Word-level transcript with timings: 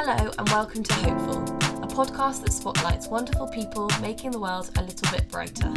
Hello, 0.00 0.30
and 0.38 0.48
welcome 0.50 0.84
to 0.84 0.94
Hopeful, 0.94 1.42
a 1.82 1.88
podcast 1.88 2.44
that 2.44 2.52
spotlights 2.52 3.08
wonderful 3.08 3.48
people 3.48 3.90
making 4.00 4.30
the 4.30 4.38
world 4.38 4.70
a 4.76 4.82
little 4.82 5.10
bit 5.10 5.28
brighter. 5.28 5.74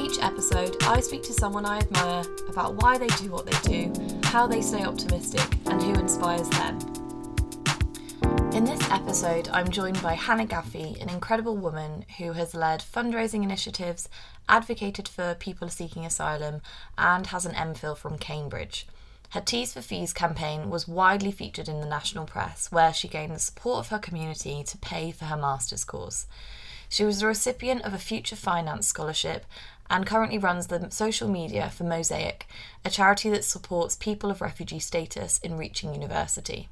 Each 0.00 0.18
episode, 0.20 0.74
I 0.82 0.98
speak 0.98 1.22
to 1.22 1.32
someone 1.32 1.64
I 1.64 1.78
admire 1.78 2.24
about 2.48 2.74
why 2.82 2.98
they 2.98 3.06
do 3.06 3.30
what 3.30 3.46
they 3.46 3.56
do, 3.60 3.92
how 4.24 4.48
they 4.48 4.60
stay 4.60 4.82
optimistic, 4.82 5.46
and 5.66 5.80
who 5.80 5.92
inspires 5.92 6.48
them. 6.50 6.76
In 8.52 8.64
this 8.64 8.90
episode, 8.90 9.48
I'm 9.52 9.70
joined 9.70 10.02
by 10.02 10.14
Hannah 10.14 10.46
Gaffey, 10.46 11.00
an 11.00 11.08
incredible 11.08 11.56
woman 11.56 12.04
who 12.18 12.32
has 12.32 12.52
led 12.52 12.80
fundraising 12.80 13.44
initiatives, 13.44 14.08
advocated 14.48 15.06
for 15.06 15.36
people 15.36 15.68
seeking 15.68 16.04
asylum, 16.04 16.62
and 16.98 17.28
has 17.28 17.46
an 17.46 17.54
MPhil 17.54 17.96
from 17.96 18.18
Cambridge. 18.18 18.88
Her 19.30 19.40
Tees 19.40 19.72
for 19.72 19.82
Fees 19.82 20.12
campaign 20.12 20.70
was 20.70 20.88
widely 20.88 21.32
featured 21.32 21.68
in 21.68 21.80
the 21.80 21.86
national 21.86 22.26
press, 22.26 22.70
where 22.70 22.92
she 22.92 23.08
gained 23.08 23.34
the 23.34 23.40
support 23.40 23.80
of 23.80 23.88
her 23.88 23.98
community 23.98 24.62
to 24.64 24.78
pay 24.78 25.10
for 25.10 25.26
her 25.26 25.36
master's 25.36 25.84
course. 25.84 26.26
She 26.88 27.04
was 27.04 27.20
the 27.20 27.26
recipient 27.26 27.82
of 27.82 27.92
a 27.92 27.98
Future 27.98 28.36
Finance 28.36 28.86
scholarship 28.86 29.44
and 29.90 30.06
currently 30.06 30.38
runs 30.38 30.66
the 30.66 30.90
social 30.90 31.28
media 31.28 31.70
for 31.70 31.84
Mosaic, 31.84 32.46
a 32.84 32.90
charity 32.90 33.30
that 33.30 33.44
supports 33.44 33.96
people 33.96 34.30
of 34.30 34.40
refugee 34.40 34.78
status 34.78 35.38
in 35.38 35.56
reaching 35.56 35.94
university. 35.94 36.68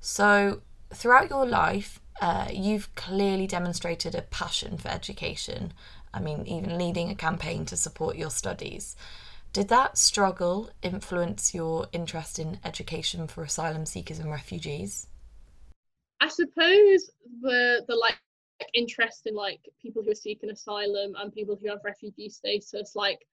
So, 0.00 0.60
throughout 0.92 1.30
your 1.30 1.46
life, 1.46 2.00
uh, 2.20 2.48
you've 2.52 2.94
clearly 2.94 3.46
demonstrated 3.46 4.14
a 4.14 4.22
passion 4.22 4.78
for 4.78 4.88
education. 4.88 5.72
I 6.14 6.20
mean, 6.20 6.46
even 6.46 6.78
leading 6.78 7.10
a 7.10 7.14
campaign 7.14 7.64
to 7.66 7.76
support 7.76 8.16
your 8.16 8.30
studies. 8.30 8.96
Did 9.52 9.68
that 9.68 9.98
struggle 9.98 10.70
influence 10.82 11.54
your 11.54 11.86
interest 11.92 12.38
in 12.38 12.58
education 12.64 13.26
for 13.26 13.42
asylum 13.42 13.84
seekers 13.84 14.18
and 14.18 14.30
refugees? 14.30 15.08
I 16.20 16.28
suppose 16.28 17.10
the 17.42 17.84
the 17.86 17.94
like 17.94 18.16
interest 18.72 19.26
in 19.26 19.34
like 19.34 19.60
people 19.80 20.02
who 20.02 20.12
are 20.12 20.14
seeking 20.14 20.48
asylum 20.48 21.14
and 21.18 21.34
people 21.34 21.58
who 21.60 21.68
have 21.68 21.80
refugee 21.84 22.30
status, 22.30 22.92
like 22.94 23.26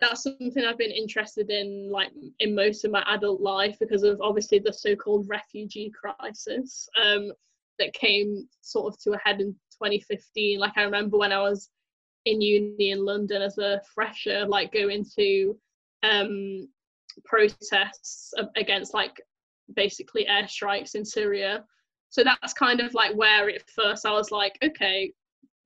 that's 0.00 0.22
something 0.22 0.64
I've 0.64 0.78
been 0.78 0.90
interested 0.90 1.50
in 1.50 1.90
like 1.90 2.10
in 2.40 2.54
most 2.54 2.86
of 2.86 2.90
my 2.90 3.04
adult 3.08 3.42
life 3.42 3.76
because 3.78 4.02
of 4.02 4.18
obviously 4.22 4.58
the 4.58 4.72
so-called 4.72 5.28
refugee 5.28 5.90
crisis 5.90 6.88
um, 7.02 7.32
that 7.78 7.92
came 7.92 8.48
sort 8.62 8.94
of 8.94 9.00
to 9.02 9.12
a 9.12 9.18
head 9.18 9.42
in 9.42 9.52
2015. 9.72 10.58
Like 10.58 10.72
I 10.76 10.84
remember 10.84 11.18
when 11.18 11.32
I 11.32 11.42
was 11.42 11.68
in 12.24 12.40
uni 12.40 12.92
in 12.92 13.04
London 13.04 13.42
as 13.42 13.58
a 13.58 13.82
fresher, 13.94 14.46
like 14.46 14.72
going 14.72 15.04
to 15.16 15.56
um, 16.02 16.68
protests 17.24 18.32
against 18.56 18.94
like 18.94 19.20
basically 19.74 20.26
airstrikes 20.26 20.94
in 20.94 21.04
Syria. 21.04 21.64
So 22.10 22.22
that's 22.22 22.52
kind 22.52 22.80
of 22.80 22.94
like 22.94 23.14
where 23.14 23.48
at 23.48 23.68
first 23.70 24.06
I 24.06 24.12
was 24.12 24.30
like, 24.30 24.56
okay, 24.62 25.12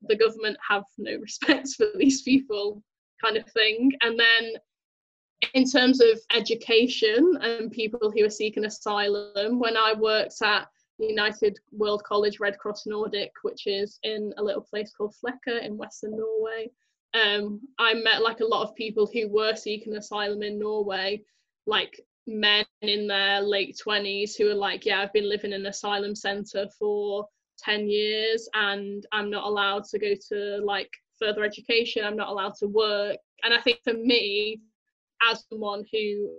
the 0.03 0.17
government 0.17 0.56
have 0.67 0.84
no 0.98 1.17
respect 1.20 1.69
for 1.77 1.86
these 1.97 2.23
people, 2.23 2.83
kind 3.23 3.36
of 3.36 3.47
thing. 3.51 3.92
And 4.03 4.19
then 4.19 4.53
in 5.55 5.64
terms 5.69 6.01
of 6.01 6.20
education 6.34 7.39
and 7.41 7.70
people 7.70 8.11
who 8.11 8.25
are 8.25 8.31
seeking 8.31 8.64
asylum, 8.64 9.58
when 9.58 9.77
I 9.77 9.95
worked 9.95 10.41
at 10.42 10.69
United 10.98 11.58
World 11.73 12.03
College 12.05 12.41
Red 12.41 12.58
Cross 12.58 12.86
Nordic, 12.86 13.33
which 13.42 13.67
is 13.67 13.98
in 14.03 14.34
a 14.36 14.42
little 14.42 14.62
place 14.62 14.92
called 14.92 15.14
Flekke 15.14 15.64
in 15.64 15.78
Western 15.78 16.17
Norway, 16.17 16.70
um, 17.14 17.61
I 17.78 17.94
met 17.94 18.22
like 18.22 18.41
a 18.41 18.47
lot 18.47 18.62
of 18.62 18.75
people 18.75 19.08
who 19.12 19.28
were 19.28 19.56
seeking 19.56 19.97
asylum 19.97 20.42
in 20.42 20.58
Norway, 20.58 21.22
like 21.67 22.00
men 22.27 22.64
in 22.83 23.06
their 23.06 23.41
late 23.41 23.78
20s 23.84 24.36
who 24.36 24.50
are 24.50 24.55
like, 24.55 24.86
yeah, 24.86 25.00
I've 25.00 25.12
been 25.12 25.28
living 25.28 25.52
in 25.52 25.62
an 25.62 25.67
asylum 25.67 26.14
centre 26.14 26.67
for 26.79 27.27
10 27.58 27.89
years 27.89 28.48
and 28.55 29.05
I'm 29.12 29.30
not 29.30 29.45
allowed 29.45 29.84
to 29.84 29.98
go 29.98 30.14
to 30.29 30.64
like 30.64 30.90
further 31.18 31.45
education, 31.45 32.05
I'm 32.05 32.17
not 32.17 32.29
allowed 32.29 32.55
to 32.61 32.67
work. 32.67 33.17
And 33.42 33.52
I 33.52 33.61
think 33.61 33.80
for 33.84 33.95
me, 33.95 34.61
as 35.29 35.45
someone 35.51 35.84
who 35.92 36.30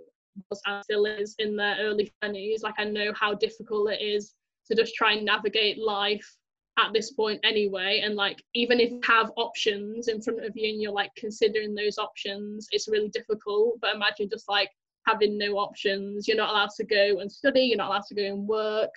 was 0.50 0.60
and 0.66 0.82
still 0.84 1.06
is 1.06 1.34
in 1.38 1.56
their 1.56 1.76
early 1.80 2.12
20s, 2.22 2.62
like 2.62 2.74
I 2.78 2.84
know 2.84 3.12
how 3.14 3.34
difficult 3.34 3.90
it 3.90 4.02
is 4.02 4.34
to 4.66 4.74
just 4.74 4.94
try 4.94 5.12
and 5.12 5.24
navigate 5.24 5.78
life 5.78 6.36
at 6.78 6.92
this 6.92 7.12
point 7.12 7.38
anyway 7.44 8.00
and 8.02 8.14
like 8.14 8.42
even 8.54 8.80
if 8.80 8.90
you 8.90 9.00
have 9.04 9.30
options 9.36 10.08
in 10.08 10.22
front 10.22 10.42
of 10.42 10.52
you 10.56 10.70
and 10.70 10.80
you're 10.80 10.92
like 10.92 11.14
considering 11.16 11.74
those 11.74 11.98
options 11.98 12.66
it's 12.72 12.88
really 12.88 13.10
difficult. 13.10 13.78
But 13.80 13.94
imagine 13.94 14.28
just 14.30 14.48
like 14.48 14.70
having 15.06 15.36
no 15.36 15.58
options. 15.58 16.26
You're 16.26 16.36
not 16.36 16.50
allowed 16.50 16.70
to 16.76 16.84
go 16.84 17.18
and 17.20 17.30
study 17.30 17.62
you're 17.62 17.76
not 17.76 17.88
allowed 17.88 18.04
to 18.08 18.14
go 18.14 18.24
and 18.24 18.48
work. 18.48 18.90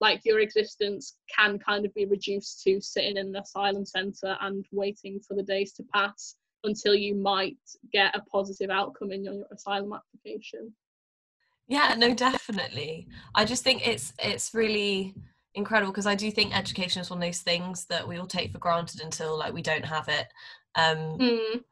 Like 0.00 0.22
your 0.24 0.40
existence 0.40 1.16
can 1.34 1.60
kind 1.60 1.86
of 1.86 1.94
be 1.94 2.06
reduced 2.06 2.62
to 2.64 2.80
sitting 2.80 3.16
in 3.16 3.28
an 3.28 3.36
asylum 3.36 3.86
centre 3.86 4.36
and 4.40 4.64
waiting 4.72 5.20
for 5.20 5.34
the 5.34 5.44
days 5.44 5.72
to 5.74 5.84
pass 5.94 6.34
until 6.64 6.94
you 6.94 7.14
might 7.14 7.56
get 7.92 8.16
a 8.16 8.22
positive 8.22 8.70
outcome 8.70 9.12
in 9.12 9.24
your 9.24 9.44
asylum 9.52 9.92
application. 9.92 10.72
Yeah 11.68 11.94
no 11.96 12.14
definitely. 12.14 13.06
I 13.36 13.44
just 13.44 13.62
think 13.62 13.86
it's 13.86 14.12
it's 14.18 14.52
really 14.54 15.14
incredible 15.54 15.92
because 15.92 16.06
I 16.06 16.14
do 16.14 16.30
think 16.30 16.56
education 16.56 17.00
is 17.00 17.10
one 17.10 17.18
of 17.18 17.24
those 17.24 17.40
things 17.40 17.86
that 17.86 18.06
we 18.06 18.18
all 18.18 18.26
take 18.26 18.52
for 18.52 18.58
granted 18.58 19.02
until 19.02 19.38
like 19.38 19.52
we 19.52 19.62
don't 19.62 19.84
have 19.84 20.08
it. 20.08 20.26
Um, 20.74 21.18
mm. 21.18 21.64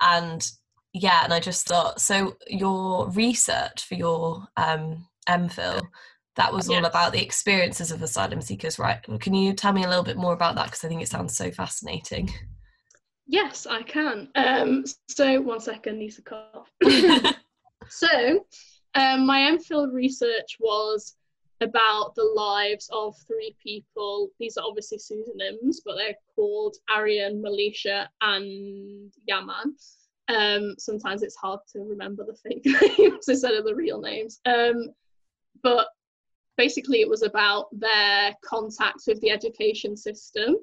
And 0.00 0.50
yeah, 0.92 1.24
and 1.24 1.32
I 1.32 1.40
just 1.40 1.66
thought 1.66 2.00
so. 2.00 2.36
Your 2.48 3.08
research 3.10 3.84
for 3.84 3.94
your 3.94 4.46
um, 4.56 5.06
MPhil 5.28 5.80
that 6.36 6.52
was 6.52 6.68
all 6.68 6.76
yes. 6.76 6.86
about 6.86 7.12
the 7.12 7.22
experiences 7.22 7.92
of 7.92 8.02
asylum 8.02 8.40
seekers, 8.40 8.78
right? 8.78 9.00
Can 9.20 9.34
you 9.34 9.52
tell 9.52 9.72
me 9.72 9.84
a 9.84 9.88
little 9.88 10.02
bit 10.02 10.16
more 10.16 10.32
about 10.32 10.56
that 10.56 10.66
because 10.66 10.84
I 10.84 10.88
think 10.88 11.02
it 11.02 11.08
sounds 11.08 11.36
so 11.36 11.50
fascinating. 11.50 12.30
Yes, 13.26 13.66
I 13.66 13.82
can. 13.82 14.28
Um, 14.34 14.84
so 15.08 15.40
one 15.40 15.60
second, 15.60 15.98
Lisa 15.98 16.22
cough. 16.22 16.70
so 17.88 18.44
um, 18.94 19.26
my 19.26 19.40
MPhil 19.40 19.92
research 19.92 20.56
was 20.58 21.14
about 21.60 22.14
the 22.14 22.24
lives 22.24 22.88
of 22.92 23.14
three 23.26 23.56
people. 23.62 24.28
These 24.38 24.56
are 24.56 24.64
obviously 24.66 24.98
pseudonyms, 24.98 25.82
but 25.84 25.96
they're 25.96 26.16
called 26.34 26.76
Aryan, 26.90 27.42
Malisha, 27.42 28.06
and 28.20 29.12
Yaman. 29.26 29.76
Um, 30.28 30.74
sometimes 30.78 31.22
it's 31.22 31.36
hard 31.36 31.60
to 31.72 31.80
remember 31.80 32.24
the 32.24 32.34
fake 32.34 32.64
names 32.98 33.28
instead 33.28 33.54
of 33.54 33.64
the 33.64 33.74
real 33.74 34.00
names. 34.00 34.40
Um, 34.46 34.88
but 35.62 35.88
basically, 36.56 37.00
it 37.00 37.08
was 37.08 37.22
about 37.22 37.66
their 37.72 38.34
contacts 38.44 39.06
with 39.06 39.20
the 39.20 39.30
education 39.30 39.96
system 39.96 40.56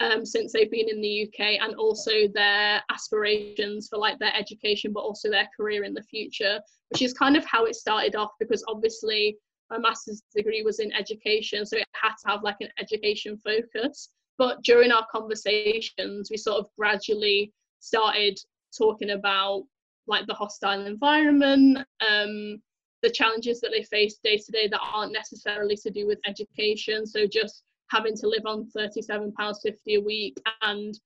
um, 0.00 0.26
since 0.26 0.52
they've 0.52 0.70
been 0.70 0.88
in 0.88 1.00
the 1.00 1.28
UK, 1.28 1.62
and 1.62 1.74
also 1.76 2.26
their 2.32 2.82
aspirations 2.90 3.88
for 3.88 3.98
like 3.98 4.18
their 4.18 4.34
education, 4.34 4.92
but 4.92 5.00
also 5.00 5.30
their 5.30 5.48
career 5.56 5.84
in 5.84 5.94
the 5.94 6.02
future, 6.02 6.60
which 6.90 7.02
is 7.02 7.12
kind 7.12 7.36
of 7.36 7.44
how 7.44 7.64
it 7.64 7.76
started 7.76 8.16
off. 8.16 8.32
Because 8.40 8.64
obviously, 8.68 9.36
my 9.70 9.78
master's 9.78 10.22
degree 10.34 10.62
was 10.62 10.78
in 10.78 10.92
education, 10.92 11.64
so 11.66 11.76
it 11.76 11.86
had 11.92 12.14
to 12.24 12.30
have 12.30 12.42
like 12.42 12.56
an 12.60 12.68
education 12.80 13.38
focus. 13.38 14.10
But 14.36 14.62
during 14.62 14.90
our 14.90 15.06
conversations, 15.10 16.28
we 16.30 16.36
sort 16.36 16.58
of 16.58 16.66
gradually 16.76 17.52
started 17.80 18.38
talking 18.76 19.10
about 19.10 19.64
like 20.06 20.26
the 20.26 20.34
hostile 20.34 20.86
environment, 20.86 21.78
um, 22.06 22.60
the 23.02 23.10
challenges 23.10 23.60
that 23.60 23.70
they 23.70 23.82
face 23.84 24.18
day 24.22 24.36
to 24.36 24.52
day 24.52 24.68
that 24.68 24.80
aren't 24.80 25.12
necessarily 25.12 25.76
to 25.76 25.90
do 25.90 26.06
with 26.06 26.18
education. 26.26 27.06
So 27.06 27.26
just 27.26 27.62
having 27.90 28.16
to 28.16 28.28
live 28.28 28.46
on 28.46 28.68
£37.50 28.76 29.74
a 29.88 29.98
week 29.98 30.36
and 30.62 30.98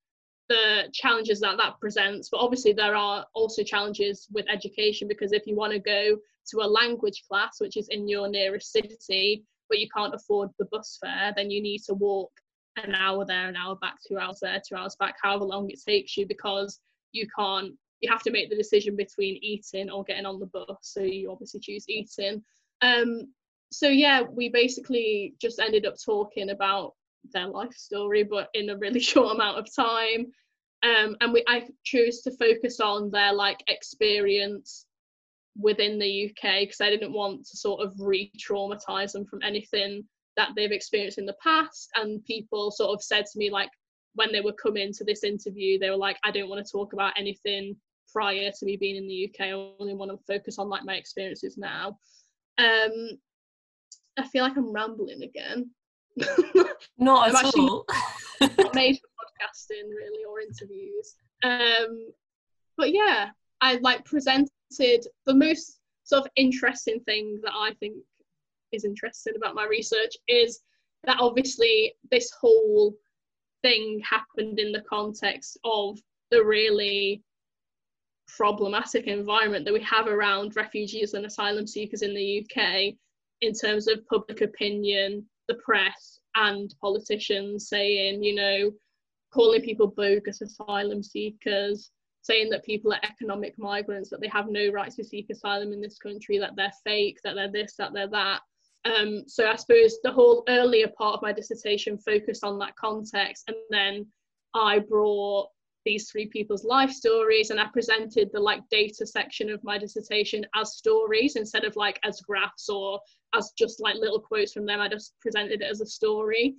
the 0.48 0.88
challenges 0.92 1.40
that 1.40 1.58
that 1.58 1.78
presents. 1.80 2.28
But 2.30 2.38
obviously, 2.38 2.72
there 2.72 2.96
are 2.96 3.26
also 3.34 3.62
challenges 3.62 4.26
with 4.32 4.46
education 4.48 5.06
because 5.06 5.32
if 5.32 5.46
you 5.46 5.54
want 5.54 5.72
to 5.72 5.78
go 5.78 6.16
to 6.50 6.60
a 6.60 6.66
language 6.66 7.24
class, 7.28 7.60
which 7.60 7.76
is 7.76 7.88
in 7.88 8.08
your 8.08 8.28
nearest 8.28 8.72
city, 8.72 9.44
but 9.68 9.78
you 9.78 9.88
can't 9.94 10.14
afford 10.14 10.50
the 10.58 10.66
bus 10.66 10.98
fare, 11.00 11.32
then 11.36 11.50
you 11.50 11.62
need 11.62 11.80
to 11.80 11.94
walk 11.94 12.30
an 12.76 12.94
hour 12.94 13.24
there, 13.24 13.48
an 13.48 13.56
hour 13.56 13.76
back, 13.76 13.96
two 14.06 14.18
hours 14.18 14.38
there, 14.40 14.60
two 14.66 14.76
hours 14.76 14.96
back, 14.98 15.16
however 15.22 15.44
long 15.44 15.68
it 15.70 15.80
takes 15.86 16.16
you, 16.16 16.26
because 16.26 16.80
you 17.12 17.26
can't, 17.36 17.72
you 18.00 18.10
have 18.10 18.22
to 18.22 18.30
make 18.30 18.48
the 18.50 18.56
decision 18.56 18.96
between 18.96 19.38
eating 19.42 19.90
or 19.90 20.04
getting 20.04 20.26
on 20.26 20.38
the 20.38 20.46
bus. 20.46 20.66
So 20.82 21.00
you 21.00 21.30
obviously 21.30 21.60
choose 21.60 21.84
eating. 21.88 22.42
Um, 22.80 23.32
so 23.70 23.88
yeah, 23.88 24.22
we 24.22 24.48
basically 24.48 25.34
just 25.40 25.58
ended 25.58 25.86
up 25.86 25.94
talking 26.02 26.50
about 26.50 26.94
their 27.32 27.48
life 27.48 27.74
story, 27.74 28.22
but 28.22 28.48
in 28.54 28.70
a 28.70 28.78
really 28.78 29.00
short 29.12 29.34
amount 29.34 29.58
of 29.58 29.74
time. 29.74 30.26
Um, 30.84 31.16
and 31.20 31.32
we 31.32 31.42
I 31.48 31.66
chose 31.82 32.20
to 32.22 32.30
focus 32.36 32.78
on 32.78 33.10
their 33.10 33.32
like 33.32 33.62
experience 33.66 34.86
within 35.58 35.98
the 35.98 36.26
UK 36.26 36.60
because 36.60 36.80
I 36.80 36.90
didn't 36.90 37.12
want 37.12 37.44
to 37.46 37.56
sort 37.56 37.84
of 37.84 37.94
re-traumatize 37.98 39.12
them 39.12 39.26
from 39.26 39.42
anything 39.42 40.04
that 40.36 40.50
they've 40.54 40.70
experienced 40.70 41.18
in 41.18 41.26
the 41.26 41.36
past. 41.42 41.90
And 41.96 42.24
people 42.24 42.70
sort 42.70 42.94
of 42.94 43.02
said 43.02 43.26
to 43.26 43.38
me 43.38 43.50
like 43.50 43.70
when 44.14 44.32
they 44.32 44.40
were 44.40 44.52
coming 44.52 44.92
to 44.92 45.04
this 45.04 45.24
interview, 45.24 45.78
they 45.78 45.90
were 45.90 45.96
like, 45.96 46.16
I 46.24 46.30
don't 46.30 46.48
want 46.48 46.64
to 46.64 46.70
talk 46.70 46.92
about 46.92 47.12
anything 47.16 47.76
prior 48.12 48.50
to 48.50 48.66
me 48.66 48.76
being 48.76 48.96
in 48.96 49.08
the 49.08 49.28
UK. 49.28 49.48
I 49.48 49.72
only 49.80 49.94
want 49.94 50.10
to 50.12 50.32
focus 50.32 50.58
on 50.58 50.68
like 50.68 50.84
my 50.84 50.94
experiences 50.94 51.58
now. 51.58 51.98
Um, 52.58 53.18
I 54.16 54.26
feel 54.26 54.42
like 54.42 54.56
I'm 54.56 54.72
rambling 54.72 55.22
again. 55.22 55.70
Not 56.98 57.28
at 57.28 57.54
all. 57.56 57.84
not 58.40 58.74
made 58.74 58.96
for 58.96 59.08
podcasting 59.46 59.88
really 59.88 60.24
or 60.28 60.40
interviews. 60.40 61.14
Um, 61.44 62.12
but 62.76 62.92
yeah, 62.92 63.30
I 63.60 63.74
like 63.82 64.04
presented 64.04 64.50
the 64.70 65.34
most 65.34 65.78
sort 66.04 66.24
of 66.24 66.30
interesting 66.36 67.00
thing 67.00 67.40
that 67.42 67.52
I 67.54 67.72
think 67.80 67.96
is 68.72 68.84
interesting 68.84 69.34
about 69.36 69.54
my 69.54 69.66
research 69.66 70.14
is 70.26 70.60
that 71.04 71.18
obviously 71.20 71.94
this 72.10 72.30
whole 72.40 72.94
thing 73.62 74.00
happened 74.08 74.58
in 74.58 74.72
the 74.72 74.84
context 74.88 75.58
of 75.64 75.98
the 76.30 76.44
really 76.44 77.22
problematic 78.36 79.06
environment 79.06 79.64
that 79.64 79.72
we 79.72 79.82
have 79.82 80.06
around 80.06 80.54
refugees 80.54 81.14
and 81.14 81.24
asylum 81.24 81.66
seekers 81.66 82.02
in 82.02 82.14
the 82.14 82.44
UK 82.44 82.94
in 83.40 83.52
terms 83.52 83.88
of 83.88 84.06
public 84.06 84.42
opinion, 84.42 85.24
the 85.46 85.54
press, 85.54 86.20
and 86.36 86.74
politicians 86.80 87.68
saying, 87.68 88.22
you 88.22 88.34
know, 88.34 88.70
calling 89.32 89.62
people 89.62 89.86
bogus 89.86 90.40
asylum 90.40 91.02
seekers, 91.02 91.90
saying 92.28 92.50
that 92.50 92.64
people 92.64 92.92
are 92.92 93.00
economic 93.02 93.58
migrants, 93.58 94.10
that 94.10 94.20
they 94.20 94.28
have 94.28 94.48
no 94.48 94.70
right 94.70 94.92
to 94.92 95.04
seek 95.04 95.30
asylum 95.30 95.72
in 95.72 95.80
this 95.80 95.98
country, 95.98 96.38
that 96.38 96.54
they're 96.56 96.72
fake, 96.84 97.18
that 97.24 97.34
they're 97.34 97.50
this, 97.50 97.74
that 97.78 97.92
they're 97.92 98.08
that. 98.08 98.40
Um, 98.84 99.24
so 99.26 99.48
I 99.48 99.56
suppose 99.56 99.96
the 100.02 100.12
whole 100.12 100.44
earlier 100.48 100.88
part 100.96 101.14
of 101.14 101.22
my 101.22 101.32
dissertation 101.32 101.98
focused 101.98 102.44
on 102.44 102.58
that 102.58 102.76
context, 102.76 103.44
and 103.48 103.56
then 103.70 104.06
I 104.54 104.78
brought 104.78 105.48
these 105.84 106.10
three 106.10 106.26
people's 106.26 106.64
life 106.64 106.90
stories 106.90 107.50
and 107.50 107.58
I 107.58 107.66
presented 107.72 108.28
the 108.32 108.40
like 108.40 108.60
data 108.70 109.06
section 109.06 109.48
of 109.48 109.64
my 109.64 109.78
dissertation 109.78 110.44
as 110.54 110.76
stories 110.76 111.36
instead 111.36 111.64
of 111.64 111.76
like 111.76 111.98
as 112.04 112.20
graphs 112.20 112.68
or 112.68 113.00
as 113.34 113.52
just 113.56 113.80
like 113.80 113.96
little 113.96 114.20
quotes 114.20 114.52
from 114.52 114.66
them. 114.66 114.80
I 114.80 114.88
just 114.88 115.14
presented 115.20 115.62
it 115.62 115.70
as 115.70 115.80
a 115.80 115.86
story. 115.86 116.56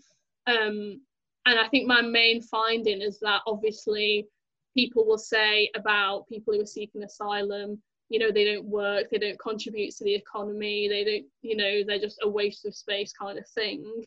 Um, 0.48 1.01
and 1.45 1.60
I 1.60 1.68
think 1.68 1.88
my 1.88 2.01
main 2.01 2.42
finding 2.42 3.01
is 3.01 3.19
that 3.19 3.42
obviously 3.45 4.27
people 4.75 5.06
will 5.06 5.18
say 5.18 5.69
about 5.75 6.27
people 6.27 6.54
who 6.54 6.62
are 6.62 6.66
seeking 6.66 7.04
asylum, 7.04 7.81
you 8.10 8.19
know, 8.19 8.31
they 8.31 8.45
don't 8.45 8.66
work, 8.66 9.10
they 9.10 9.18
don't 9.18 9.39
contribute 9.39 9.95
to 9.95 10.04
the 10.04 10.16
economy, 10.16 10.88
they 10.88 11.04
don't, 11.04 11.25
you 11.42 11.56
know, 11.56 11.83
they're 11.86 12.00
just 12.00 12.19
a 12.24 12.30
waste 12.30 12.66
of 12.66 12.75
space 12.75 13.13
kind 13.13 13.38
of 13.38 13.48
thing. 13.50 14.06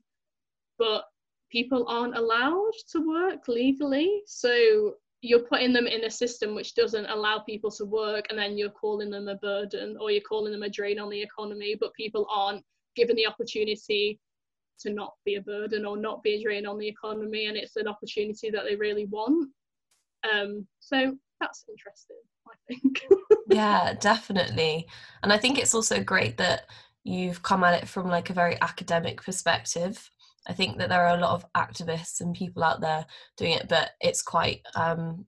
But 0.79 1.05
people 1.51 1.85
aren't 1.89 2.17
allowed 2.17 2.73
to 2.93 3.07
work 3.07 3.47
legally. 3.47 4.23
So 4.27 4.95
you're 5.23 5.45
putting 5.45 5.73
them 5.73 5.87
in 5.87 6.05
a 6.05 6.11
system 6.11 6.55
which 6.55 6.75
doesn't 6.75 7.07
allow 7.07 7.39
people 7.39 7.71
to 7.71 7.85
work 7.85 8.27
and 8.29 8.39
then 8.39 8.59
you're 8.59 8.71
calling 8.71 9.09
them 9.09 9.29
a 9.29 9.37
burden 9.37 9.97
or 10.01 10.11
you're 10.11 10.21
calling 10.21 10.53
them 10.53 10.65
a 10.65 10.69
drain 10.69 10.99
on 10.99 11.09
the 11.09 11.23
economy 11.23 11.77
but 11.81 11.95
people 11.95 12.27
aren't 12.29 12.63
given 12.97 13.15
the 13.15 13.27
opportunity 13.27 14.19
to 14.81 14.93
not 14.93 15.15
be 15.25 15.37
a 15.37 15.41
burden 15.41 15.87
or 15.87 15.97
not 15.97 16.25
be 16.25 16.35
a 16.35 16.43
drain 16.43 16.67
on 16.67 16.77
the 16.77 16.89
economy 16.89 17.47
and 17.47 17.57
it's 17.57 17.77
an 17.77 17.87
opportunity 17.87 18.51
that 18.51 18.65
they 18.69 18.75
really 18.75 19.07
want 19.07 19.49
um, 20.31 20.67
so 20.81 21.17
that's 21.41 21.65
interesting 21.69 22.17
i 22.49 22.55
think. 22.69 23.03
Yeah 23.51 23.95
definitely. 23.95 24.87
And 25.23 25.33
i 25.33 25.37
think 25.37 25.59
it's 25.59 25.75
also 25.75 26.03
great 26.03 26.39
that 26.39 26.67
you've 27.05 27.43
come 27.43 27.65
at 27.65 27.83
it 27.83 27.89
from 27.89 28.09
like 28.09 28.31
a 28.31 28.35
very 28.35 28.61
academic 28.61 29.23
perspective. 29.23 30.11
I 30.47 30.53
think 30.53 30.79
that 30.79 30.89
there 30.89 31.05
are 31.05 31.17
a 31.17 31.21
lot 31.21 31.35
of 31.35 31.53
activists 31.53 32.21
and 32.21 32.35
people 32.35 32.65
out 32.65 32.81
there 32.81 33.07
doing 33.37 33.53
it, 33.53 33.69
but 33.69 33.91
it's 34.01 34.23
quite 34.23 34.61
um, 34.75 35.27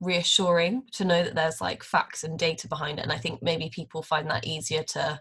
reassuring 0.00 0.84
to 0.92 1.04
know 1.04 1.22
that 1.22 1.34
there's 1.34 1.60
like 1.60 1.82
facts 1.82 2.24
and 2.24 2.38
data 2.38 2.68
behind 2.68 2.98
it. 2.98 3.02
And 3.02 3.12
I 3.12 3.18
think 3.18 3.42
maybe 3.42 3.70
people 3.72 4.02
find 4.02 4.30
that 4.30 4.46
easier 4.46 4.82
to 4.82 5.20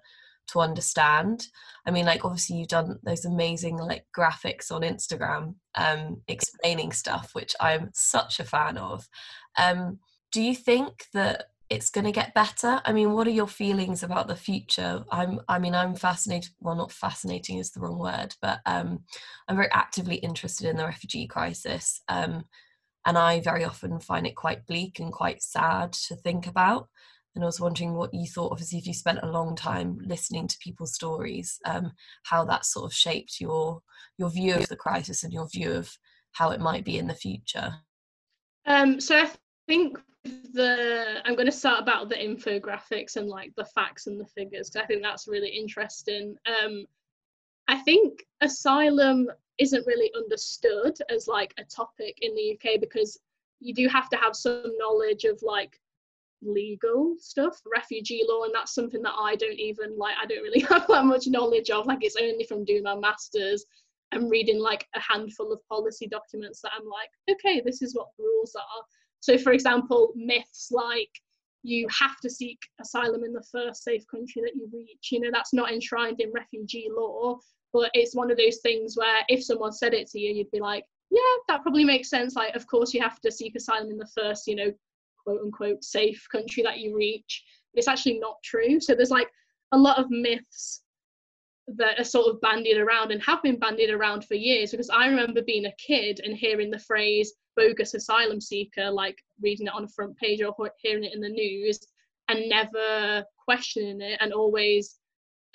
to 0.51 0.59
understand. 0.59 1.47
I 1.85 1.91
mean, 1.91 2.05
like 2.05 2.25
obviously 2.25 2.57
you've 2.57 2.67
done 2.67 2.99
those 3.03 3.25
amazing 3.25 3.77
like 3.77 4.05
graphics 4.17 4.71
on 4.71 4.81
Instagram 4.81 5.55
um, 5.75 6.21
explaining 6.27 6.91
stuff, 6.91 7.31
which 7.33 7.55
I'm 7.59 7.89
such 7.93 8.39
a 8.39 8.45
fan 8.45 8.77
of. 8.77 9.07
Um, 9.57 9.99
do 10.31 10.41
you 10.41 10.55
think 10.55 11.05
that 11.13 11.45
it's 11.69 11.91
going 11.91 12.05
to 12.05 12.11
get 12.11 12.33
better 12.33 12.81
i 12.85 12.91
mean 12.91 13.13
what 13.13 13.27
are 13.27 13.31
your 13.31 13.47
feelings 13.47 14.03
about 14.03 14.27
the 14.27 14.35
future 14.35 15.03
i'm 15.11 15.39
i 15.47 15.59
mean 15.59 15.75
i'm 15.75 15.95
fascinated 15.95 16.51
well 16.59 16.75
not 16.75 16.91
fascinating 16.91 17.57
is 17.57 17.71
the 17.71 17.79
wrong 17.79 17.99
word 17.99 18.35
but 18.41 18.59
um, 18.65 18.99
i'm 19.47 19.55
very 19.55 19.71
actively 19.71 20.15
interested 20.15 20.67
in 20.67 20.77
the 20.77 20.85
refugee 20.85 21.27
crisis 21.27 22.01
um, 22.07 22.43
and 23.05 23.17
i 23.17 23.39
very 23.39 23.63
often 23.63 23.99
find 23.99 24.25
it 24.25 24.35
quite 24.35 24.65
bleak 24.65 24.99
and 24.99 25.11
quite 25.11 25.41
sad 25.41 25.93
to 25.93 26.15
think 26.15 26.47
about 26.47 26.89
and 27.35 27.43
i 27.43 27.47
was 27.47 27.59
wondering 27.59 27.93
what 27.93 28.13
you 28.13 28.25
thought 28.25 28.51
obviously 28.51 28.77
if 28.77 28.87
you 28.87 28.93
spent 28.93 29.19
a 29.23 29.31
long 29.31 29.55
time 29.55 29.97
listening 30.05 30.47
to 30.47 30.57
people's 30.59 30.93
stories 30.93 31.59
um, 31.65 31.91
how 32.23 32.43
that 32.43 32.65
sort 32.65 32.85
of 32.85 32.93
shaped 32.93 33.39
your 33.39 33.81
your 34.17 34.29
view 34.29 34.55
of 34.55 34.67
the 34.67 34.75
crisis 34.75 35.23
and 35.23 35.33
your 35.33 35.47
view 35.49 35.71
of 35.71 35.91
how 36.33 36.51
it 36.51 36.59
might 36.59 36.85
be 36.85 36.97
in 36.97 37.07
the 37.07 37.13
future 37.13 37.73
um, 38.65 38.99
so 38.99 39.17
i 39.17 39.29
think 39.67 39.97
the 40.53 41.21
I'm 41.25 41.35
going 41.35 41.45
to 41.45 41.51
start 41.51 41.81
about 41.81 42.09
the 42.09 42.15
infographics 42.15 43.15
and 43.15 43.27
like 43.27 43.53
the 43.55 43.65
facts 43.65 44.07
and 44.07 44.19
the 44.19 44.25
figures 44.25 44.69
because 44.69 44.83
I 44.83 44.87
think 44.87 45.01
that's 45.01 45.27
really 45.27 45.49
interesting. 45.49 46.35
Um, 46.45 46.85
I 47.67 47.77
think 47.77 48.25
asylum 48.41 49.29
isn't 49.59 49.87
really 49.87 50.11
understood 50.15 50.97
as 51.09 51.27
like 51.27 51.53
a 51.57 51.63
topic 51.63 52.17
in 52.21 52.33
the 52.35 52.53
UK 52.53 52.79
because 52.79 53.19
you 53.59 53.73
do 53.73 53.87
have 53.87 54.09
to 54.09 54.17
have 54.17 54.35
some 54.35 54.71
knowledge 54.77 55.25
of 55.25 55.39
like 55.41 55.79
legal 56.41 57.15
stuff, 57.19 57.59
refugee 57.71 58.23
law, 58.27 58.43
and 58.43 58.53
that's 58.53 58.73
something 58.73 59.01
that 59.01 59.15
I 59.19 59.35
don't 59.35 59.59
even 59.59 59.97
like. 59.97 60.15
I 60.21 60.25
don't 60.25 60.43
really 60.43 60.59
have 60.69 60.87
that 60.87 61.05
much 61.05 61.27
knowledge 61.27 61.69
of. 61.69 61.85
Like 61.85 61.99
it's 62.01 62.15
only 62.15 62.45
from 62.45 62.65
doing 62.65 62.83
my 62.83 62.95
masters 62.95 63.65
and 64.11 64.29
reading 64.29 64.59
like 64.59 64.87
a 64.95 64.99
handful 64.99 65.51
of 65.51 65.59
policy 65.67 66.07
documents 66.07 66.61
that 66.61 66.71
I'm 66.77 66.87
like, 66.87 67.09
okay, 67.29 67.61
this 67.63 67.81
is 67.81 67.95
what 67.95 68.07
the 68.17 68.23
rules 68.23 68.55
are. 68.55 68.83
So, 69.21 69.37
for 69.37 69.51
example, 69.51 70.13
myths 70.15 70.69
like 70.71 71.09
you 71.63 71.87
have 71.89 72.17
to 72.21 72.29
seek 72.29 72.59
asylum 72.81 73.23
in 73.23 73.33
the 73.33 73.43
first 73.51 73.83
safe 73.83 74.03
country 74.09 74.41
that 74.43 74.55
you 74.55 74.69
reach, 74.73 75.09
you 75.11 75.19
know, 75.19 75.29
that's 75.31 75.53
not 75.53 75.71
enshrined 75.71 76.21
in 76.21 76.31
refugee 76.33 76.87
law, 76.89 77.37
but 77.73 77.91
it's 77.93 78.15
one 78.15 78.31
of 78.31 78.37
those 78.37 78.59
things 78.63 78.95
where 78.95 79.21
if 79.27 79.43
someone 79.43 79.73
said 79.73 79.93
it 79.93 80.07
to 80.07 80.19
you, 80.19 80.33
you'd 80.33 80.51
be 80.51 80.61
like, 80.61 80.85
yeah, 81.11 81.19
that 81.47 81.61
probably 81.61 81.83
makes 81.83 82.09
sense. 82.09 82.35
Like, 82.35 82.55
of 82.55 82.65
course, 82.67 82.93
you 82.93 83.01
have 83.01 83.19
to 83.21 83.31
seek 83.31 83.55
asylum 83.55 83.91
in 83.91 83.97
the 83.97 84.09
first, 84.15 84.47
you 84.47 84.55
know, 84.55 84.71
quote 85.29 85.41
unquote 85.41 85.83
safe 85.83 86.25
country 86.31 86.63
that 86.63 86.79
you 86.79 86.95
reach. 86.95 87.43
It's 87.73 87.87
actually 87.87 88.19
not 88.19 88.37
true. 88.43 88.79
So 88.79 88.95
there's 88.95 89.11
like 89.11 89.29
a 89.71 89.77
lot 89.77 89.99
of 89.99 90.09
myths 90.09 90.81
that 91.67 91.99
are 91.99 92.03
sort 92.03 92.33
of 92.33 92.41
bandied 92.41 92.77
around 92.77 93.11
and 93.11 93.21
have 93.21 93.43
been 93.43 93.59
bandied 93.59 93.91
around 93.91 94.25
for 94.25 94.33
years 94.33 94.71
because 94.71 94.89
I 94.89 95.07
remember 95.07 95.43
being 95.43 95.65
a 95.65 95.75
kid 95.77 96.19
and 96.23 96.35
hearing 96.35 96.71
the 96.71 96.79
phrase 96.79 97.33
bogus 97.55 97.93
asylum 97.93 98.41
seeker, 98.41 98.89
like 98.89 99.17
reading 99.41 99.67
it 99.67 99.73
on 99.73 99.83
a 99.83 99.89
front 99.89 100.17
page 100.17 100.41
or 100.41 100.55
hearing 100.79 101.03
it 101.03 101.13
in 101.13 101.21
the 101.21 101.29
news 101.29 101.79
and 102.27 102.49
never 102.49 103.23
questioning 103.45 104.01
it 104.01 104.17
and 104.21 104.33
always 104.33 104.95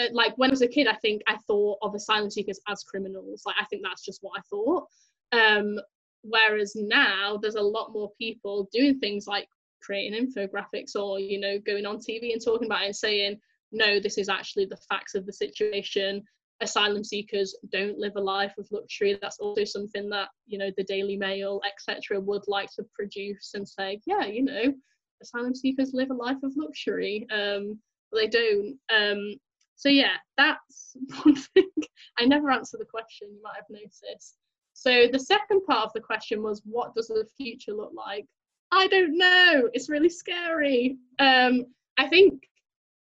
uh, 0.00 0.06
like 0.12 0.36
when 0.38 0.50
I 0.50 0.52
was 0.52 0.62
a 0.62 0.68
kid, 0.68 0.86
I 0.86 0.96
think 0.96 1.22
I 1.28 1.36
thought 1.46 1.78
of 1.82 1.94
asylum 1.94 2.30
seekers 2.30 2.60
as 2.68 2.82
criminals. 2.84 3.42
Like 3.44 3.56
I 3.60 3.64
think 3.64 3.82
that's 3.82 4.04
just 4.04 4.20
what 4.22 4.38
I 4.38 4.42
thought. 4.50 4.86
Um, 5.32 5.78
whereas 6.24 6.72
now 6.74 7.38
there's 7.40 7.54
a 7.54 7.60
lot 7.60 7.92
more 7.92 8.10
people 8.18 8.68
doing 8.72 8.98
things 8.98 9.26
like 9.26 9.48
creating 9.84 10.26
infographics 10.26 10.96
or 10.96 11.18
you 11.18 11.38
know 11.38 11.58
going 11.66 11.86
on 11.86 11.98
TV 11.98 12.32
and 12.32 12.42
talking 12.44 12.66
about 12.66 12.82
it 12.82 12.86
and 12.86 12.96
saying 12.96 13.38
no, 13.74 13.98
this 13.98 14.16
is 14.18 14.28
actually 14.28 14.66
the 14.66 14.78
facts 14.88 15.14
of 15.14 15.26
the 15.26 15.32
situation. 15.32 16.22
Asylum 16.60 17.02
seekers 17.02 17.54
don't 17.72 17.98
live 17.98 18.12
a 18.16 18.20
life 18.20 18.54
of 18.56 18.68
luxury. 18.70 19.18
That's 19.20 19.40
also 19.40 19.64
something 19.64 20.08
that, 20.10 20.28
you 20.46 20.58
know, 20.58 20.70
the 20.76 20.84
Daily 20.84 21.16
Mail, 21.16 21.60
etc., 21.66 22.20
would 22.20 22.44
like 22.46 22.70
to 22.76 22.84
produce 22.94 23.50
and 23.54 23.68
say, 23.68 24.00
yeah, 24.06 24.24
you 24.24 24.44
know, 24.44 24.72
asylum 25.20 25.54
seekers 25.54 25.92
live 25.92 26.10
a 26.10 26.14
life 26.14 26.42
of 26.44 26.52
luxury. 26.56 27.26
Um, 27.32 27.78
but 28.12 28.20
they 28.20 28.28
don't. 28.28 28.78
Um, 28.94 29.34
so 29.74 29.88
yeah, 29.88 30.14
that's 30.38 30.96
one 31.24 31.34
thing. 31.34 31.70
I 32.18 32.24
never 32.24 32.50
answer 32.50 32.78
the 32.78 32.84
question, 32.84 33.28
you 33.32 33.42
might 33.42 33.56
have 33.56 33.64
noticed. 33.68 34.36
So 34.72 35.06
the 35.10 35.18
second 35.18 35.64
part 35.66 35.86
of 35.86 35.92
the 35.94 36.00
question 36.00 36.42
was, 36.42 36.62
what 36.64 36.94
does 36.94 37.08
the 37.08 37.26
future 37.36 37.72
look 37.72 37.92
like? 37.94 38.26
I 38.74 38.88
don't 38.88 39.16
know. 39.16 39.70
It's 39.72 39.88
really 39.88 40.08
scary. 40.08 40.96
Um, 41.20 41.66
I 41.96 42.08
think 42.08 42.48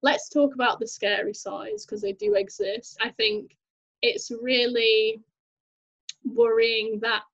let's 0.02 0.30
talk 0.30 0.54
about 0.54 0.80
the 0.80 0.88
scary 0.88 1.34
sides 1.34 1.84
because 1.84 2.00
they 2.00 2.12
do 2.12 2.34
exist. 2.34 2.96
I 3.02 3.10
think 3.10 3.56
it's 4.00 4.30
really 4.30 5.20
worrying 6.24 7.00
that 7.02 7.24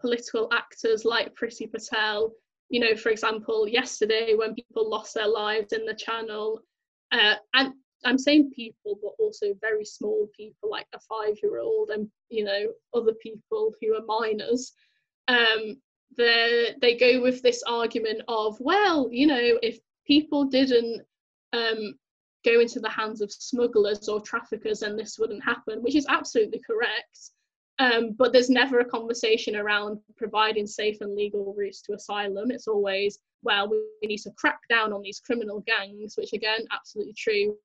political 0.00 0.48
actors 0.52 1.04
like 1.04 1.34
Priti 1.34 1.70
Patel, 1.70 2.32
you 2.70 2.80
know, 2.80 2.96
for 2.96 3.10
example, 3.10 3.68
yesterday 3.68 4.34
when 4.34 4.54
people 4.54 4.88
lost 4.88 5.14
their 5.14 5.28
lives 5.28 5.74
in 5.74 5.84
the 5.84 5.94
channel, 5.94 6.60
uh, 7.12 7.34
and 7.52 7.74
I'm 8.06 8.18
saying 8.18 8.52
people, 8.56 8.98
but 9.02 9.12
also 9.18 9.54
very 9.60 9.84
small 9.84 10.28
people 10.34 10.70
like 10.70 10.86
a 10.94 11.00
five 11.00 11.36
year 11.42 11.58
old 11.58 11.90
and, 11.90 12.08
you 12.30 12.44
know, 12.44 12.68
other 12.94 13.14
people 13.22 13.74
who 13.80 13.94
are 13.94 14.04
minors. 14.06 14.72
Um, 15.28 15.76
they 16.16 16.96
go 16.98 17.20
with 17.20 17.42
this 17.42 17.62
argument 17.66 18.22
of, 18.28 18.56
well, 18.60 19.08
you 19.10 19.26
know, 19.26 19.58
if 19.62 19.78
people 20.06 20.44
didn't 20.44 21.02
um, 21.52 21.94
go 22.44 22.60
into 22.60 22.80
the 22.80 22.88
hands 22.88 23.20
of 23.20 23.32
smugglers 23.32 24.08
or 24.08 24.20
traffickers 24.20 24.82
and 24.82 24.98
this 24.98 25.18
wouldn't 25.18 25.42
happen, 25.42 25.82
which 25.82 25.96
is 25.96 26.06
absolutely 26.08 26.60
correct. 26.66 27.30
Um, 27.80 28.12
but 28.16 28.32
there's 28.32 28.50
never 28.50 28.78
a 28.78 28.84
conversation 28.84 29.56
around 29.56 29.98
providing 30.16 30.66
safe 30.66 30.98
and 31.00 31.16
legal 31.16 31.54
routes 31.56 31.82
to 31.82 31.94
asylum. 31.94 32.50
It's 32.50 32.68
always, 32.68 33.18
well, 33.42 33.68
we 33.68 34.06
need 34.06 34.18
to 34.18 34.30
crack 34.36 34.60
down 34.70 34.92
on 34.92 35.02
these 35.02 35.20
criminal 35.20 35.64
gangs, 35.66 36.14
which 36.16 36.32
again, 36.34 36.66
absolutely 36.72 37.14
true. 37.14 37.56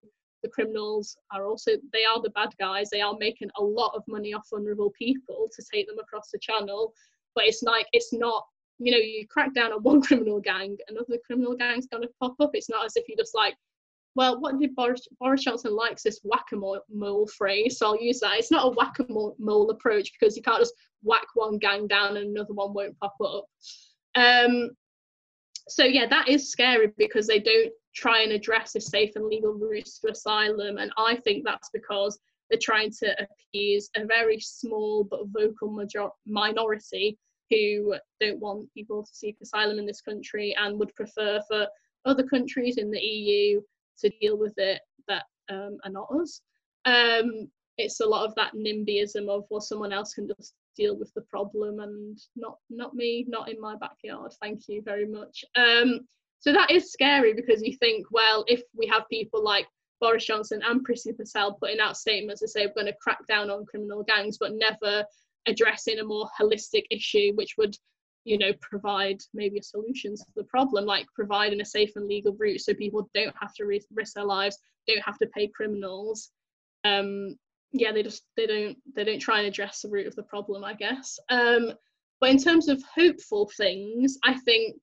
The 0.42 0.50
criminals 0.50 1.18
are 1.32 1.46
also, 1.46 1.72
they 1.94 2.06
are 2.12 2.22
the 2.22 2.32
bad 2.32 2.50
guys. 2.60 2.90
They 2.90 3.02
are 3.02 3.18
making 3.20 3.50
a 3.60 3.64
lot 3.64 3.94
of 3.94 4.04
money 4.08 4.34
off 4.34 4.48
vulnerable 4.50 4.92
people 4.98 5.50
to 5.56 5.64
take 5.72 5.88
them 5.88 6.00
across 6.00 6.32
the 6.32 6.40
channel. 6.40 6.94
It's 7.46 7.64
like, 7.64 7.88
it's 7.94 8.14
not, 8.14 8.46
you 8.80 8.92
know, 8.92 8.98
you 8.98 9.28
crack 9.28 9.54
down 9.54 9.74
on 9.74 9.84
one 9.84 10.02
criminal 10.02 10.40
gang, 10.40 10.78
another 10.88 11.18
criminal 11.26 11.56
gang's 11.56 11.88
going 11.88 12.04
to 12.04 12.10
pop 12.20 12.36
up. 12.40 12.52
It's 12.54 12.70
not 12.70 12.86
as 12.86 12.96
if 12.96 13.08
you 13.08 13.16
just 13.18 13.36
like 13.36 13.56
well, 14.16 14.40
what 14.40 14.60
did 14.60 14.76
Boris, 14.76 15.08
Boris 15.20 15.44
Johnson 15.44 15.76
likes 15.76 16.04
this 16.04 16.20
whack-a-mole 16.24 17.28
phrase, 17.28 17.78
so 17.78 17.88
I'll 17.88 18.02
use 18.02 18.20
that. 18.20 18.38
It's 18.38 18.52
not 18.52 18.66
a 18.66 18.76
whack-a-mole 18.76 19.70
approach 19.70 20.12
because 20.12 20.36
you 20.36 20.44
can't 20.44 20.60
just 20.60 20.74
whack 21.04 21.28
one 21.36 21.58
gang 21.58 21.88
down 21.88 22.18
and 22.18 22.36
another 22.36 22.54
one 22.54 22.74
won't 22.74 23.00
pop 23.00 23.16
up. 23.24 23.46
Um, 24.16 24.72
so 25.68 25.84
yeah, 25.86 26.08
that 26.08 26.28
is 26.28 26.52
scary 26.52 26.92
because 26.98 27.28
they 27.28 27.40
don't 27.40 27.72
try 27.96 28.22
and 28.22 28.32
address 28.32 28.74
the 28.74 28.82
safe 28.82 29.12
and 29.16 29.26
legal 29.26 29.54
routes 29.54 30.00
to 30.00 30.12
asylum, 30.12 30.78
and 30.78 30.92
I 30.98 31.16
think 31.16 31.44
that's 31.46 31.70
because 31.72 32.20
they're 32.50 32.60
trying 32.62 32.92
to 33.00 33.16
appease 33.24 33.90
a 33.96 34.06
very 34.06 34.40
small 34.40 35.04
but 35.04 35.28
vocal 35.28 35.72
major- 35.72 36.10
minority 36.26 37.18
who 37.50 37.96
don't 38.20 38.40
want 38.40 38.72
people 38.74 39.04
to 39.04 39.12
seek 39.14 39.38
asylum 39.42 39.80
in 39.80 39.86
this 39.86 40.02
country 40.02 40.56
and 40.60 40.80
would 40.80 40.94
prefer 40.96 41.40
for 41.48 41.68
other 42.06 42.24
countries 42.24 42.78
in 42.78 42.92
the 42.92 43.00
EU 43.00 43.62
to 44.00 44.10
deal 44.22 44.38
with 44.38 44.54
it 44.58 44.82
that 45.08 45.24
um, 45.50 45.78
are 45.84 45.92
not 45.92 46.10
us. 46.12 46.42
Um, 46.86 47.50
it's 47.78 48.02
a 48.02 48.06
lot 48.06 48.26
of 48.28 48.36
that 48.36 48.54
NIMBYism 48.54 49.30
of 49.30 49.46
well, 49.50 49.62
someone 49.62 49.94
else 49.94 50.14
can 50.14 50.28
just 50.28 50.54
deal 50.76 50.98
with 50.98 51.14
the 51.14 51.22
problem 51.22 51.80
and 51.80 52.18
not 52.36 52.58
not 52.70 52.94
me, 52.94 53.26
not 53.28 53.50
in 53.50 53.60
my 53.60 53.76
backyard. 53.76 54.32
Thank 54.42 54.68
you 54.68 54.82
very 54.84 55.06
much. 55.06 55.44
Um, 55.56 56.02
so 56.40 56.54
that 56.54 56.72
is 56.72 56.92
scary 56.92 57.34
because 57.34 57.62
you 57.62 57.76
think, 57.78 58.06
well, 58.12 58.46
if 58.48 58.62
we 58.78 58.88
have 58.88 59.10
people 59.10 59.44
like 59.44 59.68
Boris 60.00 60.26
Johnson 60.26 60.62
and 60.66 60.86
Priti 60.86 61.16
Patel 61.16 61.54
putting 61.54 61.80
out 61.80 61.98
statements 61.98 62.42
to 62.42 62.48
say 62.48 62.66
we're 62.66 62.74
going 62.74 62.86
to 62.86 62.98
crack 63.02 63.20
down 63.28 63.50
on 63.50 63.66
criminal 63.66 64.04
gangs, 64.04 64.38
but 64.38 64.54
never 64.54 65.04
addressing 65.48 66.00
a 66.00 66.04
more 66.04 66.30
holistic 66.40 66.84
issue, 66.92 67.32
which 67.36 67.56
would 67.58 67.76
you 68.26 68.38
know 68.38 68.52
provide 68.62 69.18
maybe 69.34 69.58
a 69.58 69.64
solution 69.64 70.14
to 70.16 70.26
the 70.36 70.44
problem 70.44 70.86
like 70.86 71.06
providing 71.16 71.62
a 71.62 71.66
safe 71.66 71.92
and 71.96 72.06
legal 72.06 72.36
route 72.38 72.60
so 72.60 72.74
people 72.74 73.10
don't 73.14 73.34
have 73.40 73.54
to 73.54 73.64
risk 73.66 73.88
their 74.14 74.26
lives 74.26 74.58
don't 74.88 75.04
have 75.04 75.18
to 75.18 75.28
pay 75.28 75.48
criminals. 75.48 76.32
Um 76.84 77.36
yeah 77.72 77.92
they 77.92 78.02
just 78.02 78.24
they 78.36 78.48
don't 78.48 78.78
they 78.96 79.04
don't 79.04 79.20
try 79.20 79.40
and 79.40 79.48
address 79.48 79.82
the 79.82 79.90
root 79.90 80.08
of 80.08 80.16
the 80.16 80.24
problem 80.24 80.64
i 80.64 80.74
guess. 80.74 81.20
Um 81.30 81.74
but 82.20 82.30
in 82.30 82.38
terms 82.38 82.68
of 82.68 82.84
hopeful 82.96 83.50
things 83.56 84.18
i 84.24 84.34
think 84.34 84.76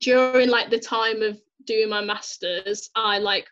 during 0.00 0.48
like 0.48 0.70
the 0.70 0.78
time 0.78 1.22
of 1.22 1.38
doing 1.66 1.88
my 1.88 2.02
masters 2.02 2.90
i 2.96 3.18
like 3.18 3.46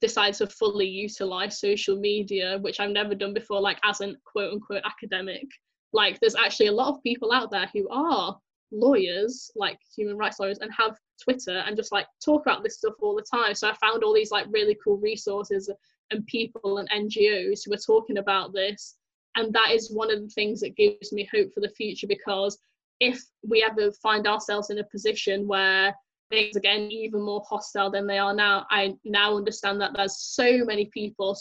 decided 0.00 0.34
to 0.34 0.46
fully 0.48 0.86
utilize 0.86 1.60
social 1.60 1.96
media 1.96 2.58
which 2.60 2.80
i've 2.80 2.90
never 2.90 3.14
done 3.14 3.32
before 3.32 3.60
like 3.60 3.78
as 3.84 4.00
an 4.00 4.16
quote 4.24 4.52
unquote 4.52 4.82
academic 4.84 5.46
like 5.94 6.18
there's 6.20 6.34
actually 6.34 6.66
a 6.66 6.72
lot 6.72 6.88
of 6.88 7.02
people 7.02 7.32
out 7.32 7.50
there 7.50 7.70
who 7.72 7.88
are 7.88 8.36
lawyers, 8.72 9.50
like 9.54 9.78
human 9.96 10.18
rights 10.18 10.40
lawyers, 10.40 10.58
and 10.58 10.70
have 10.76 10.98
Twitter 11.22 11.62
and 11.66 11.76
just 11.76 11.92
like 11.92 12.06
talk 12.22 12.42
about 12.42 12.62
this 12.62 12.78
stuff 12.78 12.94
all 13.00 13.14
the 13.14 13.22
time. 13.22 13.54
So 13.54 13.68
I 13.68 13.74
found 13.74 14.02
all 14.02 14.12
these 14.12 14.32
like 14.32 14.46
really 14.50 14.76
cool 14.82 14.98
resources 14.98 15.70
and 16.10 16.26
people 16.26 16.78
and 16.78 16.90
NGOs 16.90 17.60
who 17.64 17.72
are 17.72 17.78
talking 17.78 18.18
about 18.18 18.52
this. 18.52 18.96
And 19.36 19.52
that 19.54 19.70
is 19.70 19.92
one 19.92 20.10
of 20.10 20.20
the 20.20 20.28
things 20.28 20.60
that 20.60 20.76
gives 20.76 21.12
me 21.12 21.28
hope 21.32 21.52
for 21.54 21.60
the 21.60 21.70
future 21.70 22.06
because 22.06 22.58
if 23.00 23.20
we 23.48 23.62
ever 23.62 23.90
find 24.02 24.26
ourselves 24.26 24.70
in 24.70 24.78
a 24.78 24.84
position 24.84 25.46
where 25.46 25.94
things 26.30 26.56
getting 26.62 26.90
even 26.90 27.22
more 27.22 27.42
hostile 27.48 27.90
than 27.90 28.06
they 28.06 28.18
are 28.18 28.34
now, 28.34 28.66
I 28.70 28.94
now 29.04 29.36
understand 29.36 29.80
that 29.80 29.92
there's 29.94 30.18
so 30.18 30.64
many 30.64 30.86
people, 30.86 31.36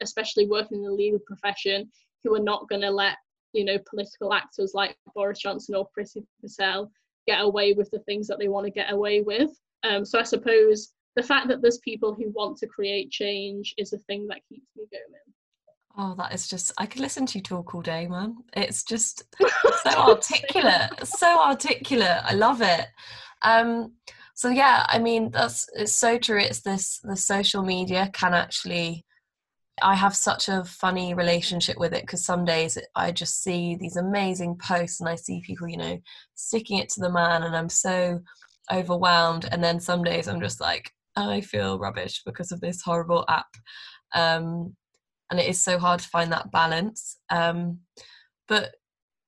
especially 0.00 0.46
working 0.46 0.78
in 0.78 0.84
the 0.84 0.92
legal 0.92 1.20
profession, 1.26 1.90
who 2.22 2.34
are 2.34 2.42
not 2.42 2.68
going 2.68 2.82
to 2.82 2.90
let 2.90 3.16
you 3.52 3.64
know 3.64 3.78
political 3.88 4.32
actors 4.32 4.72
like 4.74 4.96
Boris 5.14 5.40
Johnson 5.40 5.74
or 5.74 5.88
Priti 5.96 6.24
Patel 6.40 6.90
get 7.26 7.40
away 7.40 7.72
with 7.72 7.90
the 7.90 8.00
things 8.00 8.26
that 8.26 8.38
they 8.38 8.48
want 8.48 8.66
to 8.66 8.70
get 8.70 8.92
away 8.92 9.20
with. 9.20 9.50
Um, 9.84 10.04
so 10.04 10.18
I 10.18 10.22
suppose 10.22 10.92
the 11.14 11.22
fact 11.22 11.48
that 11.48 11.60
there's 11.60 11.78
people 11.78 12.14
who 12.14 12.30
want 12.30 12.56
to 12.58 12.66
create 12.66 13.10
change 13.10 13.74
is 13.76 13.90
the 13.90 13.98
thing 13.98 14.26
that 14.28 14.40
keeps 14.48 14.66
me 14.76 14.84
going. 14.90 15.34
Oh, 16.00 16.14
that 16.16 16.32
is 16.32 16.46
just, 16.46 16.72
I 16.78 16.86
could 16.86 17.00
listen 17.00 17.26
to 17.26 17.38
you 17.38 17.42
talk 17.42 17.74
all 17.74 17.82
day, 17.82 18.06
man. 18.06 18.36
It's 18.52 18.84
just 18.84 19.24
so 19.82 19.90
articulate, 19.90 21.06
so 21.06 21.40
articulate. 21.40 22.20
I 22.22 22.34
love 22.34 22.62
it. 22.62 22.86
Um, 23.42 23.94
so 24.34 24.48
yeah, 24.48 24.86
I 24.88 25.00
mean, 25.00 25.32
that's, 25.32 25.68
it's 25.74 25.92
so 25.92 26.16
true. 26.16 26.38
It's 26.38 26.60
this, 26.60 27.00
the 27.02 27.16
social 27.16 27.64
media 27.64 28.10
can 28.12 28.32
actually 28.32 29.04
I 29.82 29.94
have 29.94 30.16
such 30.16 30.48
a 30.48 30.64
funny 30.64 31.14
relationship 31.14 31.78
with 31.78 31.92
it 31.92 32.02
because 32.02 32.24
some 32.24 32.44
days 32.44 32.78
I 32.94 33.12
just 33.12 33.42
see 33.42 33.76
these 33.76 33.96
amazing 33.96 34.56
posts 34.56 35.00
and 35.00 35.08
I 35.08 35.14
see 35.14 35.40
people, 35.40 35.68
you 35.68 35.76
know, 35.76 35.98
sticking 36.34 36.78
it 36.78 36.88
to 36.90 37.00
the 37.00 37.10
man 37.10 37.42
and 37.42 37.56
I'm 37.56 37.68
so 37.68 38.20
overwhelmed. 38.72 39.48
And 39.50 39.62
then 39.62 39.80
some 39.80 40.04
days 40.04 40.28
I'm 40.28 40.40
just 40.40 40.60
like, 40.60 40.92
I 41.16 41.40
feel 41.40 41.78
rubbish 41.78 42.22
because 42.24 42.52
of 42.52 42.60
this 42.60 42.82
horrible 42.82 43.24
app. 43.28 43.48
Um, 44.14 44.76
and 45.30 45.38
it 45.38 45.48
is 45.48 45.62
so 45.62 45.78
hard 45.78 46.00
to 46.00 46.08
find 46.08 46.32
that 46.32 46.50
balance. 46.50 47.16
Um, 47.30 47.80
but 48.46 48.74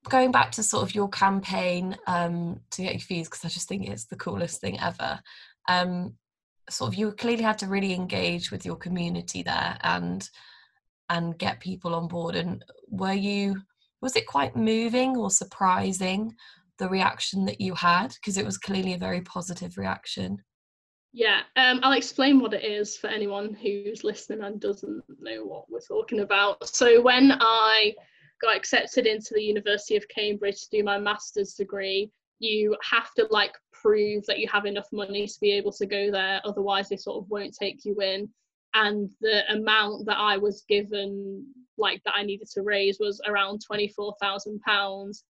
going 0.09 0.33
back 0.33 0.53
to 0.53 0.63
sort 0.63 0.83
of 0.83 0.95
your 0.95 1.09
campaign 1.09 1.97
um, 2.07 2.61
to 2.71 2.83
get 2.83 2.95
your 2.95 3.01
fees, 3.01 3.29
because 3.29 3.45
I 3.45 3.49
just 3.49 3.69
think 3.69 3.87
it's 3.87 4.07
the 4.07 4.17
coolest 4.17 4.61
thing 4.61 4.81
ever. 4.81 5.21
Um, 5.69 6.15
sort 6.73 6.93
of 6.93 6.99
you 6.99 7.13
clearly 7.13 7.43
had 7.43 7.59
to 7.59 7.67
really 7.67 7.95
engage 7.95 8.51
with 8.51 8.65
your 8.65 8.77
community 8.77 9.43
there 9.43 9.79
and 9.83 10.29
and 11.09 11.39
get 11.39 11.61
people 11.61 11.95
on 11.95 12.07
board. 12.07 12.37
And 12.37 12.65
were 12.89 13.13
you 13.13 13.57
was 14.01 14.17
it 14.17 14.27
quite 14.27 14.57
moving 14.57 15.17
or 15.17 15.31
surprising 15.31 16.35
the 16.79 16.89
reaction 16.89 17.45
that 17.45 17.61
you 17.61 17.75
had? 17.75 18.15
Because 18.15 18.39
it 18.39 18.47
was 18.47 18.57
clearly 18.57 18.95
a 18.95 18.99
very 18.99 19.21
positive 19.23 19.77
reaction. 19.77 20.39
Yeah 21.13 21.41
um, 21.57 21.81
i'll 21.83 21.93
explain 21.93 22.39
what 22.39 22.55
it 22.55 22.65
is 22.65 22.97
for 22.97 23.09
anyone 23.09 23.53
who's 23.53 24.05
listening 24.05 24.43
and 24.45 24.61
doesn't 24.61 25.03
know 25.19 25.45
what 25.45 25.65
we're 25.69 25.81
talking 25.81 26.21
about. 26.21 26.69
So 26.69 27.01
when 27.03 27.33
i 27.41 27.93
got 28.41 28.57
accepted 28.57 29.07
into 29.07 29.35
the 29.35 29.43
university 29.43 29.97
of 29.97 30.09
cambridge 30.09 30.63
to 30.63 30.71
do 30.71 30.85
my 30.85 30.99
master's 30.99 31.55
degree 31.55 32.11
you 32.41 32.77
have 32.83 33.13
to 33.15 33.27
like 33.31 33.53
prove 33.81 34.25
that 34.27 34.39
you 34.39 34.49
have 34.49 34.67
enough 34.67 34.89
money 34.93 35.27
to 35.27 35.41
be 35.41 35.53
able 35.53 35.73
to 35.73 35.87
go 35.87 36.11
there 36.11 36.41
otherwise 36.45 36.89
they 36.89 36.97
sort 36.97 37.23
of 37.23 37.31
won't 37.31 37.55
take 37.55 37.85
you 37.85 37.95
in. 38.01 38.29
And 38.75 39.11
the 39.21 39.43
amount 39.53 40.07
that 40.07 40.19
i 40.19 40.37
was 40.37 40.65
given 40.69 41.47
like 41.77 42.03
that 42.05 42.15
i 42.17 42.23
needed 42.23 42.49
to 42.55 42.63
raise 42.63 42.99
was 43.01 43.21
around 43.27 43.63
24000 43.67 44.61
pounds. 44.61 45.25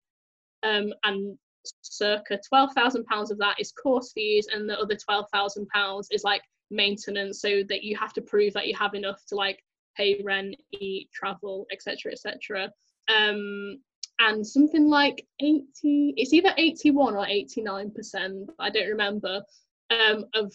Um, 0.63 0.93
and 1.05 1.39
circa 1.83 2.39
12,000 2.49 3.05
pounds 3.05 3.31
of 3.31 3.39
that 3.39 3.57
is 3.59 3.73
course 3.73 4.13
fees 4.13 4.49
and 4.53 4.69
the 4.69 4.79
other 4.79 4.97
12,000 4.97 5.69
pounds 5.69 6.09
is 6.11 6.25
like 6.25 6.43
maintenance 6.71 7.41
so 7.41 7.63
that 7.69 7.83
you 7.83 7.97
have 7.97 8.13
to 8.15 8.23
prove 8.23 8.53
that 8.55 8.67
you 8.67 8.75
have 8.77 8.95
enough 8.95 9.21
to 9.27 9.35
like 9.35 9.63
pay 9.97 10.21
rent 10.23 10.55
eat 10.73 11.11
travel 11.13 11.67
etc 11.73 12.13
etc 12.13 12.71
um 13.09 13.79
and 14.21 14.47
something 14.47 14.89
like 14.89 15.27
80 15.41 16.15
it's 16.17 16.33
either 16.33 16.53
81 16.57 17.17
or 17.17 17.27
89 17.27 17.91
percent 17.91 18.51
i 18.59 18.71
don't 18.71 18.89
remember 18.89 19.43
um, 19.91 20.27
of 20.35 20.53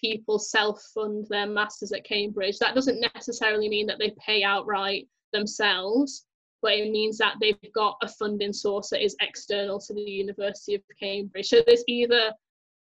people 0.00 0.38
self-fund 0.38 1.26
their 1.28 1.46
masters 1.46 1.92
at 1.92 2.04
cambridge. 2.04 2.58
That 2.58 2.74
doesn't 2.74 3.04
necessarily 3.14 3.68
mean 3.68 3.86
that 3.88 3.98
they 3.98 4.14
pay 4.24 4.44
outright 4.44 5.08
themselves 5.32 6.24
but 6.60 6.72
it 6.72 6.90
means 6.90 7.18
that 7.18 7.36
they've 7.40 7.56
got 7.72 7.96
a 8.02 8.08
funding 8.08 8.52
source 8.52 8.90
that 8.90 9.04
is 9.04 9.16
external 9.20 9.78
to 9.78 9.94
the 9.94 10.00
university 10.00 10.74
of 10.74 10.82
cambridge. 10.98 11.46
So 11.46 11.62
there's 11.64 11.84
either 11.86 12.32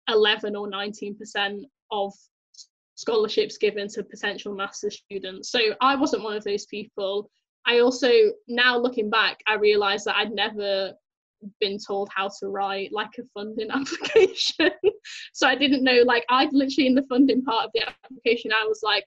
11 0.08 0.56
or 0.56 0.70
19 0.70 1.18
percent 1.18 1.66
of 1.92 2.14
scholarships 2.96 3.58
given 3.58 3.90
to 3.90 4.04
potential 4.04 4.56
master 4.56 4.90
students. 4.90 5.50
So 5.50 5.60
i 5.82 5.96
wasn't 5.96 6.24
one 6.24 6.38
of 6.38 6.44
those 6.44 6.66
people 6.68 7.30
I 7.66 7.80
also 7.80 8.10
now 8.48 8.78
looking 8.78 9.10
back, 9.10 9.40
I 9.48 9.56
realised 9.56 10.06
that 10.06 10.18
I'd 10.18 10.32
never 10.32 10.94
been 11.60 11.78
told 11.78 12.10
how 12.16 12.30
to 12.40 12.48
write 12.48 12.92
like 12.92 13.12
a 13.20 13.24
funding 13.34 13.70
application. 13.72 14.72
so 15.34 15.48
I 15.48 15.56
didn't 15.56 15.84
know 15.84 16.04
like 16.06 16.26
I'd 16.30 16.54
literally 16.54 16.88
in 16.88 16.96
the 16.96 17.06
funding 17.10 17.44
part 17.44 17.66
of 17.66 17.72
the 17.74 17.88
application, 17.88 18.52
I 18.52 18.66
was 18.68 18.82
like, 18.84 19.06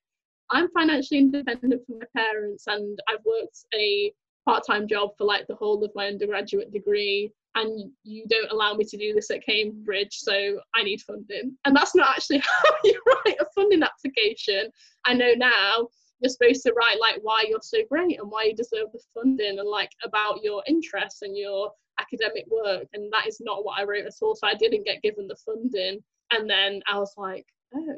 I'm 0.50 0.68
financially 0.70 1.20
independent 1.20 1.84
from 1.86 1.98
my 1.98 2.06
parents 2.16 2.64
and 2.66 2.98
I've 3.08 3.24
worked 3.24 3.64
a 3.74 4.12
part-time 4.46 4.88
job 4.88 5.10
for 5.18 5.24
like 5.24 5.46
the 5.46 5.54
whole 5.54 5.84
of 5.84 5.92
my 5.94 6.06
undergraduate 6.06 6.72
degree 6.72 7.32
and 7.54 7.90
you 8.04 8.24
don't 8.28 8.50
allow 8.50 8.74
me 8.74 8.84
to 8.84 8.96
do 8.96 9.12
this 9.14 9.30
at 9.30 9.44
Cambridge, 9.44 10.12
so 10.12 10.60
I 10.74 10.82
need 10.82 11.00
funding. 11.02 11.56
And 11.64 11.76
that's 11.76 11.94
not 11.94 12.10
actually 12.10 12.38
how 12.64 12.70
you 12.84 13.00
write 13.06 13.36
a 13.40 13.46
funding 13.54 13.82
application. 13.82 14.70
I 15.04 15.14
know 15.14 15.32
now 15.36 15.88
you're 16.20 16.30
supposed 16.30 16.62
to 16.64 16.72
write 16.72 16.98
like 17.00 17.18
why 17.22 17.44
you're 17.48 17.60
so 17.62 17.78
great 17.88 18.18
and 18.18 18.30
why 18.30 18.44
you 18.44 18.54
deserve 18.54 18.88
the 18.92 19.00
funding 19.14 19.58
and 19.58 19.68
like 19.68 19.90
about 20.04 20.42
your 20.42 20.62
interests 20.66 21.22
and 21.22 21.36
your 21.36 21.70
academic 22.00 22.44
work. 22.50 22.86
And 22.92 23.12
that 23.12 23.26
is 23.26 23.40
not 23.40 23.64
what 23.64 23.78
I 23.78 23.84
wrote 23.84 24.06
at 24.06 24.14
all 24.20 24.34
so 24.34 24.46
I 24.46 24.54
didn't 24.54 24.84
get 24.84 25.02
given 25.02 25.28
the 25.28 25.36
funding. 25.36 26.00
And 26.30 26.48
then 26.48 26.80
I 26.88 26.98
was 26.98 27.12
like 27.16 27.46
oh 27.74 27.96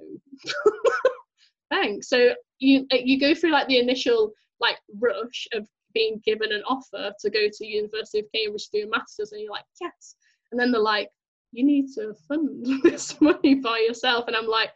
thanks. 1.71 2.09
So 2.09 2.35
you 2.59 2.87
you 2.91 3.19
go 3.19 3.35
through 3.35 3.53
like 3.53 3.69
the 3.69 3.79
initial 3.79 4.33
like 4.61 4.79
rush 4.99 5.49
of 5.55 5.67
being 5.95 6.21
given 6.25 6.53
an 6.53 6.63
offer 6.69 7.13
to 7.19 7.31
go 7.31 7.49
to 7.51 7.67
University 7.67 8.21
of 8.21 8.27
Cambridge 8.35 8.69
to 8.69 8.81
do 8.83 8.87
a 8.87 8.91
masters 8.91 9.33
and 9.33 9.41
you're 9.41 9.53
like 9.53 9.65
yes. 9.81 10.17
And 10.51 10.61
then 10.61 10.73
they're 10.73 10.81
like 10.81 11.09
you 11.53 11.65
need 11.65 11.87
to 11.95 12.15
fund 12.29 12.67
this 12.83 13.21
money 13.21 13.55
by 13.57 13.79
yourself. 13.79 14.27
And 14.29 14.37
I'm 14.37 14.47
like 14.47 14.71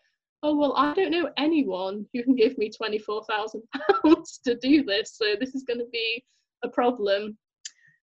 oh 0.44 0.54
well 0.54 0.74
i 0.76 0.92
don't 0.94 1.10
know 1.10 1.30
anyone 1.38 2.06
who 2.12 2.22
can 2.22 2.36
give 2.36 2.56
me 2.58 2.70
24000 2.70 3.62
pounds 4.04 4.40
to 4.44 4.54
do 4.56 4.84
this 4.84 5.16
so 5.16 5.34
this 5.40 5.54
is 5.54 5.64
going 5.64 5.78
to 5.78 5.88
be 5.90 6.22
a 6.62 6.68
problem. 6.68 7.36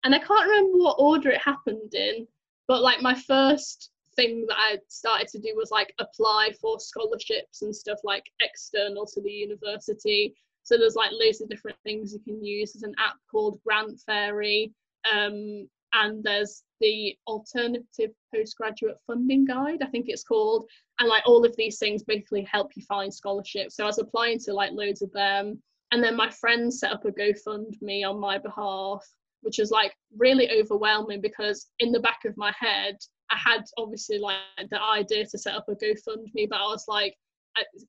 And 0.03 0.15
i 0.15 0.19
can't 0.19 0.49
remember 0.49 0.77
what 0.79 0.95
order 0.97 1.29
it 1.29 1.41
happened 1.41 1.93
in 1.93 2.25
but 2.67 2.81
like 2.81 3.01
my 3.01 3.13
first 3.13 3.91
thing 4.15 4.45
that 4.47 4.57
i 4.57 4.77
started 4.87 5.27
to 5.27 5.39
do 5.39 5.53
was 5.55 5.71
like 5.71 5.93
apply 5.99 6.51
for 6.59 6.79
scholarships 6.79 7.61
and 7.61 7.75
stuff 7.75 7.99
like 8.03 8.23
external 8.41 9.05
to 9.05 9.21
the 9.21 9.31
university. 9.31 10.33
So 10.63 10.77
there's 10.77 10.95
like 10.95 11.11
loads 11.11 11.41
of 11.41 11.49
different 11.49 11.77
things 11.83 12.13
you 12.13 12.19
can 12.19 12.43
use. 12.43 12.73
There's 12.73 12.83
an 12.83 12.95
app 12.99 13.15
called 13.31 13.59
grant 13.65 13.99
fairy. 14.05 14.71
Um, 15.11 15.67
and 15.93 16.23
there's 16.23 16.63
the 16.81 17.15
alternative 17.27 18.11
postgraduate 18.33 18.97
funding 19.05 19.45
guide 19.45 19.81
i 19.81 19.87
think 19.87 20.05
it's 20.07 20.23
called. 20.23 20.65
And 20.99 21.07
like 21.07 21.23
all 21.25 21.45
of 21.45 21.55
these 21.55 21.77
things 21.77 22.03
basically 22.03 22.43
help 22.43 22.71
you 22.75 22.83
find 22.83 23.13
scholarships. 23.13 23.75
So 23.75 23.83
i 23.83 23.87
was 23.87 23.99
applying 23.99 24.39
to 24.39 24.53
like 24.53 24.71
loads 24.71 25.01
of 25.01 25.11
them. 25.13 25.61
And 25.91 26.03
then 26.03 26.15
my 26.15 26.29
friends 26.29 26.79
set 26.79 26.91
up 26.91 27.05
a 27.05 27.11
gofundme 27.11 28.07
on 28.07 28.19
my 28.19 28.37
behalf 28.37 29.03
which 29.41 29.57
was 29.57 29.71
like 29.71 29.93
really 30.17 30.51
overwhelming 30.51 31.21
because 31.21 31.69
in 31.79 31.93
the 31.93 31.99
back 32.01 32.19
of 32.25 32.35
my 32.35 32.53
head 32.59 32.97
i 33.31 33.37
had 33.37 33.63
obviously 33.77 34.19
like 34.19 34.35
the 34.69 34.81
idea 34.81 35.25
to 35.25 35.37
set 35.37 35.55
up 35.55 35.65
a 35.69 35.75
gofundme 35.75 36.49
but 36.49 36.59
i 36.59 36.65
was 36.65 36.85
like 36.87 37.15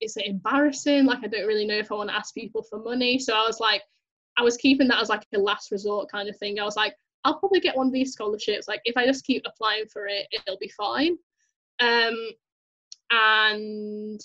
is 0.01 0.17
it 0.17 0.27
embarrassing? 0.27 1.05
Like 1.05 1.23
i 1.23 1.29
don't 1.29 1.47
really 1.47 1.67
know 1.67 1.79
if 1.79 1.93
i 1.93 1.95
want 1.95 2.11
to 2.11 2.17
ask 2.17 2.35
people 2.35 2.63
for 2.63 2.79
money. 2.79 3.19
So 3.19 3.35
i 3.35 3.47
was 3.47 3.61
like 3.61 3.83
i 4.39 4.43
was 4.43 4.57
keeping 4.57 4.89
that 4.89 5.01
as 5.01 5.09
like 5.09 5.25
a 5.35 5.39
last 5.39 5.71
resort 5.71 6.11
kind 6.11 6.29
of 6.29 6.37
thing. 6.39 6.59
I 6.59 6.65
was 6.65 6.77
like 6.77 6.95
I'll 7.25 7.39
probably 7.39 7.61
get 7.61 7.77
one 7.77 7.89
of 7.89 7.93
these 7.93 8.13
scholarships. 8.13 8.69
Like 8.69 8.81
if 8.85 8.97
I 8.97 9.07
just 9.07 9.25
keep 9.25 9.43
applying 9.47 9.87
for 9.87 10.07
it, 10.07 10.27
it'll 10.33 10.59
be 10.59 10.73
fine. 10.77 11.17
Um, 11.81 12.17
and 13.11 14.21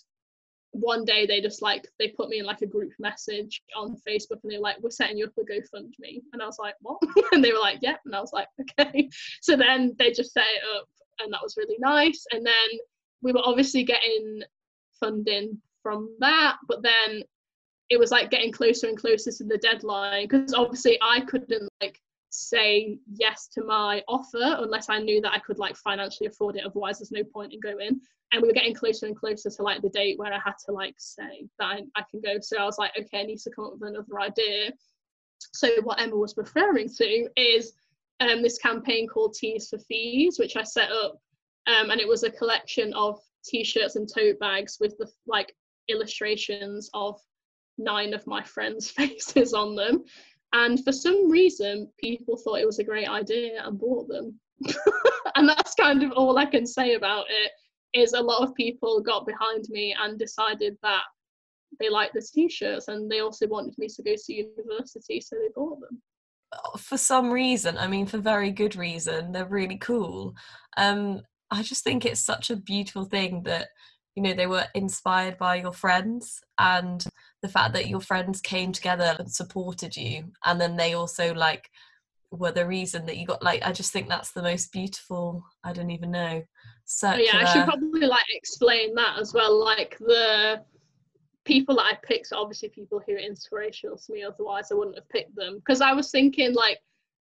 one 0.71 1.05
day 1.05 1.25
they 1.25 1.39
just 1.39 1.61
like 1.61 1.87
they 1.99 2.09
put 2.09 2.29
me 2.29 2.39
in 2.39 2.45
like 2.45 2.61
a 2.61 2.67
group 2.67 2.91
message 2.99 3.61
on 3.75 3.97
Facebook 4.07 4.39
and 4.43 4.51
they 4.51 4.57
were 4.57 4.63
like, 4.63 4.79
"We're 4.81 4.89
setting 4.89 5.17
you 5.17 5.25
up 5.25 5.33
a 5.37 5.41
GoFundMe," 5.41 6.21
and 6.33 6.41
I 6.41 6.45
was 6.45 6.59
like, 6.59 6.75
"What?" 6.81 7.01
and 7.31 7.43
they 7.43 7.51
were 7.51 7.59
like, 7.59 7.79
"Yep," 7.81 8.01
and 8.05 8.15
I 8.15 8.21
was 8.21 8.33
like, 8.33 8.47
"Okay." 8.79 9.09
So 9.41 9.55
then 9.55 9.95
they 9.97 10.11
just 10.11 10.33
set 10.33 10.43
it 10.43 10.77
up, 10.77 10.87
and 11.19 11.33
that 11.33 11.41
was 11.41 11.55
really 11.57 11.77
nice. 11.79 12.25
And 12.31 12.45
then 12.45 12.79
we 13.21 13.31
were 13.31 13.41
obviously 13.43 13.83
getting 13.83 14.41
funding 14.99 15.61
from 15.81 16.15
that, 16.19 16.57
but 16.67 16.83
then 16.83 17.23
it 17.89 17.99
was 17.99 18.11
like 18.11 18.31
getting 18.31 18.51
closer 18.51 18.87
and 18.87 18.97
closer 18.97 19.31
to 19.31 19.43
the 19.43 19.59
deadline 19.59 20.27
because 20.27 20.53
obviously 20.53 20.97
I 21.01 21.21
couldn't 21.21 21.69
like 21.81 22.01
say 22.35 22.97
yes 23.13 23.47
to 23.53 23.63
my 23.63 24.03
offer 24.07 24.57
unless 24.59 24.89
I 24.89 24.99
knew 24.99 25.21
that 25.21 25.33
I 25.33 25.39
could 25.39 25.59
like 25.59 25.75
financially 25.75 26.27
afford 26.27 26.55
it. 26.55 26.65
Otherwise, 26.65 26.99
there's 26.99 27.11
no 27.11 27.23
point 27.23 27.53
in 27.53 27.59
going. 27.59 27.99
And 28.31 28.41
we 28.41 28.47
were 28.47 28.53
getting 28.53 28.73
closer 28.73 29.05
and 29.05 29.15
closer 29.15 29.49
to 29.49 29.63
like 29.63 29.81
the 29.81 29.89
date 29.89 30.17
where 30.17 30.33
I 30.33 30.39
had 30.43 30.55
to 30.65 30.71
like 30.71 30.95
say 30.97 31.47
that 31.59 31.65
I, 31.65 31.81
I 31.95 32.03
can 32.09 32.21
go. 32.21 32.39
So 32.41 32.57
I 32.57 32.65
was 32.65 32.77
like, 32.77 32.91
okay, 32.99 33.21
I 33.21 33.23
need 33.23 33.39
to 33.39 33.51
come 33.51 33.65
up 33.65 33.73
with 33.73 33.89
another 33.89 34.19
idea. 34.19 34.73
So 35.53 35.69
what 35.83 36.01
Emma 36.01 36.15
was 36.15 36.35
referring 36.37 36.89
to 36.89 37.29
is 37.35 37.73
um, 38.19 38.41
this 38.41 38.57
campaign 38.57 39.07
called 39.07 39.35
Tees 39.35 39.69
for 39.69 39.77
Fees, 39.77 40.39
which 40.39 40.55
I 40.57 40.63
set 40.63 40.91
up, 40.91 41.19
um, 41.67 41.91
and 41.91 41.99
it 41.99 42.07
was 42.07 42.23
a 42.23 42.31
collection 42.31 42.93
of 42.93 43.19
t-shirts 43.43 43.95
and 43.95 44.09
tote 44.11 44.39
bags 44.39 44.77
with 44.79 44.97
the 44.97 45.09
like 45.27 45.53
illustrations 45.87 46.89
of 46.93 47.19
nine 47.77 48.13
of 48.13 48.25
my 48.25 48.43
friends' 48.43 48.89
faces 48.91 49.53
on 49.53 49.75
them 49.75 50.03
and 50.55 50.81
for 50.85 50.93
some 50.93 51.29
reason, 51.29 51.91
people 51.99 52.37
thought 52.37 52.59
it 52.59 52.65
was 52.65 52.79
a 52.79 52.83
great 52.83 53.09
idea 53.09 53.61
and 53.61 53.77
bought 53.77 54.07
them. 54.07 54.39
and 55.35 55.49
that's 55.49 55.75
kind 55.75 56.01
of 56.01 56.13
all 56.13 56.37
I 56.37 56.45
can 56.45 56.65
say 56.65 56.93
about 56.93 57.25
it. 57.29 57.51
Is 57.93 58.13
a 58.13 58.21
lot 58.21 58.41
of 58.41 58.55
people 58.55 59.01
got 59.01 59.25
behind 59.25 59.65
me 59.69 59.95
and 60.01 60.19
decided 60.19 60.77
that 60.81 61.03
they 61.79 61.89
liked 61.89 62.13
the 62.13 62.21
t-shirts 62.21 62.87
and 62.89 63.09
they 63.09 63.19
also 63.19 63.47
wanted 63.47 63.73
me 63.77 63.87
to 63.87 64.03
go 64.03 64.15
to 64.15 64.33
university, 64.33 65.21
so 65.21 65.35
they 65.35 65.49
bought 65.55 65.79
them. 65.81 66.01
For 66.77 66.97
some 66.97 67.31
reason, 67.31 67.77
I 67.77 67.87
mean, 67.87 68.05
for 68.05 68.17
very 68.17 68.51
good 68.51 68.75
reason, 68.77 69.31
they're 69.31 69.45
really 69.45 69.77
cool. 69.77 70.35
Um, 70.77 71.21
I 71.51 71.63
just 71.63 71.83
think 71.83 72.05
it's 72.05 72.21
such 72.21 72.49
a 72.49 72.55
beautiful 72.55 73.05
thing 73.05 73.43
that 73.43 73.69
you 74.15 74.23
know 74.23 74.33
they 74.33 74.47
were 74.47 74.65
inspired 74.73 75.37
by 75.37 75.55
your 75.55 75.73
friends 75.73 76.41
and 76.57 77.05
the 77.41 77.49
fact 77.49 77.73
that 77.73 77.87
your 77.87 77.99
friends 77.99 78.41
came 78.41 78.71
together 78.71 79.15
and 79.19 79.31
supported 79.31 79.95
you. 79.95 80.31
And 80.45 80.59
then 80.59 80.77
they 80.77 80.93
also 80.93 81.33
like 81.33 81.69
were 82.31 82.51
the 82.51 82.65
reason 82.65 83.05
that 83.05 83.17
you 83.17 83.25
got 83.25 83.43
like 83.43 83.61
i 83.63 83.71
just 83.71 83.93
think 83.93 84.09
that's 84.09 84.31
the 84.31 84.41
most 84.41 84.71
beautiful 84.71 85.43
i 85.63 85.71
don't 85.71 85.91
even 85.91 86.11
know 86.11 86.43
so 86.83 87.09
oh, 87.09 87.15
yeah 87.15 87.37
i 87.37 87.45
should 87.45 87.65
probably 87.65 88.05
like 88.05 88.25
explain 88.29 88.93
that 88.93 89.17
as 89.19 89.33
well. 89.33 89.63
Like 89.63 89.97
the 89.99 90.61
people 91.45 91.75
that 91.75 91.85
i 91.85 91.97
picked 92.03 92.31
are 92.31 92.39
obviously 92.39 92.69
people 92.69 93.01
who 93.05 93.13
are 93.13 93.19
inspirational 93.19 93.97
to 93.97 94.13
me 94.13 94.23
otherwise 94.23 94.71
i 94.71 94.75
wouldn't 94.75 94.97
have 94.97 95.09
picked 95.09 95.35
them. 95.35 95.55
Because 95.55 95.81
i 95.81 95.93
was 95.93 96.11
thinking 96.11 96.53
like 96.53 96.79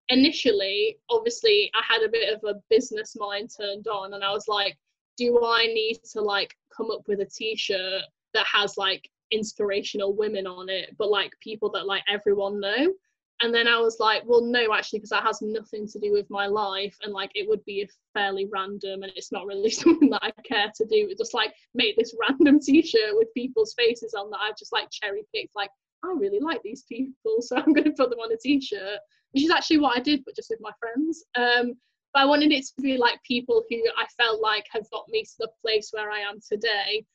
initially 0.09 0.97
obviously 1.09 1.71
i 1.75 1.93
had 1.93 2.03
a 2.03 2.11
bit 2.11 2.33
of 2.33 2.43
a 2.43 2.59
business 2.69 3.15
mind 3.15 3.49
turned 3.55 3.87
on 3.87 4.13
and 4.13 4.23
i 4.23 4.31
was 4.31 4.47
like 4.47 4.77
do 5.17 5.43
i 5.45 5.65
need 5.67 5.99
to 6.03 6.21
like 6.21 6.55
come 6.75 6.89
up 6.91 7.01
with 7.07 7.19
a 7.19 7.25
t-shirt 7.25 8.01
that 8.33 8.45
has 8.45 8.77
like 8.77 9.09
inspirational 9.33 10.13
women 10.13 10.45
on 10.47 10.69
it, 10.69 10.95
but 10.97 11.09
like 11.09 11.33
people 11.41 11.69
that 11.71 11.87
like 11.87 12.03
everyone 12.07 12.59
know. 12.59 12.93
And 13.41 13.53
then 13.53 13.67
I 13.67 13.77
was 13.79 13.97
like, 13.99 14.21
well, 14.25 14.41
no, 14.41 14.73
actually, 14.73 14.99
because 14.99 15.09
that 15.09 15.23
has 15.23 15.41
nothing 15.41 15.87
to 15.87 15.99
do 15.99 16.13
with 16.13 16.29
my 16.29 16.45
life, 16.45 16.95
and 17.01 17.11
like 17.11 17.31
it 17.35 17.49
would 17.49 17.65
be 17.65 17.89
fairly 18.13 18.47
random, 18.53 19.03
and 19.03 19.11
it's 19.15 19.31
not 19.31 19.45
really 19.45 19.69
something 19.71 20.09
that 20.11 20.23
I 20.23 20.31
care 20.45 20.71
to 20.75 20.85
do. 20.85 21.07
It 21.09 21.17
just 21.17 21.33
like 21.33 21.53
make 21.73 21.97
this 21.97 22.15
random 22.29 22.59
T-shirt 22.59 23.15
with 23.15 23.33
people's 23.33 23.73
faces 23.73 24.13
on 24.13 24.29
that 24.29 24.39
I've 24.41 24.57
just 24.57 24.71
like 24.71 24.89
cherry 24.91 25.23
picked. 25.33 25.55
Like 25.55 25.71
I 26.05 26.13
really 26.15 26.39
like 26.39 26.61
these 26.63 26.83
people, 26.83 27.37
so 27.39 27.57
I'm 27.57 27.73
going 27.73 27.85
to 27.85 27.91
put 27.91 28.09
them 28.11 28.19
on 28.19 28.31
a 28.31 28.37
T-shirt, 28.37 28.99
which 29.31 29.43
is 29.43 29.51
actually 29.51 29.79
what 29.79 29.97
I 29.97 30.01
did, 30.01 30.23
but 30.25 30.35
just 30.35 30.51
with 30.51 30.61
my 30.61 30.71
friends. 30.79 31.25
Um, 31.35 31.73
but 32.13 32.21
I 32.21 32.25
wanted 32.25 32.51
it 32.51 32.65
to 32.65 32.81
be 32.81 32.97
like 32.97 33.21
people 33.23 33.63
who 33.69 33.77
I 33.97 34.05
felt 34.17 34.41
like 34.41 34.65
have 34.71 34.89
got 34.91 35.05
me 35.09 35.23
to 35.23 35.35
the 35.39 35.49
place 35.61 35.89
where 35.91 36.11
I 36.11 36.19
am 36.19 36.39
today. 36.47 37.05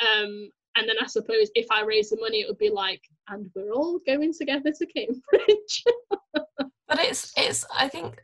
Um, 0.00 0.50
and 0.76 0.88
then 0.88 0.96
I 1.00 1.06
suppose 1.06 1.50
if 1.54 1.66
I 1.70 1.82
raise 1.82 2.10
the 2.10 2.18
money, 2.20 2.40
it 2.40 2.48
would 2.48 2.58
be 2.58 2.70
like, 2.70 3.02
and 3.28 3.50
we're 3.54 3.72
all 3.72 4.00
going 4.06 4.32
together 4.32 4.72
to 4.72 4.86
Cambridge. 4.86 5.84
but 6.90 6.98
it's 6.98 7.32
it's 7.36 7.64
I 7.76 7.88
think 7.88 8.20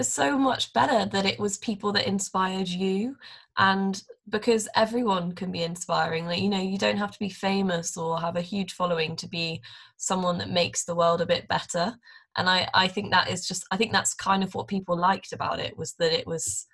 so 0.00 0.38
much 0.38 0.72
better 0.72 1.08
that 1.10 1.26
it 1.26 1.38
was 1.38 1.58
people 1.58 1.92
that 1.92 2.06
inspired 2.06 2.68
you 2.68 3.16
and 3.58 4.02
because 4.28 4.68
everyone 4.74 5.32
can 5.32 5.50
be 5.50 5.62
inspiring 5.62 6.24
like 6.26 6.40
you 6.40 6.48
know 6.48 6.60
you 6.60 6.78
don't 6.78 6.96
have 6.96 7.10
to 7.10 7.18
be 7.18 7.28
famous 7.28 7.96
or 7.96 8.18
have 8.18 8.36
a 8.36 8.40
huge 8.40 8.72
following 8.72 9.16
to 9.16 9.28
be 9.28 9.60
someone 9.96 10.38
that 10.38 10.48
makes 10.48 10.84
the 10.84 10.94
world 10.94 11.20
a 11.20 11.26
bit 11.26 11.46
better 11.48 11.94
and 12.36 12.48
i 12.48 12.68
i 12.74 12.86
think 12.86 13.10
that 13.10 13.30
is 13.30 13.46
just 13.46 13.64
i 13.70 13.76
think 13.76 13.92
that's 13.92 14.14
kind 14.14 14.42
of 14.42 14.54
what 14.54 14.68
people 14.68 14.96
liked 14.96 15.32
about 15.32 15.58
it 15.58 15.76
was 15.76 15.94
that 15.98 16.12
it 16.12 16.26
was 16.26 16.66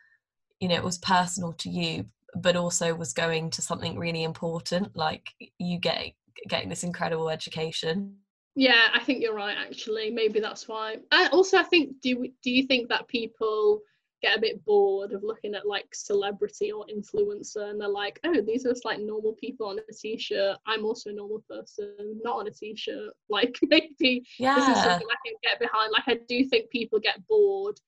you 0.61 0.69
know 0.69 0.75
it 0.75 0.85
was 0.85 0.99
personal 0.99 1.53
to 1.55 1.69
you 1.71 2.05
but 2.43 2.57
also 2.57 2.95
was 2.95 3.13
going 3.13 3.51
to 3.51 3.63
something 3.63 3.99
really 3.99 4.25
important 4.25 4.95
like 4.95 5.31
you 5.59 5.79
get 5.79 6.13
getting 6.49 6.69
this 6.69 6.85
incredible 6.85 7.31
education. 7.31 8.15
Yeah 8.55 8.89
i 8.95 9.01
think 9.01 9.23
you're 9.23 9.35
right 9.35 9.57
actually 9.59 10.11
maybe 10.11 10.41
that's 10.41 10.69
why. 10.69 10.97
And 11.13 11.31
also 11.33 11.59
i 11.59 11.63
think 11.63 12.01
do 12.03 12.27
do 12.43 12.51
you 12.51 12.67
think 12.67 12.89
that 12.89 13.09
people 13.09 13.81
get 14.23 14.37
a 14.37 14.41
bit 14.41 14.65
bored 14.65 15.13
of 15.13 15.23
looking 15.23 15.55
at 15.55 15.67
like 15.67 15.87
celebrity 15.95 16.73
or 16.73 16.87
influencer 16.87 17.71
and 17.71 17.81
they're 17.81 17.89
like 17.89 18.19
oh 18.25 18.41
these 18.41 18.65
are 18.65 18.71
just 18.71 18.85
like 18.85 18.99
normal 18.99 19.35
people 19.35 19.67
on 19.67 19.79
a 19.79 19.93
t-shirt 19.93 20.57
i'm 20.67 20.87
also 20.87 21.11
a 21.11 21.13
normal 21.13 21.45
person 21.51 21.95
not 22.25 22.39
on 22.39 22.47
a 22.47 22.51
t-shirt 22.51 23.13
like 23.29 23.55
maybe 23.63 24.27
yeah. 24.39 24.55
this 24.55 24.69
is 24.69 24.83
something 24.83 25.09
i 25.11 25.29
can 25.29 25.37
get 25.43 25.61
behind 25.61 25.93
like 25.93 26.19
i 26.19 26.19
do 26.29 26.45
think 26.47 26.71
people 26.71 26.99
get 26.99 27.27
bored 27.29 27.79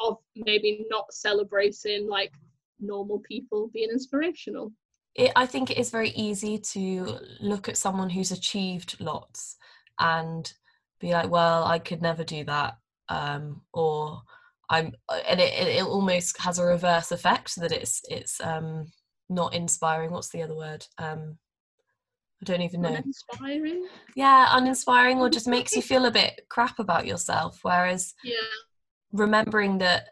of 0.00 0.18
maybe 0.34 0.84
not 0.90 1.12
celebrating 1.12 2.08
like 2.08 2.32
normal 2.80 3.20
people 3.20 3.70
being 3.72 3.90
inspirational. 3.90 4.72
It, 5.14 5.32
I 5.34 5.46
think 5.46 5.70
it 5.70 5.78
is 5.78 5.90
very 5.90 6.10
easy 6.10 6.58
to 6.58 7.18
look 7.40 7.68
at 7.68 7.78
someone 7.78 8.10
who's 8.10 8.32
achieved 8.32 9.00
lots 9.00 9.56
and 9.98 10.52
be 11.00 11.12
like, 11.12 11.30
well, 11.30 11.64
I 11.64 11.78
could 11.78 12.02
never 12.02 12.22
do 12.22 12.44
that. 12.44 12.76
Um, 13.08 13.62
or 13.72 14.22
I'm, 14.68 14.92
and 15.28 15.40
it, 15.40 15.68
it 15.68 15.84
almost 15.84 16.40
has 16.40 16.58
a 16.58 16.64
reverse 16.64 17.12
effect 17.12 17.56
that 17.56 17.72
it's, 17.72 18.02
it's 18.08 18.40
um, 18.40 18.86
not 19.28 19.54
inspiring. 19.54 20.10
What's 20.10 20.30
the 20.30 20.42
other 20.42 20.56
word? 20.56 20.84
Um, 20.98 21.38
I 22.42 22.44
don't 22.44 22.62
even 22.62 22.82
know. 22.82 22.88
Uninspiring. 22.88 23.86
Yeah, 24.14 24.48
uninspiring 24.50 25.18
or 25.20 25.30
just 25.30 25.46
makes 25.48 25.74
you 25.74 25.82
feel 25.82 26.04
a 26.06 26.10
bit 26.10 26.42
crap 26.48 26.78
about 26.78 27.06
yourself. 27.06 27.60
Whereas 27.62 28.14
Yeah. 28.24 28.34
remembering 29.12 29.78
that 29.78 30.08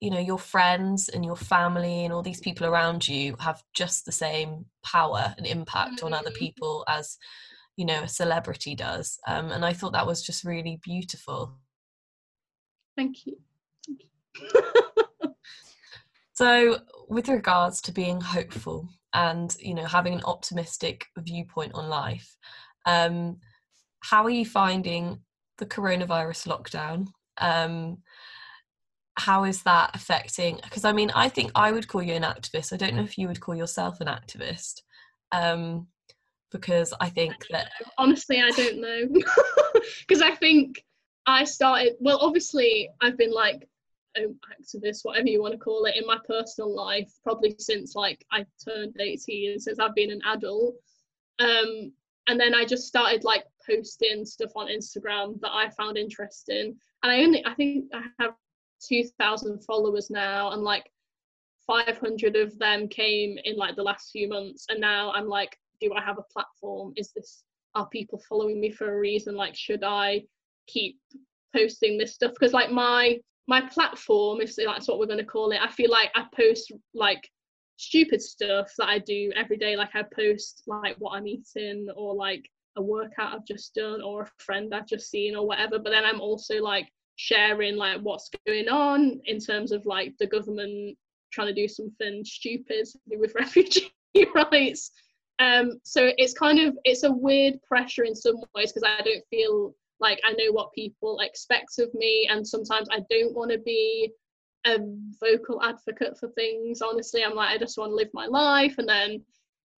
you 0.00 0.10
know 0.10 0.18
your 0.18 0.38
friends 0.38 1.10
and 1.10 1.24
your 1.24 1.36
family 1.36 2.04
and 2.04 2.12
all 2.12 2.22
these 2.22 2.40
people 2.40 2.66
around 2.66 3.06
you 3.06 3.36
have 3.38 3.62
just 3.74 4.06
the 4.06 4.12
same 4.12 4.64
power 4.82 5.34
and 5.36 5.46
impact 5.46 6.02
on 6.02 6.14
other 6.14 6.30
Mm. 6.30 6.36
people 6.36 6.84
as 6.88 7.18
you 7.76 7.84
know 7.84 8.02
a 8.04 8.08
celebrity 8.08 8.74
does 8.74 9.18
um, 9.26 9.52
and 9.52 9.62
i 9.62 9.74
thought 9.74 9.92
that 9.92 10.06
was 10.06 10.22
just 10.22 10.42
really 10.44 10.80
beautiful 10.82 11.58
Thank 12.96 13.26
you. 13.26 13.36
So 16.40 16.78
with 17.10 17.28
regards 17.28 17.82
to 17.82 17.92
being 17.92 18.18
hopeful 18.18 18.88
and 19.12 19.54
you 19.60 19.74
know 19.74 19.84
having 19.84 20.14
an 20.14 20.24
optimistic 20.24 21.04
viewpoint 21.18 21.72
on 21.74 21.90
life 21.90 22.34
um, 22.86 23.36
how 24.00 24.24
are 24.24 24.30
you 24.30 24.46
finding 24.46 25.20
the 25.58 25.66
coronavirus 25.66 26.48
lockdown? 26.48 27.08
Um, 27.36 27.98
how 29.18 29.44
is 29.44 29.62
that 29.64 29.90
affecting 29.92 30.58
because 30.62 30.86
i 30.86 30.92
mean 30.92 31.10
i 31.14 31.28
think 31.28 31.50
i 31.54 31.70
would 31.70 31.88
call 31.88 32.02
you 32.02 32.14
an 32.14 32.22
activist. 32.22 32.72
I 32.72 32.78
don't 32.78 32.94
know 32.94 33.02
if 33.02 33.18
you 33.18 33.28
would 33.28 33.40
call 33.40 33.54
yourself 33.54 34.00
an 34.00 34.06
activist 34.06 34.80
um, 35.32 35.88
because 36.50 36.94
i 37.00 37.10
think 37.10 37.34
that 37.50 37.68
Honestly, 37.98 38.40
I 38.40 38.50
don't 38.50 38.80
know. 38.80 39.20
Because 40.00 40.22
I 40.22 40.34
think 40.36 40.82
I 41.26 41.44
started, 41.44 41.94
well, 42.00 42.18
obviously, 42.20 42.90
I've 43.00 43.16
been 43.16 43.32
like 43.32 43.68
an 44.14 44.38
activist, 44.52 45.00
whatever 45.02 45.28
you 45.28 45.40
want 45.40 45.52
to 45.52 45.58
call 45.58 45.84
it, 45.84 45.96
in 45.96 46.06
my 46.06 46.18
personal 46.26 46.74
life, 46.74 47.10
probably 47.22 47.54
since 47.58 47.94
like 47.94 48.24
I 48.32 48.44
turned 48.64 48.96
18, 48.98 49.58
since 49.58 49.78
I've 49.78 49.94
been 49.94 50.10
an 50.10 50.22
adult. 50.26 50.74
Um, 51.38 51.92
and 52.28 52.38
then 52.38 52.54
I 52.54 52.64
just 52.64 52.86
started 52.86 53.24
like 53.24 53.44
posting 53.68 54.24
stuff 54.24 54.52
on 54.56 54.68
Instagram 54.68 55.40
that 55.40 55.52
I 55.52 55.70
found 55.70 55.96
interesting. 55.96 56.76
And 57.02 57.12
I 57.12 57.22
only, 57.22 57.44
I 57.44 57.54
think 57.54 57.86
I 57.94 58.02
have 58.18 58.34
2,000 58.86 59.64
followers 59.64 60.10
now, 60.10 60.52
and 60.52 60.62
like 60.62 60.90
500 61.66 62.36
of 62.36 62.58
them 62.58 62.88
came 62.88 63.38
in 63.44 63.56
like 63.56 63.76
the 63.76 63.82
last 63.82 64.10
few 64.10 64.28
months. 64.28 64.66
And 64.68 64.80
now 64.80 65.12
I'm 65.12 65.28
like, 65.28 65.56
do 65.80 65.92
I 65.94 66.02
have 66.02 66.18
a 66.18 66.32
platform? 66.32 66.92
Is 66.96 67.12
this 67.12 67.42
are 67.74 67.88
people 67.88 68.20
following 68.28 68.60
me 68.60 68.70
for 68.70 68.92
a 68.92 68.98
reason 68.98 69.34
like 69.34 69.54
should 69.54 69.84
i 69.84 70.22
keep 70.66 70.98
posting 71.54 71.98
this 71.98 72.14
stuff 72.14 72.32
because 72.32 72.52
like 72.52 72.70
my 72.70 73.18
my 73.46 73.60
platform 73.60 74.40
if 74.40 74.54
that's 74.56 74.88
what 74.88 74.98
we're 74.98 75.06
going 75.06 75.18
to 75.18 75.24
call 75.24 75.50
it 75.50 75.60
i 75.60 75.70
feel 75.70 75.90
like 75.90 76.10
i 76.14 76.24
post 76.34 76.72
like 76.94 77.28
stupid 77.76 78.20
stuff 78.20 78.70
that 78.78 78.88
i 78.88 78.98
do 78.98 79.32
every 79.36 79.56
day 79.56 79.76
like 79.76 79.94
i 79.94 80.02
post 80.14 80.62
like 80.66 80.96
what 80.98 81.16
i'm 81.16 81.26
eating 81.26 81.88
or 81.96 82.14
like 82.14 82.48
a 82.76 82.82
workout 82.82 83.34
i've 83.34 83.46
just 83.46 83.74
done 83.74 84.00
or 84.02 84.22
a 84.22 84.30
friend 84.38 84.74
i've 84.74 84.86
just 84.86 85.10
seen 85.10 85.34
or 85.34 85.46
whatever 85.46 85.78
but 85.78 85.90
then 85.90 86.04
i'm 86.04 86.20
also 86.20 86.60
like 86.62 86.88
sharing 87.16 87.76
like 87.76 88.00
what's 88.00 88.30
going 88.46 88.68
on 88.68 89.20
in 89.26 89.38
terms 89.38 89.72
of 89.72 89.84
like 89.84 90.14
the 90.18 90.26
government 90.26 90.96
trying 91.30 91.48
to 91.48 91.54
do 91.54 91.68
something 91.68 92.24
stupid 92.24 92.86
with 93.06 93.34
refugee 93.38 93.92
rights. 94.34 94.90
Um 95.38 95.80
so 95.84 96.10
it's 96.16 96.32
kind 96.32 96.60
of 96.60 96.78
it's 96.84 97.02
a 97.02 97.12
weird 97.12 97.62
pressure 97.62 98.04
in 98.04 98.14
some 98.14 98.36
ways 98.54 98.72
because 98.72 98.88
i 98.88 99.02
don't 99.02 99.24
feel 99.30 99.74
like 100.00 100.20
i 100.24 100.32
know 100.32 100.52
what 100.52 100.72
people 100.72 101.18
expect 101.20 101.78
of 101.78 101.92
me 101.94 102.28
and 102.30 102.46
sometimes 102.46 102.88
i 102.90 102.98
don't 103.10 103.34
want 103.34 103.50
to 103.50 103.58
be 103.58 104.10
a 104.66 104.78
vocal 105.20 105.62
advocate 105.62 106.16
for 106.18 106.28
things 106.30 106.82
honestly 106.82 107.24
i'm 107.24 107.34
like 107.34 107.50
i 107.50 107.58
just 107.58 107.78
want 107.78 107.90
to 107.90 107.94
live 107.94 108.10
my 108.12 108.26
life 108.26 108.74
and 108.78 108.88
then 108.88 109.22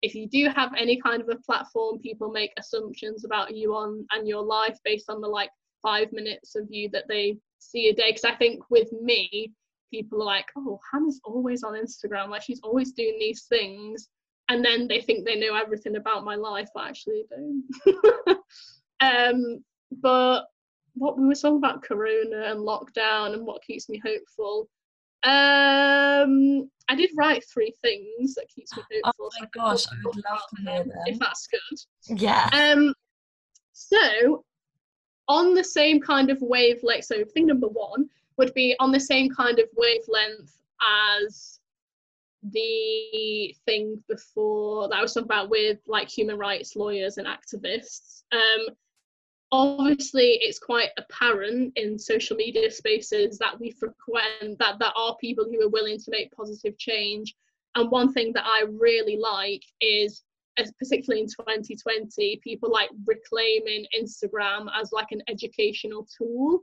if 0.02 0.16
you 0.16 0.28
do 0.28 0.48
have 0.48 0.72
any 0.76 1.00
kind 1.00 1.22
of 1.22 1.28
a 1.28 1.36
platform 1.36 1.98
people 2.00 2.30
make 2.30 2.52
assumptions 2.58 3.24
about 3.24 3.54
you 3.54 3.74
on 3.74 4.04
and 4.10 4.26
your 4.26 4.42
life 4.42 4.76
based 4.84 5.08
on 5.08 5.20
the 5.20 5.28
like 5.28 5.50
five 5.80 6.12
minutes 6.12 6.56
of 6.56 6.66
you 6.68 6.88
that 6.88 7.04
they 7.08 7.36
see 7.58 7.88
a 7.88 7.94
day 7.94 8.10
because 8.10 8.24
i 8.24 8.34
think 8.34 8.62
with 8.70 8.90
me 8.92 9.52
people 9.90 10.22
are 10.22 10.26
like 10.26 10.46
oh 10.56 10.80
hannah's 10.90 11.20
always 11.24 11.62
on 11.62 11.74
instagram 11.74 12.28
like 12.28 12.42
she's 12.42 12.60
always 12.62 12.92
doing 12.92 13.16
these 13.20 13.44
things 13.44 14.08
and 14.48 14.64
then 14.64 14.88
they 14.88 15.00
think 15.00 15.24
they 15.24 15.38
know 15.38 15.54
everything 15.54 15.96
about 15.96 16.24
my 16.24 16.34
life 16.34 16.68
but 16.74 16.88
actually 16.88 17.24
they 17.30 17.36
don't. 17.36 18.38
Um 19.00 19.64
but 20.00 20.44
what 20.94 21.18
we 21.18 21.26
were 21.26 21.34
talking 21.34 21.56
about 21.56 21.82
corona 21.82 22.44
and 22.50 22.60
lockdown 22.60 23.34
and 23.34 23.46
what 23.46 23.62
keeps 23.62 23.88
me 23.88 24.00
hopeful 24.04 24.68
um 25.24 26.68
i 26.88 26.94
did 26.96 27.10
write 27.16 27.44
three 27.52 27.72
things 27.82 28.34
that 28.34 28.46
keeps 28.54 28.76
me 28.76 28.82
oh 29.04 29.12
hopeful 29.18 29.30
so 29.30 29.40
my 29.40 29.48
gosh 29.54 29.86
i 29.86 29.94
would 30.04 30.16
love 30.30 30.40
to 30.54 30.62
hear 30.62 30.84
them 30.84 30.92
if 31.06 31.18
that's 31.18 31.46
good. 31.46 32.18
Yeah 32.20 32.50
um 32.52 32.92
so 33.72 34.44
on 35.28 35.54
the 35.54 35.64
same 35.64 36.00
kind 36.00 36.30
of 36.30 36.38
wavelength 36.40 37.04
so 37.04 37.24
thing 37.24 37.46
number 37.46 37.68
one 37.68 38.08
would 38.36 38.52
be 38.54 38.74
on 38.80 38.90
the 38.90 39.00
same 39.00 39.30
kind 39.30 39.58
of 39.58 39.66
wavelength 39.76 40.58
as 41.24 41.60
the 42.50 43.54
thing 43.66 44.02
before 44.08 44.88
that 44.88 44.96
I 44.96 45.02
was 45.02 45.14
talking 45.14 45.26
about 45.26 45.48
with 45.48 45.78
like 45.86 46.08
human 46.08 46.38
rights 46.38 46.74
lawyers 46.74 47.18
and 47.18 47.26
activists. 47.26 48.22
Um, 48.32 48.74
obviously, 49.52 50.38
it's 50.40 50.58
quite 50.58 50.88
apparent 50.98 51.72
in 51.76 51.98
social 51.98 52.36
media 52.36 52.70
spaces 52.70 53.38
that 53.38 53.58
we 53.60 53.70
frequent 53.70 54.58
that 54.58 54.78
there 54.78 54.92
are 54.96 55.16
people 55.20 55.44
who 55.44 55.64
are 55.64 55.68
willing 55.68 55.98
to 55.98 56.10
make 56.10 56.32
positive 56.32 56.76
change. 56.78 57.34
And 57.74 57.90
one 57.90 58.12
thing 58.12 58.32
that 58.32 58.44
I 58.46 58.64
really 58.68 59.16
like 59.16 59.62
is, 59.80 60.22
particularly 60.56 61.20
in 61.20 61.28
2020, 61.28 62.40
people 62.42 62.70
like 62.70 62.90
reclaiming 63.06 63.86
Instagram 63.98 64.66
as 64.78 64.90
like 64.92 65.12
an 65.12 65.22
educational 65.28 66.06
tool 66.18 66.60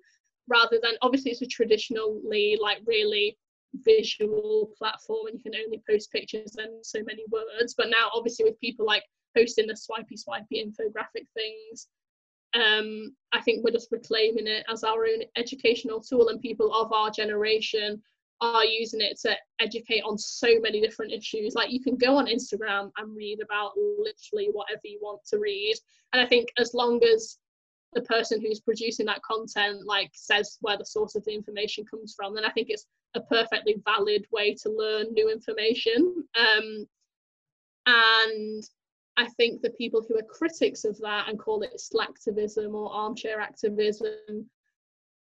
rather 0.48 0.80
than 0.82 0.94
obviously 1.02 1.32
it's 1.32 1.42
a 1.42 1.48
traditionally 1.48 2.58
like 2.62 2.80
really 2.86 3.38
visual 3.86 4.72
platform 4.78 5.28
and 5.28 5.36
you 5.36 5.52
can 5.52 5.62
only 5.64 5.82
post 5.88 6.12
pictures 6.12 6.56
and 6.58 6.84
so 6.84 7.00
many 7.06 7.24
words 7.30 7.76
but 7.78 7.88
now 7.88 8.10
obviously 8.16 8.44
with 8.44 8.60
people 8.60 8.84
like 8.84 9.04
posting 9.38 9.68
the 9.68 9.76
swipey 9.76 10.18
swipey 10.18 10.66
infographic 10.66 11.28
things 11.36 11.88
um 12.56 13.14
i 13.34 13.42
think 13.42 13.64
we're 13.64 13.72
just 13.72 13.92
reclaiming 13.92 14.48
it 14.48 14.66
as 14.72 14.84
our 14.84 15.06
own 15.06 15.22
educational 15.36 16.02
tool 16.02 16.30
and 16.30 16.42
people 16.42 16.74
of 16.74 16.92
our 16.92 17.12
generation 17.12 18.02
are 18.42 18.64
using 18.64 19.02
it 19.02 19.20
to 19.20 19.36
educate 19.60 20.02
on 20.02 20.18
so 20.18 20.48
many 20.62 20.82
different 20.82 21.12
issues 21.12 21.54
like 21.56 21.72
you 21.72 21.82
can 21.82 21.96
go 21.96 22.18
on 22.18 22.26
instagram 22.26 22.90
and 22.98 23.16
read 23.16 23.40
about 23.44 23.72
literally 23.78 24.50
whatever 24.54 24.82
you 24.86 25.00
want 25.02 25.20
to 25.26 25.38
read 25.38 25.76
and 26.14 26.22
i 26.22 26.26
think 26.26 26.48
as 26.58 26.74
long 26.74 27.04
as 27.04 27.38
the 27.94 28.02
person 28.04 28.40
who's 28.40 28.60
producing 28.60 29.06
that 29.06 29.22
content 29.24 29.86
like 29.86 30.10
says 30.14 30.58
where 30.62 30.78
the 30.78 30.86
source 30.86 31.16
of 31.16 31.24
the 31.26 31.34
information 31.34 31.84
comes 31.86 32.14
from 32.16 32.34
then 32.34 32.46
i 32.46 32.52
think 32.52 32.68
it's 32.70 32.86
a 33.16 33.22
perfectly 33.22 33.82
valid 33.86 34.26
way 34.32 34.54
to 34.56 34.70
learn 34.70 35.14
new 35.14 35.30
information. 35.30 36.24
Um, 36.38 36.88
and 37.86 38.64
I 39.20 39.28
think 39.38 39.62
the 39.62 39.72
people 39.72 40.04
who 40.08 40.18
are 40.18 40.24
critics 40.24 40.86
of 40.86 40.98
that 41.00 41.28
and 41.28 41.38
call 41.38 41.62
it 41.62 41.72
slacktivism 41.78 42.74
or 42.74 42.90
armchair 42.92 43.42
activism 43.42 44.50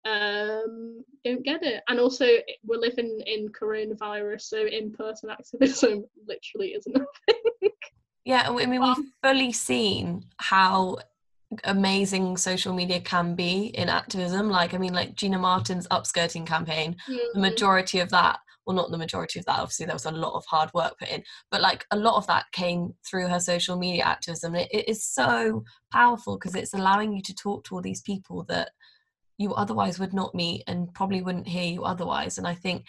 um, 0.05 1.03
don't 1.25 1.43
get 1.45 1.63
it. 1.63 1.83
And 1.89 1.99
also, 1.99 2.27
we're 2.65 2.79
living 2.79 3.23
in 3.27 3.49
coronavirus, 3.49 4.43
so 4.43 4.67
in 4.67 4.93
person 4.93 5.31
activism 5.31 6.05
literally 6.27 6.75
isn't 6.75 6.97
a 6.97 7.07
thing. 7.27 7.71
Yeah, 8.25 8.47
I 8.49 8.67
mean, 8.67 8.83
we've 8.83 9.07
fully 9.23 9.53
seen 9.53 10.27
how 10.37 10.99
amazing 11.65 12.37
social 12.37 12.75
media 12.75 13.01
can 13.01 13.35
be 13.35 13.67
in 13.69 13.89
activism. 13.89 14.51
Like, 14.51 14.75
I 14.75 14.79
mean, 14.79 14.93
like 14.93 15.15
Gina 15.17 15.39
Martin's 15.39 15.89
upskirting 15.89 16.47
campaign, 16.47 16.97
the 17.09 17.41
Mm, 17.41 17.43
majority 17.43 17.99
of 17.99 18.11
that, 18.11 18.41
well, 18.67 18.77
not 18.77 18.91
the 18.91 18.99
majority 18.99 19.39
of 19.39 19.47
that, 19.47 19.59
obviously, 19.59 19.87
there 19.87 19.95
was 19.95 20.07
a 20.07 20.11
lot 20.11 20.35
of 20.35 20.45
hard 20.47 20.71
work 20.75 20.99
put 20.99 21.09
in, 21.09 21.23
but 21.51 21.61
like 21.61 21.85
a 21.91 21.97
lot 21.97 22.17
of 22.17 22.27
that 22.27 22.45
came 22.53 22.95
through 23.09 23.29
her 23.29 23.41
social 23.41 23.77
media 23.77 24.05
activism. 24.05 24.55
It, 24.55 24.69
it 24.71 24.89
is 24.89 25.05
so 25.05 25.65
powerful 25.93 26.37
because 26.37 26.55
it's 26.55 26.75
allowing 26.75 27.15
you 27.15 27.23
to 27.23 27.35
talk 27.35 27.65
to 27.65 27.75
all 27.75 27.83
these 27.83 28.03
people 28.03 28.45
that 28.49 28.71
you 29.39 29.55
otherwise 29.55 29.99
would 29.99 30.13
not 30.13 30.35
meet 30.35 30.63
and 30.67 30.93
probably 30.93 31.23
wouldn't 31.23 31.49
hear 31.49 31.65
you 31.65 31.85
otherwise. 31.85 32.37
And 32.37 32.47
I 32.47 32.55
think, 32.55 32.85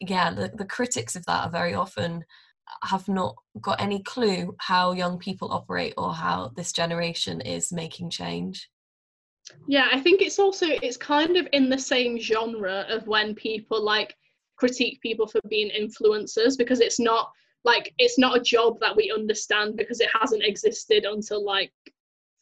yeah, 0.00 0.32
the, 0.32 0.50
the 0.54 0.64
critics 0.64 1.14
of 1.14 1.26
that 1.26 1.44
are 1.44 1.50
very 1.50 1.74
often 1.74 2.24
uh, 2.66 2.86
have 2.86 3.06
not 3.06 3.36
got 3.60 3.80
any 3.80 4.02
clue 4.02 4.56
how 4.60 4.92
young 4.92 5.18
people 5.18 5.52
operate 5.52 5.92
or 5.98 6.14
how 6.14 6.52
this 6.56 6.72
generation 6.72 7.42
is 7.42 7.70
making 7.70 8.08
change. 8.08 8.70
Yeah, 9.68 9.88
I 9.92 10.00
think 10.00 10.22
it's 10.22 10.38
also 10.38 10.66
it's 10.68 10.96
kind 10.96 11.36
of 11.36 11.46
in 11.52 11.68
the 11.68 11.78
same 11.78 12.18
genre 12.18 12.86
of 12.88 13.06
when 13.06 13.34
people 13.34 13.82
like 13.82 14.14
critique 14.60 15.00
people 15.00 15.26
for 15.26 15.40
being 15.48 15.70
influencers 15.70 16.56
because 16.56 16.80
it's 16.80 17.00
not 17.00 17.30
like 17.64 17.92
it's 17.98 18.18
not 18.18 18.36
a 18.36 18.42
job 18.42 18.78
that 18.80 18.94
we 18.94 19.12
understand 19.14 19.76
because 19.76 20.00
it 20.00 20.08
hasn't 20.18 20.44
existed 20.44 21.04
until 21.04 21.44
like 21.44 21.72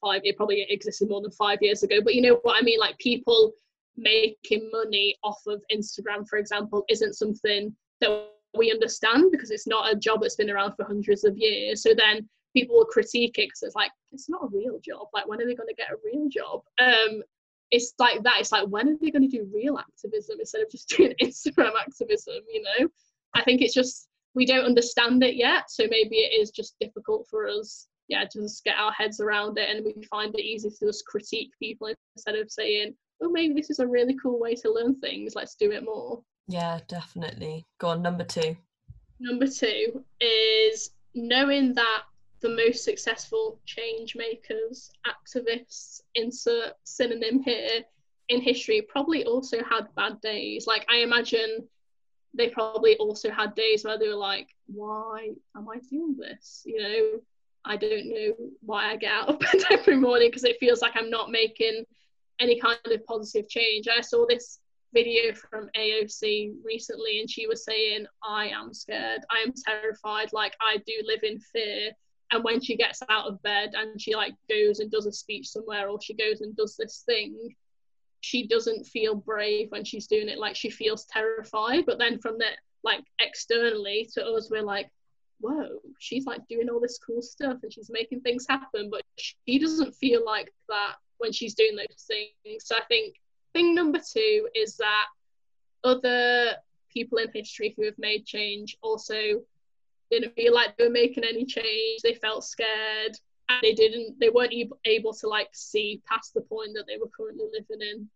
five 0.01 0.21
it 0.25 0.37
probably 0.37 0.67
existed 0.69 1.09
more 1.09 1.23
than 1.23 1.31
five 1.31 1.59
years 1.63 1.83
ago 1.83 1.97
but 2.03 2.15
you 2.15 2.23
know 2.23 2.39
what 2.43 2.57
i 2.57 2.63
mean 2.63 2.79
like 2.79 2.99
people 2.99 3.53
making 3.97 4.69
money 4.73 5.17
off 5.25 5.41
of 5.47 5.63
instagram 5.75 6.29
for 6.29 6.39
example 6.39 6.85
isn't 6.89 7.15
something 7.15 7.75
that 8.01 8.29
we 8.57 8.71
understand 8.71 9.31
because 9.31 9.51
it's 9.51 9.67
not 9.67 9.93
a 9.93 9.97
job 9.97 10.21
that's 10.21 10.37
been 10.37 10.51
around 10.51 10.73
for 10.75 10.85
hundreds 10.85 11.25
of 11.25 11.37
years 11.37 11.83
so 11.83 11.91
then 11.97 12.29
people 12.55 12.77
will 12.77 12.85
critique 12.87 13.39
it 13.39 13.47
because 13.49 13.63
it's 13.63 13.75
like 13.75 13.91
it's 14.13 14.29
not 14.29 14.43
a 14.43 14.57
real 14.57 14.79
job. 14.85 15.09
Like, 15.13 15.29
when 15.29 15.41
are 15.41 15.47
they 15.47 15.55
going 15.55 15.69
to 15.69 15.75
get 15.75 15.91
a 15.91 15.97
real 16.05 16.29
job? 16.29 16.63
Um, 16.79 17.23
it's 17.71 17.95
like 17.99 18.23
that. 18.23 18.37
It's 18.41 18.53
like, 18.53 18.67
when 18.69 18.89
are 18.89 18.97
they 19.01 19.11
going 19.11 19.29
to 19.29 19.37
do 19.37 19.49
real 19.53 19.79
activism 19.79 20.37
instead 20.41 20.63
of 20.63 20.71
just 20.71 20.89
doing 20.89 21.15
Instagram 21.23 21.73
activism? 21.79 22.37
You 22.53 22.63
know, 22.63 22.89
I 23.35 23.43
think 23.43 23.63
it's 23.63 23.75
just 23.75 24.09
we 24.35 24.47
don't 24.47 24.65
understand 24.65 25.23
it 25.23 25.37
yet. 25.37 25.71
So 25.71 25.85
maybe 25.91 26.17
it 26.17 26.41
is 26.41 26.51
just 26.51 26.77
difficult 26.81 27.27
for 27.31 27.49
us, 27.49 27.89
yeah, 28.09 28.25
to 28.31 28.41
just 28.41 28.65
get 28.65 28.77
our 28.79 28.93
heads 28.93 29.21
around 29.21 29.59
it, 29.59 29.69
and 29.69 29.85
we 29.85 30.03
find 30.05 30.35
it 30.35 30.43
easy 30.43 30.71
to 30.71 30.87
just 30.87 31.07
critique 31.07 31.51
people 31.59 31.93
instead 32.17 32.37
of 32.37 32.51
saying, 32.51 32.95
oh, 33.23 33.31
maybe 33.31 33.55
this 33.55 33.71
is 33.71 33.81
a 33.81 33.87
really 33.87 34.17
cool 34.23 34.39
way 34.39 34.55
to 34.55 34.73
learn 34.73 34.99
things. 35.01 35.35
Let's 35.35 35.57
do 35.57 35.73
it 35.73 35.85
more. 35.85 36.23
Yeah, 36.47 36.81
definitely. 36.89 37.67
Go 37.79 37.89
on, 37.89 38.03
number 38.03 38.25
two. 38.25 38.57
Number 39.21 39.47
two 39.47 40.05
is 40.21 40.93
knowing 41.15 41.75
that 41.75 42.03
the 42.41 42.51
most 42.51 42.85
successful 42.85 43.61
change 43.67 44.15
makers, 44.17 44.91
activists, 45.07 46.01
insert 46.15 46.75
synonym 46.85 47.43
here, 47.43 47.85
in 48.29 48.41
history 48.41 48.83
probably 48.83 49.25
also 49.25 49.63
had 49.65 49.89
bad 49.97 50.21
days. 50.21 50.67
Like, 50.67 50.87
I 50.91 50.99
imagine 50.99 51.69
they 52.35 52.49
probably 52.49 52.97
also 52.99 53.31
had 53.31 53.55
days 53.55 53.85
where 53.85 53.99
they 53.99 54.09
were 54.09 54.15
like, 54.15 54.49
why 54.67 55.31
am 55.57 55.69
I 55.69 55.79
doing 55.91 56.17
this? 56.17 56.63
You 56.67 56.83
know, 56.83 57.21
I 57.65 57.77
don't 57.77 58.09
know 58.09 58.35
why 58.61 58.91
I 58.91 58.97
get 58.97 59.13
out 59.13 59.29
of 59.29 59.39
bed 59.41 59.65
every 59.71 59.97
morning 59.97 60.29
because 60.29 60.45
it 60.45 60.59
feels 60.61 60.83
like 60.83 60.93
I'm 60.97 61.11
not 61.11 61.31
making 61.31 61.85
any 62.41 62.61
kind 62.61 62.79
of 62.85 63.07
positive 63.07 63.49
change. 63.49 63.89
I 63.89 64.01
saw 64.01 64.27
this 64.27 64.61
video 64.95 65.35
from 65.35 65.69
AOC 65.77 66.55
recently 66.65 67.21
and 67.21 67.31
she 67.31 67.47
was 67.47 67.65
saying, 67.65 68.07
I 68.23 68.49
am 68.49 68.73
scared, 68.73 69.21
I 69.31 69.43
am 69.47 69.53
terrified, 69.67 70.33
like 70.33 70.55
I 70.61 70.79
do 70.87 70.95
live 71.05 71.23
in 71.23 71.39
fear. 71.41 71.91
And 72.31 72.45
when 72.45 72.61
she 72.61 72.77
gets 72.77 73.03
out 73.09 73.27
of 73.27 73.43
bed 73.43 73.73
and 73.75 74.01
she 74.01 74.15
like 74.15 74.35
goes 74.51 74.81
and 74.81 74.91
does 74.91 75.07
a 75.07 75.13
speech 75.13 75.49
somewhere 75.49 75.89
or 75.89 76.01
she 76.01 76.15
goes 76.15 76.41
and 76.41 76.55
does 76.57 76.77
this 76.77 77.03
thing, 77.07 77.55
she 78.21 78.47
doesn't 78.47 78.87
feel 78.87 79.15
brave 79.15 79.71
when 79.71 79.85
she's 79.85 80.07
doing 80.07 80.29
it. 80.29 80.39
Like 80.39 80.57
she 80.57 80.71
feels 80.71 81.07
terrified. 81.07 81.87
But 81.87 81.99
then 81.99 82.19
from 82.19 82.39
the 82.39 82.49
like 82.85 83.05
externally 83.21 84.09
to 84.15 84.25
us, 84.25 84.51
we're 84.51 84.63
like, 84.63 84.91
whoa, 85.41 85.79
she's 85.99 86.27
like 86.27 86.47
doing 86.49 86.69
all 86.69 86.81
this 86.81 86.99
cool 86.99 87.23
stuff 87.23 87.59
and 87.63 87.73
she's 87.73 87.91
making 87.91 88.21
things 88.21 88.47
happen. 88.49 88.91
But 88.91 89.03
she 89.17 89.59
doesn't 89.59 89.95
feel 89.95 90.25
like 90.25 90.53
that 90.69 90.97
when 91.19 91.33
she's 91.33 91.55
doing 91.55 91.77
those 91.77 92.07
things. 92.07 92.65
So 92.65 92.77
I 92.77 92.85
think 92.89 93.15
thing 93.53 93.75
number 93.75 93.99
two 93.99 94.49
is 94.55 94.77
that 94.77 95.07
other 95.85 96.57
people 96.93 97.19
in 97.19 97.29
history 97.33 97.75
who 97.77 97.85
have 97.85 97.99
made 97.99 98.27
change 98.27 98.77
also 98.83 99.43
didn't 100.11 100.35
feel 100.35 100.55
like 100.55 100.77
they 100.77 100.85
were 100.85 100.91
making 100.91 101.25
any 101.25 101.45
change. 101.45 102.01
They 102.03 102.15
felt 102.15 102.45
scared 102.45 103.17
and 103.49 103.61
they 103.63 103.73
didn't 103.73 104.19
they 104.21 104.31
weren't 104.31 104.55
able 104.85 105.13
to 105.15 105.29
like 105.29 105.49
see 105.53 106.03
past 106.09 106.35
the 106.35 106.43
point 106.43 106.73
that 106.75 106.85
they 106.87 106.99
were 106.99 107.11
currently 107.17 107.47
living 107.53 107.87
in. 107.87 108.09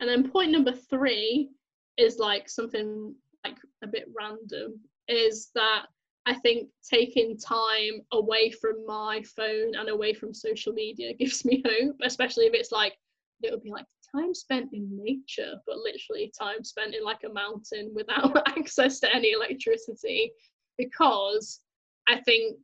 And 0.00 0.08
then 0.08 0.30
point 0.30 0.50
number 0.50 0.72
three 0.72 1.50
is 1.96 2.18
like 2.18 2.48
something 2.48 3.14
like 3.44 3.56
a 3.82 3.86
bit 3.86 4.06
random 4.18 4.80
is 5.08 5.50
that 5.54 5.86
I 6.26 6.34
think 6.34 6.68
taking 6.88 7.36
time 7.38 8.02
away 8.12 8.50
from 8.50 8.86
my 8.86 9.22
phone 9.36 9.74
and 9.74 9.88
away 9.88 10.14
from 10.14 10.34
social 10.34 10.72
media 10.72 11.12
gives 11.18 11.44
me 11.44 11.62
hope, 11.66 11.96
especially 12.02 12.46
if 12.46 12.54
it's 12.54 12.72
like 12.72 12.94
it 13.42 13.50
would 13.50 13.62
be 13.62 13.70
like 13.70 13.86
time 14.14 14.34
spent 14.34 14.70
in 14.72 14.88
nature, 15.02 15.54
but 15.66 15.78
literally 15.78 16.32
time 16.38 16.62
spent 16.62 16.94
in 16.94 17.04
like 17.04 17.24
a 17.24 17.32
mountain 17.32 17.90
without 17.94 18.36
access 18.58 19.00
to 19.00 19.14
any 19.14 19.32
electricity. 19.32 20.32
Because 20.80 21.60
I 22.08 22.20
think 22.20 22.56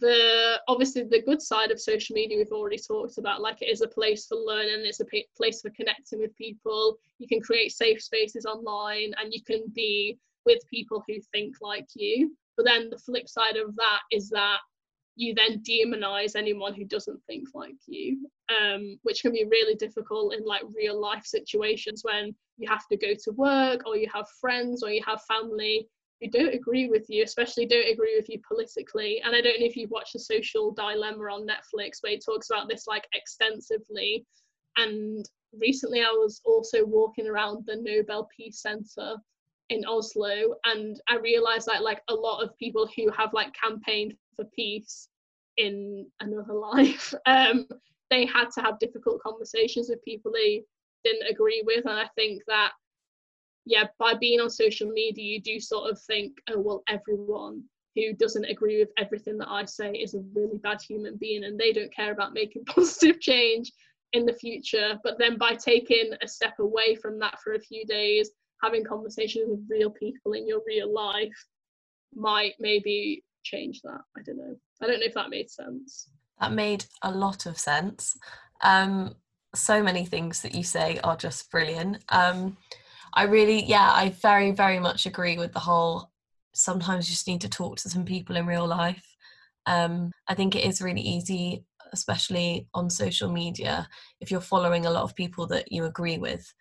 the 0.00 0.60
obviously 0.66 1.04
the 1.04 1.22
good 1.22 1.42
side 1.42 1.70
of 1.70 1.80
social 1.80 2.14
media 2.14 2.38
we've 2.38 2.58
already 2.58 2.78
talked 2.78 3.18
about 3.18 3.40
like 3.40 3.60
it 3.62 3.68
is 3.68 3.82
a 3.82 3.86
place 3.86 4.26
for 4.26 4.36
learning 4.36 4.84
it's 4.84 5.00
a 5.00 5.06
place 5.36 5.60
for 5.60 5.70
connecting 5.70 6.20
with 6.20 6.36
people. 6.36 6.96
You 7.18 7.28
can 7.28 7.40
create 7.40 7.72
safe 7.72 8.02
spaces 8.02 8.46
online 8.46 9.12
and 9.18 9.32
you 9.32 9.42
can 9.42 9.64
be 9.74 10.18
with 10.46 10.58
people 10.68 11.02
who 11.06 11.14
think 11.32 11.56
like 11.60 11.88
you. 11.94 12.36
But 12.56 12.66
then 12.66 12.90
the 12.90 12.98
flip 12.98 13.28
side 13.28 13.56
of 13.56 13.74
that 13.76 14.00
is 14.10 14.28
that 14.30 14.58
you 15.16 15.34
then 15.34 15.62
demonize 15.62 16.34
anyone 16.36 16.74
who 16.74 16.84
doesn't 16.84 17.20
think 17.26 17.48
like 17.54 17.76
you 17.86 18.28
um, 18.50 18.98
which 19.02 19.22
can 19.22 19.32
be 19.32 19.44
really 19.50 19.74
difficult 19.74 20.34
in 20.34 20.44
like 20.44 20.62
real 20.76 21.00
life 21.00 21.24
situations 21.24 22.02
when 22.04 22.34
you 22.58 22.68
have 22.68 22.86
to 22.90 22.96
go 22.96 23.14
to 23.14 23.30
work 23.32 23.82
or 23.86 23.96
you 23.96 24.08
have 24.12 24.26
friends 24.40 24.82
or 24.82 24.90
you 24.90 25.02
have 25.06 25.20
family 25.22 25.86
who 26.20 26.30
don't 26.30 26.54
agree 26.54 26.88
with 26.88 27.06
you 27.08 27.22
especially 27.22 27.66
don't 27.66 27.90
agree 27.90 28.16
with 28.16 28.28
you 28.28 28.40
politically. 28.46 29.20
And 29.24 29.34
i 29.34 29.40
don't 29.40 29.60
know 29.60 29.66
if 29.66 29.76
you've 29.76 29.90
watched 29.90 30.14
the 30.14 30.20
social 30.20 30.72
dilemma 30.72 31.24
on 31.24 31.46
netflix 31.46 31.98
where 32.00 32.12
it 32.12 32.24
talks 32.24 32.50
about 32.50 32.68
this 32.68 32.86
like 32.86 33.06
extensively. 33.14 34.24
And 34.76 35.24
recently 35.60 36.00
i 36.00 36.10
was 36.10 36.40
also 36.44 36.84
walking 36.84 37.26
around 37.26 37.64
the 37.66 37.76
nobel 37.76 38.28
peace 38.36 38.60
center 38.60 39.16
in 39.70 39.84
Oslo, 39.86 40.56
and 40.64 41.00
I 41.08 41.16
realized 41.16 41.66
that 41.66 41.82
like 41.82 42.02
a 42.08 42.14
lot 42.14 42.42
of 42.42 42.56
people 42.58 42.88
who 42.94 43.10
have 43.10 43.32
like 43.32 43.54
campaigned 43.54 44.14
for 44.36 44.44
peace 44.56 45.08
in 45.56 46.06
another 46.20 46.54
life, 46.74 47.14
um, 47.26 47.66
they 48.10 48.26
had 48.26 48.50
to 48.52 48.60
have 48.60 48.78
difficult 48.78 49.20
conversations 49.22 49.88
with 49.88 50.04
people 50.04 50.32
they 50.32 50.62
didn't 51.04 51.30
agree 51.30 51.62
with, 51.66 51.86
and 51.86 51.98
I 51.98 52.08
think 52.14 52.42
that 52.46 52.72
yeah, 53.64 53.84
by 53.98 54.14
being 54.14 54.40
on 54.40 54.50
social 54.50 54.90
media, 54.90 55.24
you 55.24 55.40
do 55.40 55.58
sort 55.60 55.90
of 55.90 56.00
think, 56.02 56.32
oh 56.50 56.60
well, 56.60 56.82
everyone 56.88 57.62
who 57.94 58.12
doesn't 58.14 58.44
agree 58.44 58.80
with 58.80 58.90
everything 58.98 59.38
that 59.38 59.48
I 59.48 59.64
say 59.64 59.92
is 59.92 60.14
a 60.14 60.24
really 60.34 60.58
bad 60.58 60.82
human 60.82 61.16
being, 61.16 61.44
and 61.44 61.58
they 61.58 61.72
don't 61.72 61.94
care 61.94 62.12
about 62.12 62.34
making 62.34 62.64
positive 62.66 63.20
change 63.20 63.72
in 64.12 64.26
the 64.26 64.34
future. 64.34 64.98
But 65.02 65.18
then 65.18 65.38
by 65.38 65.54
taking 65.54 66.12
a 66.22 66.28
step 66.28 66.54
away 66.58 66.96
from 66.96 67.18
that 67.20 67.40
for 67.40 67.54
a 67.54 67.60
few 67.60 67.84
days 67.86 68.30
having 68.64 68.84
conversations 68.84 69.44
with 69.48 69.60
real 69.68 69.90
people 69.90 70.32
in 70.32 70.48
your 70.48 70.60
real 70.66 70.92
life 70.92 71.46
might 72.14 72.54
maybe 72.58 73.22
change 73.42 73.82
that. 73.82 74.00
I 74.16 74.22
don't 74.24 74.38
know. 74.38 74.56
I 74.82 74.86
don't 74.86 75.00
know 75.00 75.06
if 75.06 75.14
that 75.14 75.28
made 75.28 75.50
sense. 75.50 76.08
That 76.40 76.52
made 76.52 76.84
a 77.02 77.10
lot 77.10 77.46
of 77.46 77.58
sense. 77.58 78.16
Um, 78.62 79.14
so 79.54 79.82
many 79.82 80.06
things 80.06 80.42
that 80.42 80.54
you 80.54 80.64
say 80.64 80.98
are 81.04 81.16
just 81.16 81.50
brilliant. 81.50 82.02
Um, 82.08 82.56
I 83.14 83.24
really, 83.24 83.64
yeah, 83.64 83.90
I 83.92 84.10
very, 84.20 84.50
very 84.50 84.78
much 84.80 85.06
agree 85.06 85.38
with 85.38 85.52
the 85.52 85.60
whole 85.60 86.10
sometimes 86.52 87.08
you 87.08 87.14
just 87.14 87.26
need 87.26 87.40
to 87.42 87.48
talk 87.48 87.76
to 87.78 87.90
some 87.90 88.04
people 88.04 88.36
in 88.36 88.46
real 88.46 88.66
life. 88.66 89.04
Um, 89.66 90.12
I 90.28 90.34
think 90.34 90.54
it 90.54 90.64
is 90.64 90.82
really 90.82 91.00
easy, 91.00 91.64
especially 91.92 92.68
on 92.74 92.90
social 92.90 93.30
media, 93.30 93.88
if 94.20 94.30
you're 94.30 94.40
following 94.40 94.86
a 94.86 94.90
lot 94.90 95.02
of 95.02 95.14
people 95.14 95.46
that 95.48 95.70
you 95.72 95.84
agree 95.84 96.18
with, 96.18 96.52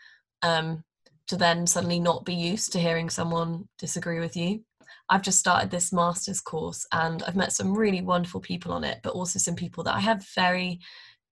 um, 0.42 0.84
to 1.28 1.38
then 1.38 1.66
suddenly 1.68 2.00
not 2.00 2.26
be 2.26 2.34
used 2.34 2.72
to 2.74 2.80
hearing 2.80 3.10
someone 3.10 3.68
disagree 3.78 4.20
with 4.20 4.36
you. 4.36 4.62
I've 5.10 5.22
just 5.22 5.40
started 5.40 5.70
this 5.70 5.94
master's 5.94 6.42
course 6.42 6.86
and 6.92 7.24
I've 7.24 7.36
met 7.36 7.52
some 7.52 7.78
really 7.78 8.02
wonderful 8.02 8.42
people 8.42 8.72
on 8.72 8.84
it, 8.84 9.00
but 9.04 9.14
also 9.14 9.40
some 9.40 9.56
people 9.56 9.84
that 9.84 9.96
I 9.96 10.00
have 10.00 10.26
very 10.36 10.80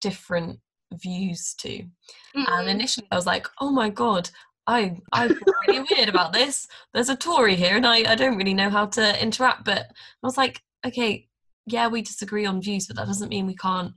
different 0.01 0.59
views 0.93 1.53
to. 1.59 1.69
Mm-hmm. 1.69 2.43
And 2.47 2.69
initially 2.69 3.07
I 3.11 3.15
was 3.15 3.25
like, 3.25 3.47
oh 3.59 3.71
my 3.71 3.89
God, 3.89 4.29
I 4.67 4.99
I 5.11 5.27
feel 5.27 5.53
really 5.67 5.85
weird 5.89 6.09
about 6.09 6.33
this. 6.33 6.67
There's 6.93 7.09
a 7.09 7.15
Tory 7.15 7.55
here 7.55 7.77
and 7.77 7.85
I, 7.85 8.11
I 8.11 8.15
don't 8.15 8.37
really 8.37 8.53
know 8.53 8.69
how 8.69 8.85
to 8.87 9.21
interact. 9.21 9.65
But 9.65 9.87
I 9.89 9.93
was 10.23 10.37
like, 10.37 10.61
okay, 10.85 11.27
yeah, 11.65 11.87
we 11.87 12.01
disagree 12.01 12.45
on 12.45 12.61
views, 12.61 12.87
but 12.87 12.95
that 12.97 13.07
doesn't 13.07 13.29
mean 13.29 13.47
we 13.47 13.55
can't 13.55 13.93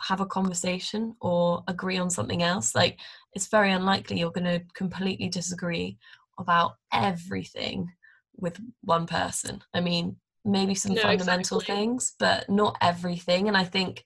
have 0.00 0.20
a 0.20 0.26
conversation 0.26 1.14
or 1.20 1.62
agree 1.68 1.98
on 1.98 2.10
something 2.10 2.42
else. 2.42 2.74
Like 2.74 2.98
it's 3.34 3.48
very 3.48 3.72
unlikely 3.72 4.18
you're 4.18 4.30
going 4.30 4.44
to 4.44 4.64
completely 4.74 5.28
disagree 5.28 5.98
about 6.38 6.72
everything 6.92 7.90
with 8.36 8.58
one 8.82 9.06
person. 9.06 9.62
I 9.74 9.80
mean, 9.80 10.16
maybe 10.44 10.74
some 10.74 10.94
no, 10.94 11.02
fundamental 11.02 11.58
exactly. 11.58 11.84
things, 11.84 12.14
but 12.18 12.48
not 12.48 12.76
everything. 12.80 13.48
And 13.48 13.56
I 13.56 13.64
think, 13.64 14.04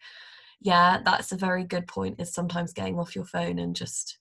yeah, 0.61 1.01
that's 1.05 1.33
a 1.33 1.37
very 1.37 1.65
good 1.65 1.87
point. 1.87 2.21
Is 2.21 2.33
sometimes 2.33 2.73
getting 2.73 2.99
off 2.99 3.15
your 3.15 3.25
phone 3.25 3.59
and 3.59 3.75
just 3.75 4.19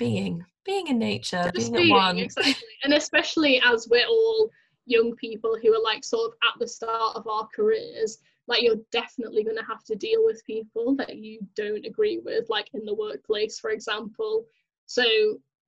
Mm. 0.00 0.08
being, 0.08 0.44
being 0.64 0.86
in 0.88 0.98
nature, 0.98 1.50
just 1.54 1.72
being, 1.72 1.84
being 1.84 1.96
at 1.96 2.06
one. 2.06 2.18
Exactly, 2.18 2.54
and 2.84 2.94
especially 2.94 3.60
as 3.64 3.88
we're 3.90 4.06
all 4.06 4.50
young 4.86 5.14
people 5.16 5.56
who 5.62 5.74
are 5.74 5.82
like 5.82 6.02
sort 6.04 6.28
of 6.28 6.34
at 6.42 6.58
the 6.58 6.66
start 6.66 7.16
of 7.16 7.26
our 7.28 7.46
careers 7.54 8.18
like 8.48 8.62
you're 8.62 8.82
definitely 8.90 9.44
going 9.44 9.56
to 9.56 9.64
have 9.64 9.84
to 9.84 9.94
deal 9.94 10.24
with 10.24 10.44
people 10.44 10.96
that 10.96 11.16
you 11.16 11.38
don't 11.54 11.86
agree 11.86 12.20
with 12.24 12.46
like 12.48 12.68
in 12.74 12.84
the 12.84 12.94
workplace 12.94 13.58
for 13.58 13.70
example. 13.70 14.44
So 14.86 15.04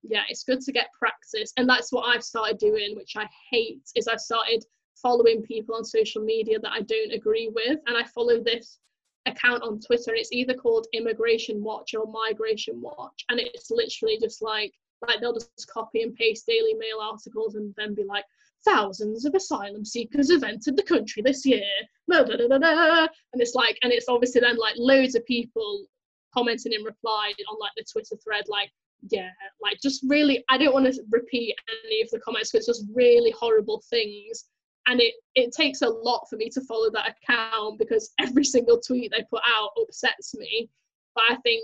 yeah 0.02 0.22
it's 0.28 0.42
good 0.42 0.60
to 0.62 0.72
get 0.72 0.88
practice. 0.98 1.52
And 1.56 1.68
that's 1.68 1.92
what 1.92 2.02
i've 2.02 2.24
started 2.24 2.58
doing 2.58 2.96
which 2.96 3.14
i 3.16 3.26
hate 3.50 3.88
is 3.94 4.08
i've 4.08 4.20
started 4.20 4.64
following 4.96 5.42
people 5.42 5.74
on 5.76 5.84
social 5.84 6.22
media 6.22 6.58
that 6.58 6.72
i 6.72 6.80
don't 6.80 7.12
agree 7.12 7.50
with. 7.54 7.78
And 7.86 7.96
i 7.96 8.04
follow 8.04 8.42
this 8.42 8.78
account 9.26 9.62
on 9.62 9.78
twitter 9.80 10.14
it's 10.14 10.32
either 10.32 10.54
called 10.54 10.86
immigration 10.92 11.62
watch 11.62 11.94
or 11.94 12.06
migration 12.10 12.80
watch 12.80 13.24
and 13.28 13.38
it's 13.38 13.70
literally 13.70 14.18
just 14.20 14.42
like 14.42 14.72
like 15.06 15.20
they'll 15.20 15.32
just 15.32 15.68
copy 15.72 16.02
and 16.02 16.14
paste 16.14 16.46
daily 16.46 16.74
mail 16.74 16.98
articles 17.00 17.54
and 17.54 17.74
then 17.76 17.94
be 17.94 18.04
like 18.04 18.24
thousands 18.64 19.24
of 19.24 19.34
asylum 19.34 19.84
seekers 19.84 20.30
have 20.30 20.44
entered 20.44 20.76
the 20.76 20.82
country 20.82 21.22
this 21.22 21.44
year. 21.44 21.64
Da, 22.10 22.24
da, 22.24 22.36
da, 22.36 23.06
And 23.32 23.40
it's 23.40 23.54
like, 23.54 23.78
and 23.82 23.92
it's 23.92 24.08
obviously 24.08 24.40
then 24.40 24.56
like 24.56 24.74
loads 24.76 25.14
of 25.14 25.24
people 25.26 25.86
commenting 26.34 26.72
in 26.72 26.82
reply 26.82 27.32
on 27.48 27.58
like 27.60 27.72
the 27.76 27.84
Twitter 27.90 28.16
thread, 28.22 28.44
like, 28.48 28.70
yeah, 29.10 29.30
like 29.60 29.78
just 29.82 30.04
really, 30.08 30.44
I 30.48 30.58
don't 30.58 30.72
want 30.74 30.92
to 30.92 31.02
repeat 31.10 31.56
any 31.86 32.02
of 32.02 32.10
the 32.10 32.20
comments 32.20 32.52
because 32.52 32.68
it's 32.68 32.78
just 32.78 32.90
really 32.94 33.32
horrible 33.32 33.82
things. 33.90 34.44
And 34.86 35.00
it, 35.00 35.14
it 35.34 35.52
takes 35.52 35.82
a 35.82 35.88
lot 35.88 36.26
for 36.28 36.36
me 36.36 36.48
to 36.50 36.60
follow 36.62 36.90
that 36.90 37.14
account 37.22 37.78
because 37.78 38.12
every 38.20 38.44
single 38.44 38.80
tweet 38.80 39.12
they 39.12 39.24
put 39.30 39.42
out 39.46 39.70
upsets 39.80 40.34
me. 40.34 40.68
But 41.14 41.24
I 41.30 41.36
think 41.36 41.62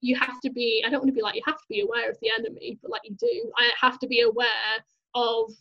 you 0.00 0.16
have 0.16 0.40
to 0.40 0.50
be, 0.50 0.82
I 0.84 0.90
don't 0.90 1.00
want 1.00 1.08
to 1.08 1.14
be 1.14 1.22
like, 1.22 1.36
you 1.36 1.42
have 1.46 1.58
to 1.58 1.68
be 1.68 1.80
aware 1.80 2.10
of 2.10 2.18
the 2.20 2.30
enemy, 2.36 2.78
but 2.82 2.90
like 2.90 3.02
you 3.04 3.16
do. 3.18 3.52
I 3.56 3.70
have 3.80 3.98
to 4.00 4.06
be 4.06 4.22
aware 4.22 4.46
of 5.14 5.52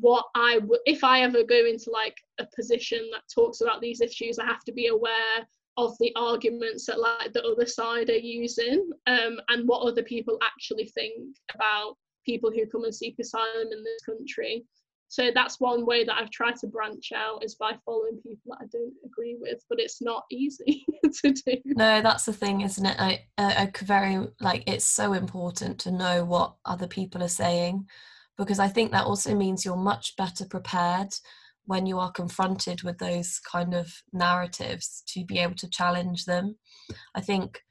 what 0.00 0.26
I 0.34 0.58
would, 0.58 0.80
if 0.86 1.02
I 1.02 1.22
ever 1.22 1.42
go 1.42 1.66
into 1.66 1.90
like 1.90 2.16
a 2.38 2.46
position 2.54 3.08
that 3.12 3.22
talks 3.32 3.60
about 3.60 3.80
these 3.80 4.00
issues, 4.00 4.38
I 4.38 4.46
have 4.46 4.64
to 4.64 4.72
be 4.72 4.88
aware 4.88 5.46
of 5.76 5.96
the 5.98 6.12
arguments 6.16 6.86
that 6.86 7.00
like 7.00 7.32
the 7.32 7.44
other 7.44 7.66
side 7.66 8.10
are 8.10 8.16
using 8.16 8.90
um, 9.06 9.38
and 9.48 9.66
what 9.68 9.86
other 9.86 10.02
people 10.02 10.38
actually 10.42 10.86
think 10.86 11.36
about 11.54 11.96
people 12.26 12.50
who 12.50 12.66
come 12.66 12.84
and 12.84 12.94
seek 12.94 13.16
asylum 13.18 13.68
in 13.72 13.84
this 13.84 14.02
country. 14.04 14.64
So 15.08 15.30
that's 15.34 15.58
one 15.58 15.86
way 15.86 16.04
that 16.04 16.16
I've 16.16 16.30
tried 16.30 16.56
to 16.56 16.66
branch 16.66 17.12
out 17.16 17.42
is 17.42 17.54
by 17.54 17.72
following 17.84 18.20
people 18.22 18.52
that 18.52 18.58
I 18.60 18.66
don't 18.70 18.92
agree 19.04 19.36
with, 19.40 19.64
but 19.68 19.80
it's 19.80 20.02
not 20.02 20.24
easy 20.30 20.84
to 21.24 21.32
do. 21.32 21.56
No, 21.64 22.02
that's 22.02 22.26
the 22.26 22.32
thing, 22.32 22.60
isn't 22.60 22.84
it? 22.84 22.96
I, 22.98 23.24
I, 23.38 23.54
I 23.62 23.84
very 23.84 24.26
like 24.40 24.64
it's 24.66 24.84
so 24.84 25.14
important 25.14 25.78
to 25.80 25.92
know 25.92 26.24
what 26.24 26.56
other 26.66 26.86
people 26.86 27.22
are 27.22 27.28
saying 27.28 27.86
because 28.36 28.58
I 28.58 28.68
think 28.68 28.92
that 28.92 29.04
also 29.04 29.34
means 29.34 29.64
you're 29.64 29.76
much 29.76 30.14
better 30.16 30.44
prepared 30.44 31.14
when 31.64 31.84
you 31.84 31.98
are 31.98 32.12
confronted 32.12 32.82
with 32.82 32.98
those 32.98 33.40
kind 33.40 33.74
of 33.74 33.92
narratives 34.12 35.02
to 35.08 35.24
be 35.24 35.38
able 35.38 35.56
to 35.56 35.68
challenge 35.68 36.24
them. 36.24 36.56
I 37.14 37.20
think 37.20 37.62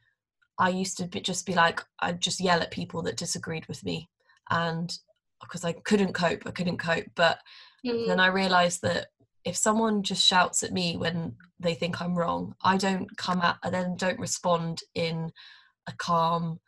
I 0.59 0.69
used 0.69 0.97
to 0.97 1.07
be, 1.07 1.21
just 1.21 1.45
be 1.45 1.55
like, 1.55 1.81
I'd 1.99 2.21
just 2.21 2.39
yell 2.39 2.61
at 2.61 2.69
people 2.71 3.01
that 3.03 3.17
disagreed 3.17 3.67
with 3.67 3.83
me. 3.83 4.09
And 4.49 4.95
because 5.41 5.63
I 5.63 5.73
couldn't 5.73 6.13
cope, 6.13 6.43
I 6.45 6.51
couldn't 6.51 6.77
cope. 6.77 7.07
But 7.15 7.39
mm. 7.85 8.07
then 8.07 8.19
I 8.19 8.27
realized 8.27 8.81
that 8.81 9.07
if 9.45 9.55
someone 9.55 10.03
just 10.03 10.25
shouts 10.25 10.63
at 10.63 10.73
me 10.73 10.97
when 10.97 11.35
they 11.59 11.73
think 11.73 12.01
I'm 12.01 12.15
wrong, 12.15 12.55
I 12.63 12.77
don't 12.77 13.15
come 13.17 13.41
at, 13.41 13.57
I 13.63 13.69
then 13.69 13.95
don't 13.95 14.19
respond 14.19 14.81
in 14.93 15.31
a 15.87 15.93
calm, 15.93 16.59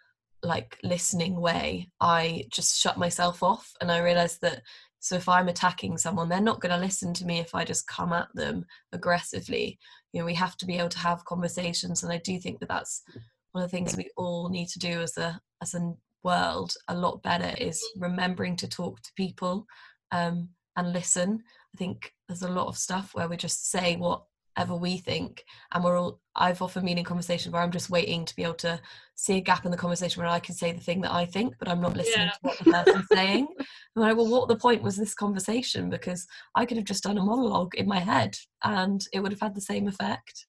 like 0.44 0.78
listening 0.84 1.40
way 1.40 1.90
i 2.00 2.46
just 2.50 2.80
shut 2.80 2.98
myself 2.98 3.44
off 3.44 3.74
and 3.82 3.92
i 3.92 4.00
realized 4.00 4.40
that 4.42 4.62
so 5.00 5.16
if 5.16 5.28
i'm 5.28 5.50
attacking 5.50 5.98
someone 5.98 6.30
they're 6.30 6.42
not 6.42 6.62
going 6.62 6.74
to 6.74 6.80
listen 6.80 7.14
to 7.14 7.26
me 7.26 7.40
if 7.40 7.54
i 7.54 7.64
just 7.64 7.88
come 7.88 8.14
at 8.14 8.28
them 8.36 8.66
aggressively 8.94 9.78
you 10.14 10.20
know 10.20 10.26
we 10.26 10.34
have 10.34 10.56
to 10.56 10.66
be 10.66 10.78
able 10.78 10.90
to 10.90 11.00
have 11.00 11.26
conversations 11.26 12.04
and 12.04 12.12
i 12.12 12.18
do 12.24 12.40
think 12.40 12.60
that 12.60 12.70
that's 12.70 13.04
one 13.52 13.64
of 13.64 13.70
the 13.70 13.76
things 13.76 13.98
we 13.98 14.10
all 14.16 14.50
need 14.50 14.68
to 14.68 14.80
do 14.80 15.02
as 15.02 15.18
a 15.18 15.40
as 15.62 15.74
a 15.74 15.94
world 16.24 16.74
a 16.88 16.96
lot 16.96 17.22
better 17.24 17.54
is 17.58 17.84
remembering 17.98 18.56
to 18.58 18.68
talk 18.68 19.02
to 19.02 19.12
people 19.16 19.66
um, 20.12 20.50
and 20.76 20.94
listen. 20.94 21.44
I 21.74 21.78
think 21.78 22.14
there's 22.28 22.44
a 22.44 22.50
lot 22.50 22.68
of 22.68 22.78
stuff 22.78 23.12
where 23.14 23.28
we 23.28 23.38
just 23.38 23.70
say 23.70 23.96
whatever 23.96 24.76
we 24.76 24.98
think 24.98 25.44
and 25.72 25.84
we're 25.84 25.98
all 25.98 26.20
i've 26.36 26.62
often 26.62 26.84
been 26.84 26.98
in 26.98 27.04
conversations 27.04 27.54
where 27.54 27.62
i'm 27.62 27.72
just 27.72 27.90
waiting 27.90 28.26
to 28.26 28.36
be 28.36 28.44
able 28.44 28.54
to 28.54 28.80
see 29.16 29.38
a 29.38 29.42
gap 29.42 29.64
in 29.66 29.72
the 29.72 29.78
conversation 29.78 30.22
where 30.22 30.32
i 30.32 30.40
can 30.40 30.56
say 30.56 30.72
the 30.72 30.82
thing 30.82 31.02
that 31.02 31.14
i 31.14 31.26
think 31.26 31.54
but 31.60 31.70
i'm 31.70 31.80
not 31.80 31.96
listening 31.96 32.28
yeah. 32.28 32.32
to 32.32 32.40
what 32.42 32.58
the 32.58 32.72
person's 32.72 33.08
saying. 33.12 33.48
And 33.96 34.06
i 34.06 34.14
well 34.14 34.28
what 34.28 34.48
the 34.48 34.56
point 34.56 34.82
was 34.82 34.98
this 34.98 35.14
conversation? 35.14 35.90
Because 35.90 36.26
i 36.56 36.66
could 36.66 36.78
have 36.78 36.86
just 36.86 37.04
done 37.04 37.18
a 37.18 37.24
monologue 37.24 37.76
in 37.76 37.88
my 37.88 38.00
head 38.00 38.36
and 38.64 39.06
it 39.14 39.22
would 39.22 39.32
have 39.32 39.42
had 39.42 39.56
the 39.56 39.62
same 39.62 39.88
effect 39.88 40.48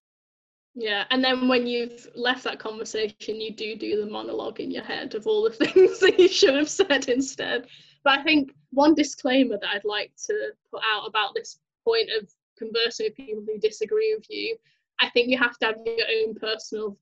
yeah 0.75 1.05
and 1.11 1.23
then 1.23 1.49
when 1.49 1.67
you've 1.67 2.07
left 2.15 2.45
that 2.45 2.59
conversation 2.59 3.41
you 3.41 3.53
do 3.53 3.75
do 3.75 4.01
the 4.01 4.11
monologue 4.11 4.61
in 4.61 4.71
your 4.71 4.85
head 4.85 5.15
of 5.15 5.27
all 5.27 5.43
the 5.43 5.51
things 5.67 5.99
that 5.99 6.19
you 6.19 6.29
should 6.29 6.55
have 6.55 6.71
said 6.71 7.09
instead 7.09 7.67
but 8.05 8.19
i 8.19 8.23
think 8.23 8.53
one 8.71 8.95
disclaimer 8.95 9.59
that 9.61 9.71
i'd 9.75 9.85
like 9.85 10.13
to 10.17 10.51
put 10.71 10.83
out 10.95 11.07
about 11.07 11.35
this 11.35 11.59
point 11.85 12.09
of 12.17 12.29
conversing 12.61 13.07
with 13.07 13.17
people 13.17 13.43
who 13.45 13.59
disagree 13.59 14.15
with 14.15 14.27
you, 14.31 14.57
I 15.01 15.09
think 15.11 15.29
you 15.29 15.39
have 15.39 15.59
to 15.59 15.67
have 15.67 15.77
your 15.85 16.07
own 16.21 16.35
personal 16.35 16.97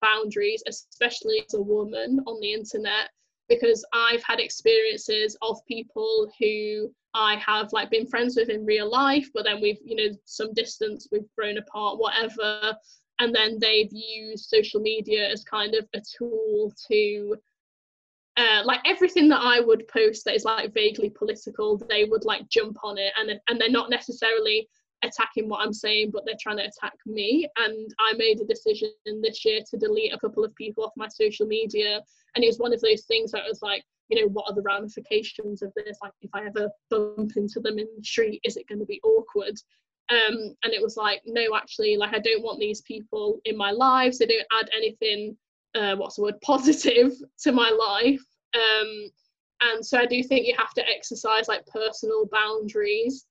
boundaries, 0.00 0.62
especially 0.66 1.42
as 1.46 1.54
a 1.54 1.60
woman 1.60 2.20
on 2.26 2.40
the 2.40 2.52
internet, 2.52 3.10
because 3.48 3.84
I've 3.92 4.22
had 4.22 4.40
experiences 4.40 5.36
of 5.42 5.58
people 5.66 6.32
who 6.38 6.92
I 7.14 7.36
have 7.36 7.72
like 7.72 7.90
been 7.90 8.06
friends 8.06 8.36
with 8.36 8.48
in 8.48 8.64
real 8.64 8.90
life, 8.90 9.28
but 9.34 9.44
then 9.44 9.60
we've, 9.60 9.80
you 9.84 9.96
know, 9.96 10.16
some 10.24 10.54
distance, 10.54 11.08
we've 11.12 11.28
grown 11.36 11.58
apart, 11.58 11.98
whatever. 11.98 12.74
And 13.18 13.34
then 13.34 13.58
they've 13.60 13.92
used 13.92 14.48
social 14.48 14.80
media 14.80 15.28
as 15.28 15.44
kind 15.44 15.74
of 15.74 15.86
a 15.94 16.00
tool 16.18 16.72
to 16.88 17.36
uh, 18.36 18.62
like 18.64 18.80
everything 18.86 19.28
that 19.28 19.40
I 19.42 19.60
would 19.60 19.86
post 19.88 20.24
that 20.24 20.34
is 20.34 20.44
like 20.44 20.72
vaguely 20.72 21.10
political, 21.10 21.76
they 21.88 22.04
would 22.04 22.24
like 22.24 22.48
jump 22.48 22.78
on 22.82 22.96
it, 22.98 23.12
and 23.18 23.38
and 23.48 23.60
they're 23.60 23.68
not 23.68 23.90
necessarily 23.90 24.68
attacking 25.04 25.48
what 25.48 25.60
I'm 25.60 25.72
saying, 25.72 26.10
but 26.12 26.24
they're 26.24 26.34
trying 26.40 26.58
to 26.58 26.64
attack 26.64 26.94
me. 27.06 27.48
And 27.56 27.92
I 27.98 28.14
made 28.16 28.40
a 28.40 28.44
decision 28.44 28.90
this 29.22 29.44
year 29.44 29.60
to 29.70 29.76
delete 29.76 30.14
a 30.14 30.18
couple 30.18 30.44
of 30.44 30.54
people 30.54 30.84
off 30.84 30.92
my 30.96 31.08
social 31.08 31.46
media. 31.46 32.00
And 32.34 32.44
it 32.44 32.46
was 32.46 32.58
one 32.58 32.72
of 32.72 32.80
those 32.80 33.02
things 33.02 33.32
that 33.32 33.42
was 33.46 33.62
like, 33.62 33.84
you 34.08 34.20
know, 34.20 34.28
what 34.28 34.48
are 34.48 34.54
the 34.54 34.62
ramifications 34.62 35.62
of 35.62 35.72
this? 35.74 35.98
Like, 36.02 36.12
if 36.20 36.30
I 36.34 36.46
ever 36.46 36.70
bump 36.90 37.32
into 37.36 37.60
them 37.60 37.78
in 37.78 37.88
the 37.96 38.04
street, 38.04 38.40
is 38.44 38.56
it 38.56 38.68
going 38.68 38.78
to 38.78 38.86
be 38.86 39.00
awkward? 39.02 39.58
Um, 40.12 40.54
and 40.62 40.74
it 40.74 40.82
was 40.82 40.96
like, 40.96 41.22
no, 41.24 41.56
actually, 41.56 41.96
like, 41.96 42.14
I 42.14 42.18
don't 42.18 42.42
want 42.42 42.60
these 42.60 42.82
people 42.82 43.40
in 43.44 43.56
my 43.56 43.70
lives. 43.70 44.18
They 44.18 44.26
don't 44.26 44.46
add 44.60 44.68
anything, 44.76 45.36
uh, 45.74 45.96
what's 45.96 46.16
the 46.16 46.22
word, 46.22 46.40
positive 46.42 47.12
to 47.42 47.52
my 47.52 47.70
life. 47.70 48.22
Um, 48.54 49.10
and 49.62 49.84
so 49.84 49.98
I 49.98 50.06
do 50.06 50.22
think 50.22 50.46
you 50.46 50.54
have 50.58 50.74
to 50.74 50.88
exercise 50.88 51.48
like 51.48 51.64
personal 51.66 52.26
boundaries 52.30 53.26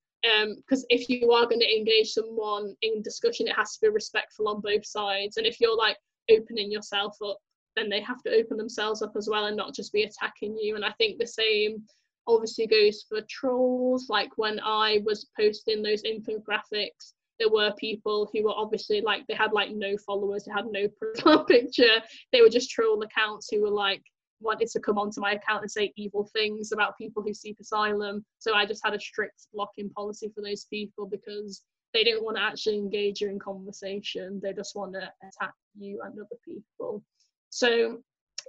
because 0.55 0.81
um, 0.81 0.87
if 0.89 1.09
you 1.09 1.31
are 1.31 1.45
going 1.45 1.59
to 1.59 1.75
engage 1.77 2.11
someone 2.11 2.75
in 2.81 3.01
discussion, 3.01 3.47
it 3.47 3.55
has 3.55 3.73
to 3.73 3.81
be 3.81 3.89
respectful 3.89 4.47
on 4.47 4.61
both 4.61 4.85
sides. 4.85 5.37
And 5.37 5.45
if 5.45 5.59
you're 5.59 5.75
like 5.75 5.97
opening 6.29 6.71
yourself 6.71 7.17
up, 7.25 7.37
then 7.75 7.89
they 7.89 8.01
have 8.01 8.21
to 8.23 8.33
open 8.33 8.57
themselves 8.57 9.01
up 9.01 9.13
as 9.17 9.27
well 9.29 9.45
and 9.45 9.57
not 9.57 9.73
just 9.73 9.93
be 9.93 10.03
attacking 10.03 10.57
you. 10.57 10.75
And 10.75 10.85
I 10.85 10.91
think 10.91 11.17
the 11.17 11.27
same 11.27 11.83
obviously 12.27 12.67
goes 12.67 13.05
for 13.07 13.21
trolls. 13.29 14.07
Like 14.09 14.31
when 14.37 14.59
I 14.63 15.01
was 15.05 15.27
posting 15.39 15.81
those 15.81 16.03
infographics, 16.03 17.13
there 17.39 17.49
were 17.49 17.73
people 17.77 18.29
who 18.31 18.43
were 18.43 18.53
obviously 18.55 19.01
like 19.01 19.25
they 19.27 19.33
had 19.33 19.53
like 19.53 19.71
no 19.71 19.97
followers, 19.97 20.45
they 20.45 20.51
had 20.51 20.67
no 20.71 20.87
profile 20.99 21.45
picture. 21.45 22.01
They 22.31 22.41
were 22.41 22.49
just 22.49 22.69
troll 22.69 23.01
accounts 23.01 23.49
who 23.51 23.61
were 23.61 23.69
like 23.69 24.03
wanted 24.39 24.67
to 24.67 24.79
come 24.79 24.97
onto 24.97 25.21
my 25.21 25.33
account 25.33 25.61
and 25.61 25.71
say 25.71 25.93
evil 25.95 26.27
things 26.33 26.71
about 26.71 26.97
people 26.97 27.21
who 27.21 27.33
seek 27.33 27.59
asylum. 27.59 28.25
So 28.39 28.55
I 28.55 28.65
just 28.65 28.83
had 28.83 28.93
a 28.93 28.99
strict 28.99 29.47
blocking 29.53 29.89
policy 29.91 30.31
for 30.33 30.41
those 30.41 30.65
people 30.65 31.05
because 31.05 31.61
they 31.93 32.03
didn't 32.03 32.23
want 32.23 32.37
to 32.37 32.43
actually 32.43 32.77
engage 32.77 33.21
you 33.21 33.29
in 33.29 33.37
conversation. 33.37 34.39
They 34.41 34.53
just 34.53 34.75
want 34.75 34.93
to 34.93 35.11
attack 35.21 35.53
you 35.77 36.01
and 36.03 36.13
other 36.13 36.39
people. 36.43 37.03
So 37.49 37.99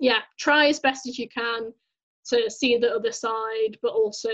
yeah, 0.01 0.21
try 0.39 0.69
as 0.69 0.81
best 0.81 1.07
as 1.07 1.19
you 1.19 1.29
can 1.29 1.73
to 2.29 2.51
see 2.51 2.77
the 2.77 2.93
other 2.95 3.13
side, 3.13 3.79
but 3.83 3.93
also 3.93 4.31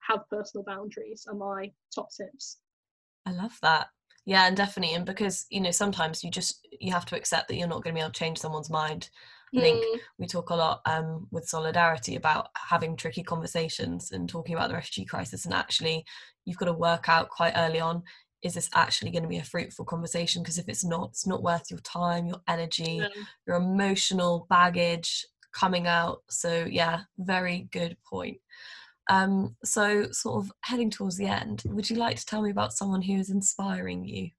have 0.00 0.28
personal 0.30 0.64
boundaries 0.64 1.26
are 1.28 1.34
my 1.34 1.70
top 1.94 2.08
tips. 2.14 2.58
I 3.26 3.32
love 3.32 3.56
that. 3.62 3.88
Yeah, 4.24 4.46
and 4.46 4.56
definitely. 4.56 4.94
And 4.94 5.06
because, 5.06 5.46
you 5.50 5.60
know, 5.60 5.70
sometimes 5.70 6.22
you 6.22 6.30
just 6.30 6.66
you 6.80 6.92
have 6.92 7.06
to 7.06 7.16
accept 7.16 7.48
that 7.48 7.56
you're 7.56 7.68
not 7.68 7.82
going 7.82 7.94
to 7.94 7.98
be 7.98 8.00
able 8.00 8.12
to 8.12 8.18
change 8.18 8.38
someone's 8.38 8.70
mind 8.70 9.08
I 9.56 9.60
think 9.60 9.84
mm. 9.84 10.00
we 10.18 10.26
talk 10.26 10.50
a 10.50 10.54
lot 10.54 10.80
um, 10.84 11.26
with 11.30 11.48
solidarity 11.48 12.16
about 12.16 12.48
having 12.56 12.96
tricky 12.96 13.22
conversations 13.22 14.12
and 14.12 14.28
talking 14.28 14.54
about 14.54 14.68
the 14.68 14.74
refugee 14.74 15.04
crisis. 15.04 15.44
And 15.44 15.54
actually, 15.54 16.04
you've 16.44 16.58
got 16.58 16.66
to 16.66 16.72
work 16.72 17.08
out 17.08 17.28
quite 17.28 17.54
early 17.56 17.80
on 17.80 18.02
is 18.40 18.54
this 18.54 18.70
actually 18.72 19.10
going 19.10 19.24
to 19.24 19.28
be 19.28 19.38
a 19.38 19.44
fruitful 19.44 19.84
conversation? 19.84 20.42
Because 20.42 20.58
if 20.58 20.68
it's 20.68 20.84
not, 20.84 21.08
it's 21.08 21.26
not 21.26 21.42
worth 21.42 21.72
your 21.72 21.80
time, 21.80 22.28
your 22.28 22.40
energy, 22.46 23.00
yeah. 23.02 23.08
your 23.48 23.56
emotional 23.56 24.46
baggage 24.48 25.26
coming 25.52 25.86
out. 25.86 26.22
So, 26.28 26.66
yeah, 26.70 27.00
very 27.18 27.68
good 27.72 27.96
point. 28.04 28.38
Um, 29.10 29.56
so, 29.64 30.10
sort 30.10 30.44
of 30.44 30.52
heading 30.62 30.90
towards 30.90 31.16
the 31.16 31.26
end, 31.26 31.62
would 31.66 31.88
you 31.88 31.96
like 31.96 32.16
to 32.16 32.26
tell 32.26 32.42
me 32.42 32.50
about 32.50 32.72
someone 32.72 33.02
who 33.02 33.14
is 33.14 33.30
inspiring 33.30 34.04
you? 34.04 34.30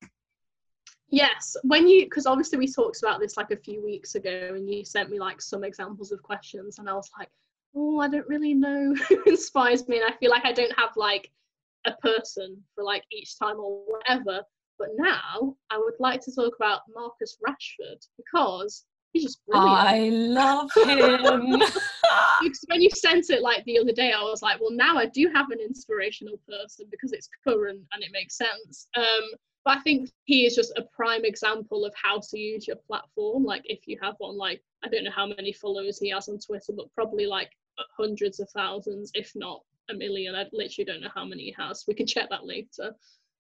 Yes, 1.12 1.56
when 1.64 1.88
you 1.88 2.06
because 2.06 2.28
obviously 2.28 2.60
we 2.60 2.72
talked 2.72 3.00
about 3.02 3.20
this 3.20 3.36
like 3.36 3.50
a 3.50 3.58
few 3.58 3.84
weeks 3.84 4.14
ago, 4.14 4.52
and 4.54 4.70
you 4.70 4.86
sent 4.86 5.10
me 5.10 5.20
like 5.20 5.42
some 5.42 5.64
examples 5.64 6.12
of 6.12 6.22
questions, 6.22 6.78
and 6.78 6.88
I 6.88 6.94
was 6.94 7.10
like, 7.18 7.30
oh, 7.76 8.00
I 8.00 8.08
don't 8.08 8.28
really 8.28 8.54
know 8.54 8.94
who 9.10 9.24
inspires 9.26 9.88
me, 9.88 9.98
and 9.98 10.06
I 10.08 10.16
feel 10.18 10.30
like 10.30 10.46
I 10.46 10.52
don't 10.52 10.78
have 10.78 10.92
like 10.96 11.32
a 11.86 11.94
person 11.94 12.62
for 12.76 12.84
like 12.84 13.04
each 13.12 13.40
time 13.40 13.58
or 13.60 13.82
whatever. 13.88 14.44
But 14.78 14.90
now 14.98 15.56
I 15.72 15.78
would 15.78 15.96
like 16.00 16.22
to 16.22 16.34
talk 16.34 16.54
about 16.56 16.82
Marcus 16.94 17.38
Rashford 17.46 18.06
because 18.16 18.86
he's 19.14 19.24
just 19.24 19.46
brilliant. 19.46 19.72
I 19.72 20.10
love 20.10 20.72
him. 20.76 21.60
because 22.42 22.66
when 22.68 22.82
you 22.82 22.90
sent 22.92 23.30
it 23.30 23.42
like 23.42 23.64
the 23.66 23.80
other 23.80 23.92
day, 23.92 24.12
I 24.12 24.22
was 24.22 24.42
like, 24.42 24.60
well, 24.60 24.72
now 24.72 24.98
I 24.98 25.06
do 25.06 25.30
have 25.34 25.52
an 25.52 25.60
inspirational 25.60 26.40
person 26.48 26.88
because 26.92 27.12
it's 27.12 27.30
current 27.46 27.82
and 27.94 28.04
it 28.04 28.10
makes 28.12 28.38
sense. 28.38 28.88
Um, 28.96 29.30
but 29.66 29.78
I 29.78 29.82
think 29.82 30.10
he 30.26 30.46
is 30.46 30.56
just 30.56 30.72
a 30.78 30.84
prime 30.96 31.26
example 31.26 31.86
of 31.86 31.94
how 32.02 32.20
to 32.30 32.40
use 32.40 32.68
your 32.68 32.78
platform. 32.88 33.44
Like 33.44 33.64
if 33.66 33.88
you 33.88 33.98
have 34.02 34.16
one, 34.18 34.38
like 34.38 34.62
I 34.84 34.88
don't 34.88 35.04
know 35.04 35.12
how 35.12 35.28
many 35.28 35.52
followers 35.52 36.00
he 36.00 36.10
has 36.12 36.30
on 36.30 36.40
Twitter, 36.40 36.74
but 36.76 36.94
probably 36.94 37.26
like 37.26 37.52
hundreds 37.98 38.40
of 38.40 38.50
thousands, 38.50 39.12
if 39.14 39.32
not 39.36 39.62
a 39.90 39.94
million. 39.94 40.36
I 40.36 40.46
literally 40.54 40.86
don't 40.86 41.02
know 41.02 41.10
how 41.14 41.26
many 41.26 41.44
he 41.44 41.56
has. 41.58 41.84
We 41.88 41.94
can 41.94 42.08
check 42.08 42.30
that 42.30 42.46
later. 42.46 42.94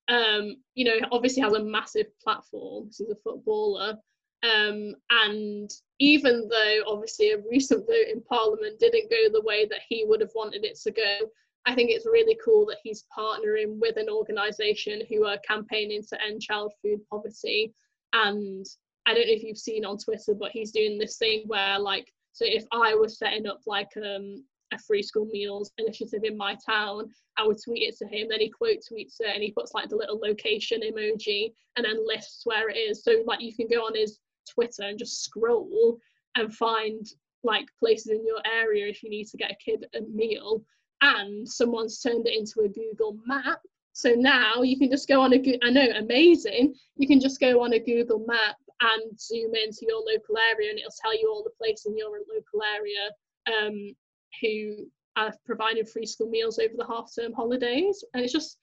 Um, 0.09 0.57
you 0.73 0.85
know, 0.85 1.07
obviously 1.11 1.43
has 1.43 1.53
a 1.53 1.63
massive 1.63 2.07
platform. 2.21 2.89
He's 2.95 3.09
a 3.09 3.15
footballer. 3.23 3.97
Um, 4.43 4.95
and 5.09 5.69
even 5.99 6.47
though 6.49 6.77
obviously 6.87 7.31
a 7.31 7.41
recent 7.49 7.85
vote 7.85 8.07
in 8.11 8.21
Parliament 8.21 8.79
didn't 8.79 9.09
go 9.09 9.29
the 9.31 9.45
way 9.45 9.65
that 9.65 9.81
he 9.87 10.05
would 10.07 10.21
have 10.21 10.31
wanted 10.33 10.63
it 10.63 10.79
to 10.83 10.91
go, 10.91 11.29
I 11.65 11.75
think 11.75 11.91
it's 11.91 12.05
really 12.05 12.37
cool 12.43 12.65
that 12.67 12.77
he's 12.83 13.05
partnering 13.15 13.79
with 13.79 13.97
an 13.97 14.09
organisation 14.09 15.01
who 15.09 15.25
are 15.25 15.37
campaigning 15.47 16.03
to 16.09 16.21
end 16.23 16.41
child 16.41 16.71
food 16.81 16.99
poverty. 17.09 17.73
And 18.13 18.65
I 19.05 19.13
don't 19.13 19.27
know 19.27 19.33
if 19.33 19.43
you've 19.43 19.57
seen 19.57 19.85
on 19.85 19.97
Twitter, 19.97 20.33
but 20.39 20.51
he's 20.51 20.71
doing 20.71 20.97
this 20.97 21.17
thing 21.17 21.43
where, 21.47 21.77
like, 21.77 22.11
so 22.31 22.45
if 22.47 22.63
I 22.71 22.95
was 22.95 23.17
setting 23.17 23.47
up 23.47 23.59
like 23.65 23.89
um, 23.97 24.45
a 24.71 24.79
free 24.79 25.03
school 25.03 25.25
meals 25.25 25.71
initiative 25.77 26.23
in 26.23 26.37
my 26.37 26.55
town, 26.65 27.09
I 27.37 27.45
would 27.45 27.57
tweet 27.63 27.83
it 27.83 27.97
to 27.97 28.07
him. 28.07 28.27
Then 28.29 28.39
he 28.39 28.49
quote 28.49 28.77
tweets 28.77 29.15
it 29.19 29.33
and 29.33 29.43
he 29.43 29.51
puts 29.51 29.73
like 29.73 29.89
the 29.89 29.97
little 29.97 30.19
location 30.19 30.81
emoji 30.81 31.53
and 31.75 31.85
then 31.85 32.05
lists 32.07 32.41
where 32.45 32.69
it 32.69 32.77
is. 32.77 33.03
So 33.03 33.23
like 33.25 33.41
you 33.41 33.53
can 33.55 33.67
go 33.67 33.81
on 33.81 33.95
his 33.95 34.19
Twitter 34.53 34.83
and 34.83 34.99
just 34.99 35.23
scroll 35.23 35.97
and 36.35 36.53
find 36.53 37.05
like 37.43 37.67
places 37.79 38.11
in 38.11 38.25
your 38.25 38.41
area 38.45 38.87
if 38.87 39.01
you 39.03 39.09
need 39.09 39.27
to 39.27 39.37
get 39.37 39.51
a 39.51 39.55
kid 39.55 39.85
a 39.95 40.01
meal. 40.01 40.63
And 41.01 41.47
someone's 41.47 42.01
turned 42.01 42.27
it 42.27 42.37
into 42.37 42.61
a 42.61 42.69
Google 42.69 43.17
map. 43.25 43.61
So 43.93 44.11
now 44.11 44.61
you 44.61 44.77
can 44.77 44.89
just 44.89 45.07
go 45.07 45.21
on 45.21 45.33
a 45.33 45.59
I 45.63 45.69
know 45.69 45.87
amazing. 45.95 46.75
You 46.97 47.07
can 47.07 47.19
just 47.19 47.39
go 47.39 47.63
on 47.63 47.73
a 47.73 47.79
Google 47.79 48.25
map 48.27 48.57
and 48.81 49.19
zoom 49.19 49.53
into 49.55 49.85
your 49.87 49.99
local 49.99 50.37
area 50.51 50.69
and 50.69 50.79
it'll 50.79 50.91
tell 51.01 51.17
you 51.17 51.29
all 51.29 51.43
the 51.43 51.57
places 51.57 51.87
in 51.87 51.97
your 51.97 52.09
local 52.09 52.63
area 52.75 53.09
um, 53.47 53.95
who 54.41 54.87
are 55.17 55.33
providing 55.45 55.85
free 55.85 56.05
school 56.05 56.29
meals 56.29 56.59
over 56.59 56.73
the 56.77 56.85
half 56.85 57.11
term 57.13 57.33
holidays. 57.33 58.03
And 58.13 58.23
it's 58.23 58.33
just 58.33 58.57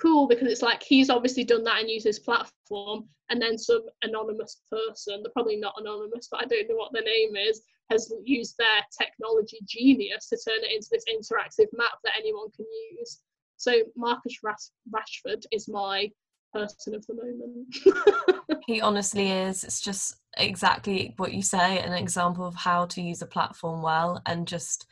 cool 0.00 0.26
because 0.26 0.48
it's 0.50 0.62
like 0.62 0.82
he's 0.82 1.10
obviously 1.10 1.44
done 1.44 1.64
that 1.64 1.80
and 1.80 1.90
used 1.90 2.06
his 2.06 2.18
platform, 2.18 3.04
and 3.30 3.40
then 3.40 3.58
some 3.58 3.82
anonymous 4.02 4.62
person, 4.70 5.22
they're 5.22 5.32
probably 5.32 5.56
not 5.56 5.74
anonymous, 5.78 6.28
but 6.30 6.42
I 6.42 6.46
don't 6.46 6.68
know 6.68 6.76
what 6.76 6.92
their 6.92 7.04
name 7.04 7.36
is, 7.36 7.62
has 7.90 8.12
used 8.24 8.56
their 8.58 8.84
technology 8.98 9.58
genius 9.66 10.28
to 10.28 10.36
turn 10.36 10.62
it 10.62 10.72
into 10.72 10.88
this 10.90 11.04
interactive 11.08 11.68
map 11.72 11.98
that 12.04 12.14
anyone 12.18 12.50
can 12.56 12.66
use. 12.98 13.20
So 13.56 13.72
Marcus 13.96 14.38
Rashford 14.44 15.44
is 15.52 15.68
my 15.68 16.10
person 16.52 16.94
of 16.94 17.06
the 17.06 17.14
moment. 17.14 18.60
he 18.66 18.80
honestly 18.80 19.30
is. 19.30 19.64
It's 19.64 19.80
just 19.80 20.16
exactly 20.36 21.14
what 21.16 21.32
you 21.32 21.42
say, 21.42 21.78
an 21.78 21.92
example 21.92 22.46
of 22.46 22.54
how 22.54 22.86
to 22.86 23.02
use 23.02 23.22
a 23.22 23.26
platform 23.26 23.82
well 23.82 24.22
and 24.26 24.46
just 24.46 24.86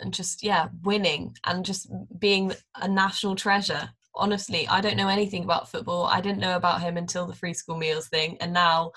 and 0.00 0.12
just 0.12 0.42
yeah, 0.42 0.68
winning 0.82 1.36
and 1.44 1.64
just 1.64 1.90
being 2.18 2.52
a 2.80 2.88
national 2.88 3.36
treasure. 3.36 3.90
Honestly, 4.16 4.66
I 4.68 4.80
don't 4.80 4.96
know 4.96 5.08
anything 5.08 5.44
about 5.44 5.70
football. 5.70 6.04
I 6.06 6.20
didn't 6.20 6.38
know 6.38 6.56
about 6.56 6.80
him 6.80 6.96
until 6.96 7.26
the 7.26 7.34
free 7.34 7.54
school 7.54 7.76
meals 7.76 8.08
thing 8.08 8.36
and 8.40 8.52
now 8.52 8.92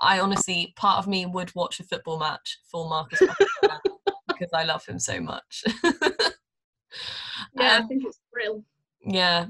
I 0.00 0.20
honestly 0.20 0.74
part 0.76 0.98
of 0.98 1.06
me 1.06 1.24
would 1.26 1.54
watch 1.54 1.80
a 1.80 1.84
football 1.84 2.18
match 2.18 2.58
for 2.70 2.88
Marcus 2.88 3.20
because 4.28 4.50
I 4.52 4.64
love 4.64 4.84
him 4.84 4.98
so 4.98 5.20
much. 5.20 5.64
yeah, 5.84 7.76
um, 7.76 7.84
I 7.84 7.86
think 7.86 8.04
it's 8.04 8.18
real. 8.34 8.64
Yeah, 9.06 9.46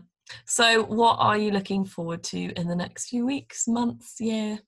so, 0.47 0.85
what 0.85 1.17
are 1.19 1.37
you 1.37 1.51
looking 1.51 1.85
forward 1.85 2.23
to 2.25 2.53
in 2.59 2.69
the 2.69 2.77
next 2.77 3.09
few 3.09 3.27
weeks, 3.27 3.69
months, 3.69 4.21
year? 4.21 4.61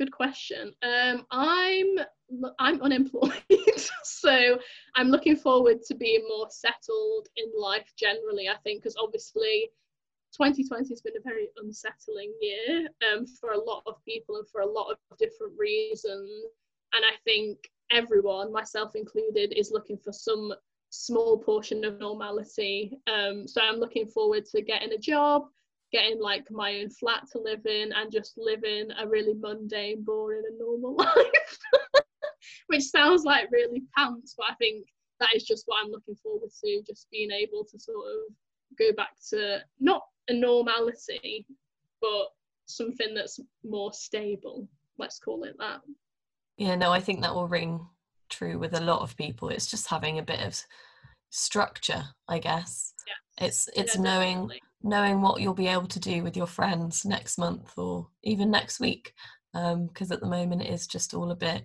Good 0.00 0.12
question. 0.12 0.72
Um, 0.82 1.26
I'm 1.30 1.98
I'm 2.58 2.80
unemployed, 2.80 3.34
so 4.02 4.58
I'm 4.96 5.08
looking 5.08 5.36
forward 5.36 5.82
to 5.88 5.94
being 5.94 6.24
more 6.26 6.46
settled 6.48 7.28
in 7.36 7.44
life 7.54 7.92
generally. 7.98 8.48
I 8.48 8.56
think 8.64 8.82
because 8.82 8.96
obviously 8.98 9.68
2020 10.32 10.88
has 10.88 11.02
been 11.02 11.18
a 11.18 11.22
very 11.22 11.48
unsettling 11.58 12.32
year 12.40 12.88
um, 13.12 13.26
for 13.26 13.50
a 13.50 13.60
lot 13.62 13.82
of 13.86 14.02
people 14.06 14.36
and 14.36 14.48
for 14.48 14.62
a 14.62 14.66
lot 14.66 14.90
of 14.90 15.18
different 15.18 15.52
reasons. 15.58 16.30
And 16.94 17.04
I 17.04 17.16
think 17.24 17.58
everyone, 17.92 18.54
myself 18.54 18.96
included, 18.96 19.52
is 19.54 19.70
looking 19.70 19.98
for 19.98 20.14
some 20.14 20.50
small 20.88 21.36
portion 21.36 21.84
of 21.84 22.00
normality. 22.00 22.98
Um, 23.06 23.46
so 23.46 23.60
I'm 23.60 23.76
looking 23.76 24.06
forward 24.06 24.46
to 24.46 24.62
getting 24.62 24.92
a 24.94 24.98
job, 24.98 25.42
getting 25.92 26.20
like 26.20 26.44
my 26.50 26.80
own 26.80 26.90
flat 26.90 27.24
to 27.32 27.38
live 27.38 27.66
in, 27.66 27.92
and 27.92 28.12
just 28.12 28.34
living 28.36 28.88
a 28.98 29.08
really 29.08 29.34
mundane, 29.34 30.02
boring, 30.02 30.42
and 30.48 30.58
normal 30.58 30.96
life. 30.98 31.58
Which 32.68 32.84
sounds 32.84 33.24
like 33.24 33.50
really 33.50 33.82
pants, 33.96 34.34
but 34.36 34.46
I 34.50 34.54
think 34.54 34.86
that 35.20 35.34
is 35.34 35.44
just 35.44 35.64
what 35.66 35.84
I'm 35.84 35.90
looking 35.90 36.16
forward 36.16 36.50
to, 36.64 36.82
just 36.86 37.06
being 37.10 37.30
able 37.30 37.64
to 37.64 37.78
sort 37.78 38.06
of 38.06 38.34
go 38.78 38.92
back 38.96 39.10
to 39.30 39.58
not 39.78 40.02
a 40.28 40.34
normality, 40.34 41.46
but 42.00 42.28
something 42.66 43.14
that's 43.14 43.38
more 43.64 43.92
stable. 43.92 44.66
Let's 44.98 45.18
call 45.18 45.44
it 45.44 45.56
that. 45.58 45.80
Yeah, 46.56 46.76
no, 46.76 46.92
I 46.92 47.00
think 47.00 47.22
that 47.22 47.34
will 47.34 47.48
ring 47.48 47.86
true 48.28 48.58
with 48.58 48.74
a 48.74 48.80
lot 48.80 49.00
of 49.00 49.16
people. 49.16 49.48
It's 49.48 49.70
just 49.70 49.88
having 49.88 50.18
a 50.18 50.22
bit 50.22 50.40
of 50.40 50.60
structure, 51.30 52.04
I 52.28 52.38
guess. 52.38 52.94
Yeah. 53.06 53.46
It's 53.46 53.68
it's 53.74 53.96
yeah, 53.96 54.02
knowing 54.02 54.34
definitely. 54.34 54.60
Knowing 54.82 55.20
what 55.20 55.40
you'll 55.40 55.54
be 55.54 55.68
able 55.68 55.86
to 55.88 56.00
do 56.00 56.22
with 56.22 56.36
your 56.36 56.46
friends 56.46 57.04
next 57.04 57.38
month 57.38 57.76
or 57.76 58.08
even 58.22 58.50
next 58.50 58.80
week. 58.80 59.14
Because 59.52 60.10
um, 60.10 60.12
at 60.12 60.20
the 60.20 60.26
moment 60.26 60.62
it 60.62 60.70
is 60.70 60.86
just 60.86 61.14
all 61.14 61.30
a 61.30 61.36
bit 61.36 61.64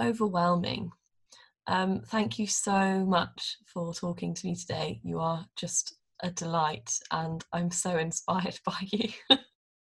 overwhelming. 0.00 0.90
Um, 1.66 2.02
thank 2.06 2.38
you 2.38 2.46
so 2.46 3.04
much 3.04 3.56
for 3.66 3.92
talking 3.92 4.34
to 4.34 4.46
me 4.46 4.54
today. 4.54 5.00
You 5.02 5.18
are 5.18 5.46
just 5.56 5.96
a 6.22 6.30
delight, 6.30 6.98
and 7.10 7.44
I'm 7.52 7.70
so 7.70 7.96
inspired 7.98 8.58
by 8.64 8.78
you. 8.82 9.08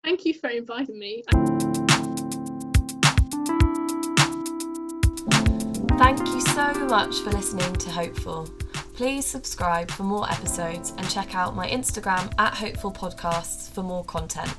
Thank 0.04 0.24
you 0.24 0.34
for 0.34 0.50
inviting 0.50 0.98
me. 0.98 1.22
Thank 5.98 6.20
you 6.28 6.40
so 6.40 6.72
much 6.86 7.18
for 7.20 7.30
listening 7.30 7.74
to 7.74 7.90
Hopeful. 7.90 8.48
Please 8.99 9.24
subscribe 9.24 9.92
for 9.92 10.03
more 10.03 10.28
episodes 10.28 10.92
and 10.99 11.09
check 11.09 11.36
out 11.36 11.55
my 11.55 11.68
Instagram 11.68 12.32
at 12.36 12.53
Hopeful 12.53 12.90
Podcasts 12.90 13.70
for 13.70 13.84
more 13.84 14.03
content. 14.03 14.53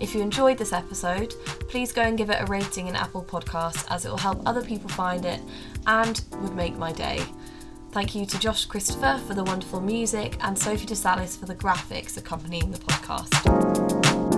If 0.00 0.12
you 0.12 0.22
enjoyed 0.22 0.58
this 0.58 0.72
episode, 0.72 1.34
please 1.68 1.92
go 1.92 2.02
and 2.02 2.18
give 2.18 2.30
it 2.30 2.42
a 2.42 2.46
rating 2.46 2.88
in 2.88 2.96
Apple 2.96 3.22
Podcasts 3.22 3.86
as 3.88 4.04
it 4.04 4.08
will 4.08 4.18
help 4.18 4.42
other 4.44 4.64
people 4.64 4.88
find 4.88 5.24
it 5.24 5.40
and 5.86 6.20
would 6.40 6.56
make 6.56 6.76
my 6.78 6.90
day. 6.90 7.22
Thank 7.92 8.16
you 8.16 8.26
to 8.26 8.38
Josh 8.40 8.64
Christopher 8.64 9.20
for 9.24 9.34
the 9.34 9.44
wonderful 9.44 9.80
music 9.80 10.36
and 10.40 10.58
Sophie 10.58 10.86
DeSalis 10.86 11.38
for 11.38 11.46
the 11.46 11.54
graphics 11.54 12.16
accompanying 12.16 12.72
the 12.72 12.78
podcast. 12.78 14.29